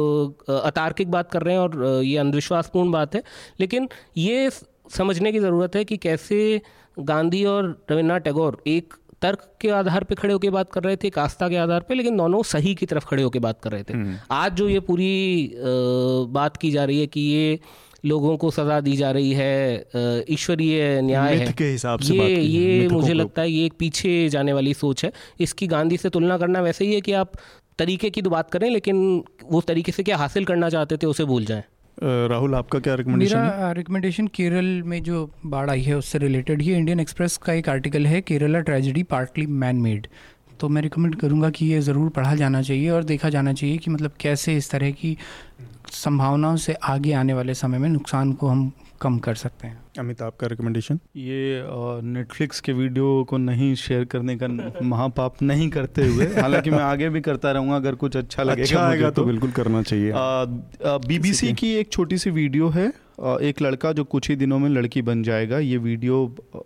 अतार्किक 0.51 1.11
बात 1.11 1.31
कर 1.31 1.43
रहे 1.43 1.55
हैं 1.55 1.61
और 1.61 2.03
ये 2.05 2.17
अंधविश्वासपूर्ण 2.17 2.91
बात 2.93 3.15
है। 3.15 3.23
लेकिन 3.61 3.89
ये 4.17 4.51
समझने 4.91 5.33
की 5.33 5.39
ज़रूरत 5.39 5.77
है 5.77 5.85
कि 5.85 5.97
कैसे 5.97 6.61
गांधी 7.01 7.45
और 7.45 7.65
रविन्द्रनाथ 7.91 8.21
टैगोर 8.21 8.63
एक 8.67 8.95
तर्क 9.23 9.41
के 9.61 9.69
आधार 9.71 10.05
पे 10.05 10.15
खड़े 10.15 10.33
होकर 10.33 10.51
बात 10.51 10.71
कर 10.73 10.83
रहे 10.83 10.97
थे 10.97 11.11
आस्था 11.19 11.49
के 11.49 11.57
आधार 11.57 11.81
पे 11.81 11.95
लेकिन 11.95 12.17
दोनों 12.17 12.43
सही 12.43 12.75
की 12.75 12.87
तरफ़ 12.87 13.07
खड़े 13.07 13.23
होकर 13.23 13.39
बात 13.39 13.61
कर 13.63 13.73
रहे 13.73 13.83
थे। 13.83 13.93
हम्म। 13.93 14.17
आज 14.31 14.53
जो 14.53 14.69
ये 14.69 14.81
पूरी 14.81 15.55
बात 16.33 16.57
की 16.57 16.71
जा 16.71 16.85
रही 16.85 17.01
है 17.01 17.07
कि 17.07 17.21
ये 17.21 17.59
लोगों 18.05 18.37
को 18.37 18.51
सजा 18.51 18.81
दी 18.81 18.97
जा 18.97 19.11
रही 19.11 19.33
है 19.33 20.25
ईश्वरीय 20.31 21.01
न्याय 21.03 21.35
है 21.37 21.53
के 21.53 21.65
हिसाब 21.65 22.01
से 22.01 22.15
ये 22.15 22.41
ये 22.41 22.89
मुझे 22.89 23.15
लगता 23.15 23.43
है 23.43 23.51
ये 23.51 23.65
एक 23.67 23.73
पीछे 23.79 24.29
जाने 24.29 24.53
वाली 24.53 24.75
सोच 24.75 25.05
है। 25.05 25.13
इसकी 25.41 25.67
गांधी 25.67 25.97
से 25.97 26.11
तुलना 26.11 26.39
करना 26.39 26.61
वैसे 26.61 26.85
ही 26.85 26.95
है 26.95 27.01
कि 27.01 27.13
आप 27.13 27.33
तरीके 27.79 28.11
की 28.11 28.23
तो 28.23 28.31
बात 28.31 28.51
करें 28.51 28.69
लेकिन 28.71 29.25
वो 29.45 29.61
तरीके 29.61 29.93
से 29.93 30.03
क्या 30.03 30.17
हासिल 30.17 30.45
करना 30.45 30.69
चाहते 30.71 30.97
थे 30.97 31.07
उसे 31.07 31.25
भूल 31.25 31.45
जाएँ। 31.45 31.63
राहुल 32.03 32.55
आपका 32.55 32.79
क्या 32.79 32.95
रिकमेंडेशन 32.95 33.39
मेरा 33.39 33.71
रिकमेंडेशन 33.73 34.27
केरल 34.27 34.67
में 34.83 35.03
जो 35.03 35.29
बाढ़ 35.47 35.71
आई 35.71 35.81
है 35.83 35.95
उससे 35.95 36.19
रिलेटेड 36.19 36.63
ही 36.63 36.73
इंडियन 36.73 37.01
एक्सप्रेस 37.01 37.37
का 37.37 37.53
एक 37.53 37.69
आर्टिकल 37.69 38.07
है 38.07 38.21
Kerala 38.21 38.61
tragedy 38.61 39.03
partly 39.03 39.47
man 39.57 39.77
made 39.77 40.07
तो 40.61 40.69
मैं 40.69 40.83
रिकमेंड 40.83 41.15
करूँगा 41.17 41.51
कि 41.51 41.67
ये 41.67 41.81
ज़रूर 41.81 42.09
पढ़ा 42.11 42.35
जाना 42.35 42.63
चाहिए 42.63 42.91
और 42.91 43.05
देखा 43.05 43.29
जाना 43.29 43.53
चाहिए 43.53 43.77
कि 43.77 43.91
मतलब 43.91 44.13
कैसे 44.21 44.57
इस 44.57 44.71
तरह 44.71 44.91
की 44.93 45.17
संभावनाओं 45.93 46.57
से 46.57 46.75
आगे 46.85 47.13
आने 47.13 47.35
वाले 47.35 47.55
समय 47.55 47.79
में 47.79 47.89
नुकसान 47.89 48.33
को 48.33 48.49
हम 48.49 48.71
कम 49.01 49.19
कर 49.19 49.35
सकते 49.35 49.67
हैं। 49.67 49.79
अमिताभ 49.99 50.33
का 50.41 50.47
रिकमेंडेशन 50.47 50.99
ये 51.17 51.63
नेटफ्लिक्स 52.05 52.61
के 52.61 52.73
वीडियो 52.73 53.25
को 53.25 53.37
नहीं 53.39 53.75
शेयर 53.75 54.05
करने 54.05 54.37
का 54.43 54.49
महापाप 54.83 55.43
नहीं 55.43 55.69
करते 55.71 56.07
हुए 56.07 56.27
हालाँकि 56.35 56.71
मैं 56.71 56.83
आगे 56.83 57.09
भी 57.09 57.21
करता 57.21 57.53
रहूँगा 57.53 57.77
अगर 57.77 57.95
कुछ 57.95 58.17
अच्छा 58.17 58.43
लगेगा 58.43 58.63
अच्छा 58.63 58.87
आएगा 58.89 59.11
तो, 59.11 59.23
तो 59.23 59.25
बिल्कुल 59.25 59.51
करना 59.51 59.83
चाहिए। 59.83 60.13
बीबीसी 61.09 61.53
की? 61.53 61.75
एक 61.75 61.93
छोटी 61.93 62.19
सी 62.19 62.31
वीडियो 62.31 62.69
है 62.69 62.93
एक 63.19 63.63
लड़का 63.63 63.93
जो 63.93 64.05
कुछ 64.05 64.29
ही 64.31 64.37
दिनों 64.37 64.59
में 64.59 64.69
लड़की 64.71 65.03
बन 65.03 65.23
जाएगा 65.23 65.59
ये 65.59 65.77
वीडियो 65.77 66.19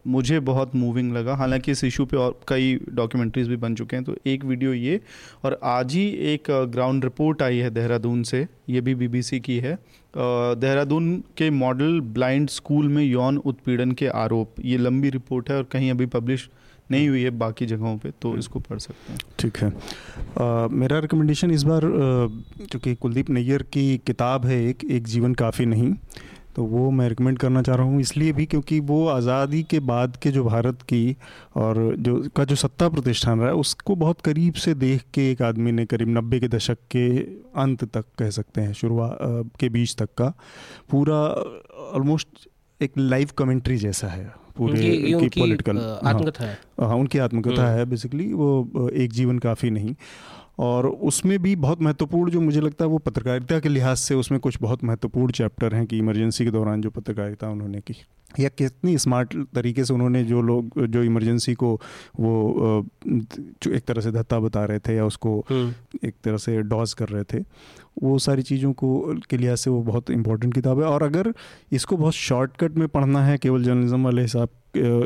मुझे 0.06 0.40
बहुत 0.40 0.74
मूविंग 0.74 1.12
लगा। 1.12 1.34
हालाँकि 1.34 1.72
इस 1.72 1.84
इशू 1.84 2.04
पे 2.04 2.16
और 2.16 2.38
कई 2.48 2.74
डॉक्यूमेंट्रीज 2.90 3.48
भी 3.48 3.56
बन 3.56 3.74
चुके 3.74 3.96
हैं 3.96 4.04
तो 4.04 4.16
एक 4.26 4.44
वीडियो 4.44 4.72
ये 4.72 5.00
और 5.44 5.58
आज 5.64 5.94
ही 5.94 6.06
एक 6.32 6.50
ग्राउंड 6.72 7.04
रिपोर्ट 7.04 7.42
आई 7.42 7.58
है 7.58 7.70
देहरादून 7.70 8.22
से 8.22 8.46
ये 8.70 8.80
भी 8.80 8.94
बीबीसी 8.94 9.40
की 9.40 9.58
है। 9.58 9.74
देहरादून 10.14 11.16
के 11.36 11.50
मॉडल 11.50 12.00
ब्लाइंड 12.00 12.48
स्कूल 12.48 12.88
में 12.88 13.04
यौन 13.04 13.38
उत्पीड़न 13.38 13.92
के 13.92 14.06
आरोप 14.06 14.54
ये 14.64 14.78
लंबी 14.78 15.10
रिपोर्ट 15.10 15.50
है 15.50 15.56
और 15.56 15.62
कहीं 15.72 15.90
अभी 15.90 16.06
पब्लिश 16.06 16.48
नहीं 16.90 17.08
हुई 17.08 17.22
है 17.22 17.30
बाकी 17.30 17.66
जगहों 17.66 17.96
पे 17.98 18.10
तो 18.22 18.36
इसको 18.36 18.58
पढ़ 18.60 18.78
सकते 18.78 19.12
हैं। 19.12 19.20
ठीक 19.38 19.56
है। 19.56 19.68
आ, 19.68 20.68
मेरा 20.68 20.98
रिकमेंडेशन 20.98 21.50
इस 21.50 21.62
बार 21.62 21.80
क्योंकि 21.84 22.94
कुलदीप 22.94 23.30
नैयर 23.30 23.62
की 23.72 23.96
किताब 24.06 24.46
है 24.46 24.62
एक 24.64 24.84
एक 24.90 25.06
जीवन 25.06 25.34
काफ़ी 25.34 25.66
नहीं 25.66 25.92
तो 26.56 26.64
वो 26.64 26.90
मैं 26.90 27.08
रिकमेंड 27.08 27.38
करना 27.38 27.62
चाह 27.62 27.76
रहा 27.76 27.86
हूँ 27.86 28.00
इसलिए 28.00 28.32
भी 28.32 28.46
क्योंकि 28.46 28.78
वो 28.82 29.06
आज़ादी 29.08 29.62
के 29.64 29.80
बाद 29.82 30.16
के 30.16 30.30
जो 30.30 30.44
भारत 30.44 30.82
की 30.84 31.16
और 31.56 31.80
जो 31.98 32.16
का 32.36 32.44
जो 32.44 32.56
सत्ता 32.56 32.88
प्रतिष्ठान 32.88 33.40
रहा 33.40 33.48
है 33.48 33.54
उसको 33.56 33.94
बहुत 33.96 34.20
करीब 34.20 34.54
से 34.56 34.74
देख 34.76 35.04
के 35.14 35.30
एक 35.30 35.42
आदमी 35.42 35.72
ने 35.72 35.86
करीब 35.86 36.08
नब्बे 36.08 36.40
के 36.40 36.48
दशक 36.48 36.78
के 36.90 37.08
अंत 37.60 37.84
तक 37.86 38.04
कह 38.18 38.30
सकते 38.32 38.60
हैं 38.60 38.72
शुरुआत 38.74 39.18
के 39.60 39.68
बीच 39.70 39.96
तक 39.96 40.14
का 40.18 40.32
पूरा 40.90 41.18
ऑलमोस्ट 41.90 42.48
एक 42.80 42.98
लाइव 42.98 43.28
कमेंट्री 43.38 43.76
जैसा 43.78 44.08
है 44.08 44.30
पूरे 44.56 44.78
की 45.20 45.28
पॉलिटिकल 45.30 45.78
आत्मकथा 46.04 46.44
है 46.44 46.58
हाँ 46.80 46.96
उनकी 46.96 47.18
आत्मकथा 47.20 47.62
हम्म। 47.62 47.78
है 47.78 47.84
बेसिकली 47.86 48.32
वो 48.32 48.88
एक 48.94 49.12
जीवन 49.12 49.38
काफ़ी 49.40 49.70
नहीं 49.70 49.94
और 50.58 50.86
उसमें 50.86 51.38
भी 51.38 51.54
बहुत 51.56 51.82
महत्वपूर्ण 51.82 52.30
जो 52.30 52.40
मुझे 52.40 52.60
लगता 52.60 52.84
है 52.84 52.90
वो 52.90 52.98
पत्रकारिता 53.00 53.58
के 53.60 53.68
लिहाज 53.68 53.96
से 53.98 54.14
उसमें 54.14 54.40
कुछ 54.40 54.58
बहुत 54.60 54.84
महत्वपूर्ण 54.84 55.32
चैप्टर 55.32 55.74
हैं 55.74 55.86
कि 55.86 55.98
इमरजेंसी 55.98 56.44
के 56.44 56.50
दौरान 56.50 56.80
जो 56.80 56.90
पत्रकारिता 56.90 57.48
उन्होंने 57.48 57.80
की 57.80 57.94
या 58.40 58.48
कितनी 58.48 58.96
स्मार्ट 58.98 59.34
तरीके 59.54 59.84
से 59.84 59.94
उन्होंने 59.94 60.22
जो 60.24 60.40
लोग 60.42 60.84
जो 60.86 61.02
इमरजेंसी 61.02 61.54
को 61.54 61.72
वो 62.20 62.84
जो 63.04 63.70
एक 63.70 63.84
तरह 63.84 64.00
से 64.00 64.10
धत्ता 64.10 64.38
बता 64.40 64.64
रहे 64.64 64.78
थे 64.78 64.94
या 64.94 65.06
उसको 65.06 65.38
हम्म। 65.50 66.06
एक 66.06 66.14
तरह 66.24 66.36
से 66.36 66.60
डॉज 66.64 66.94
कर 66.94 67.08
रहे 67.08 67.24
थे 67.32 67.42
वो 68.02 68.18
सारी 68.18 68.42
चीज़ों 68.42 68.72
को 68.74 69.14
के 69.30 69.36
लिहाज 69.36 69.58
से 69.58 69.70
वो 69.70 69.82
बहुत 69.82 70.10
इंपॉर्टेंट 70.10 70.54
किताब 70.54 70.80
है 70.80 70.86
और 70.86 71.02
अगर 71.02 71.32
इसको 71.72 71.96
बहुत 71.96 72.14
शॉर्टकट 72.14 72.76
में 72.76 72.88
पढ़ना 72.88 73.24
है 73.24 73.36
केवल 73.38 73.64
जर्नलिज्म 73.64 74.04
वाले 74.04 74.22
हिसाब 74.22 74.48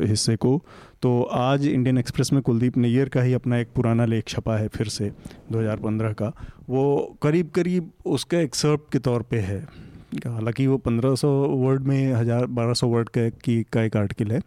हिस्से 0.05 0.37
को 0.37 0.61
तो 1.03 1.23
आज 1.23 1.67
इंडियन 1.67 1.99
एक्सप्रेस 1.99 2.33
में 2.33 2.41
कुलदीप 2.43 2.77
नैयर 2.77 3.09
का 3.09 3.23
ही 3.23 3.33
अपना 3.33 3.59
एक 3.59 3.69
पुराना 3.75 4.05
लेख 4.05 4.29
छपा 4.29 4.57
है 4.57 4.69
फिर 4.69 4.89
से 4.89 5.11
2015 5.53 6.13
का। 6.13 6.33
वो 6.69 7.17
करीब 7.23 7.51
करीब 7.51 7.91
उसका 8.07 8.39
एक्सर्प 8.39 8.87
के 8.93 8.99
तौर 8.99 9.23
पे 9.23 9.39
है। 9.41 9.59
हालाँकि 10.27 10.67
वो 10.67 10.77
1500 10.79 11.29
वर्ड 11.57 11.83
में 11.83 12.13
हज़ार 12.13 12.47
बारह 12.47 12.75
सौ 12.75 12.87
वर्ड 12.89 13.09
का 13.09 13.29
की 13.45 13.63
का 13.63 13.83
एक 13.83 13.97
आर्टिकल 13.97 14.31
है 14.33 14.41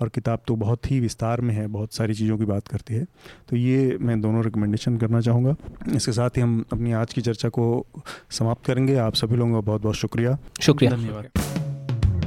और 0.00 0.08
किताब 0.08 0.42
तो 0.48 0.56
बहुत 0.56 0.90
ही 0.90 1.00
विस्तार 1.00 1.40
में 1.40 1.54
है 1.54 1.66
बहुत 1.66 1.94
सारी 1.94 2.14
चीज़ों 2.14 2.38
की 2.38 2.44
बात 2.44 2.68
करती 2.68 2.94
है। 2.94 3.06
तो 3.48 3.56
ये 3.56 3.96
मैं 4.00 4.20
दोनों 4.20 4.44
रिकमेंडेशन 4.44 4.96
करना 4.96 5.20
चाहूँगा। 5.20 5.56
इसके 5.96 6.12
साथ 6.12 6.36
ही 6.36 6.42
हम 6.42 6.64
अपनी 6.72 6.92
आज 6.92 7.12
की 7.12 7.20
चर्चा 7.20 7.48
को 7.48 7.86
समाप्त 8.30 8.66
करेंगे। 8.66 8.96
आप 8.98 9.14
सभी 9.14 9.36
लोगों 9.36 9.54
का 9.54 9.60
बहुत 9.60 9.82
बहुत 9.82 9.96
शुक्रिया। 9.96 10.38
शुक्रिया। 10.60 10.96
धन्यवाद। 10.96 11.47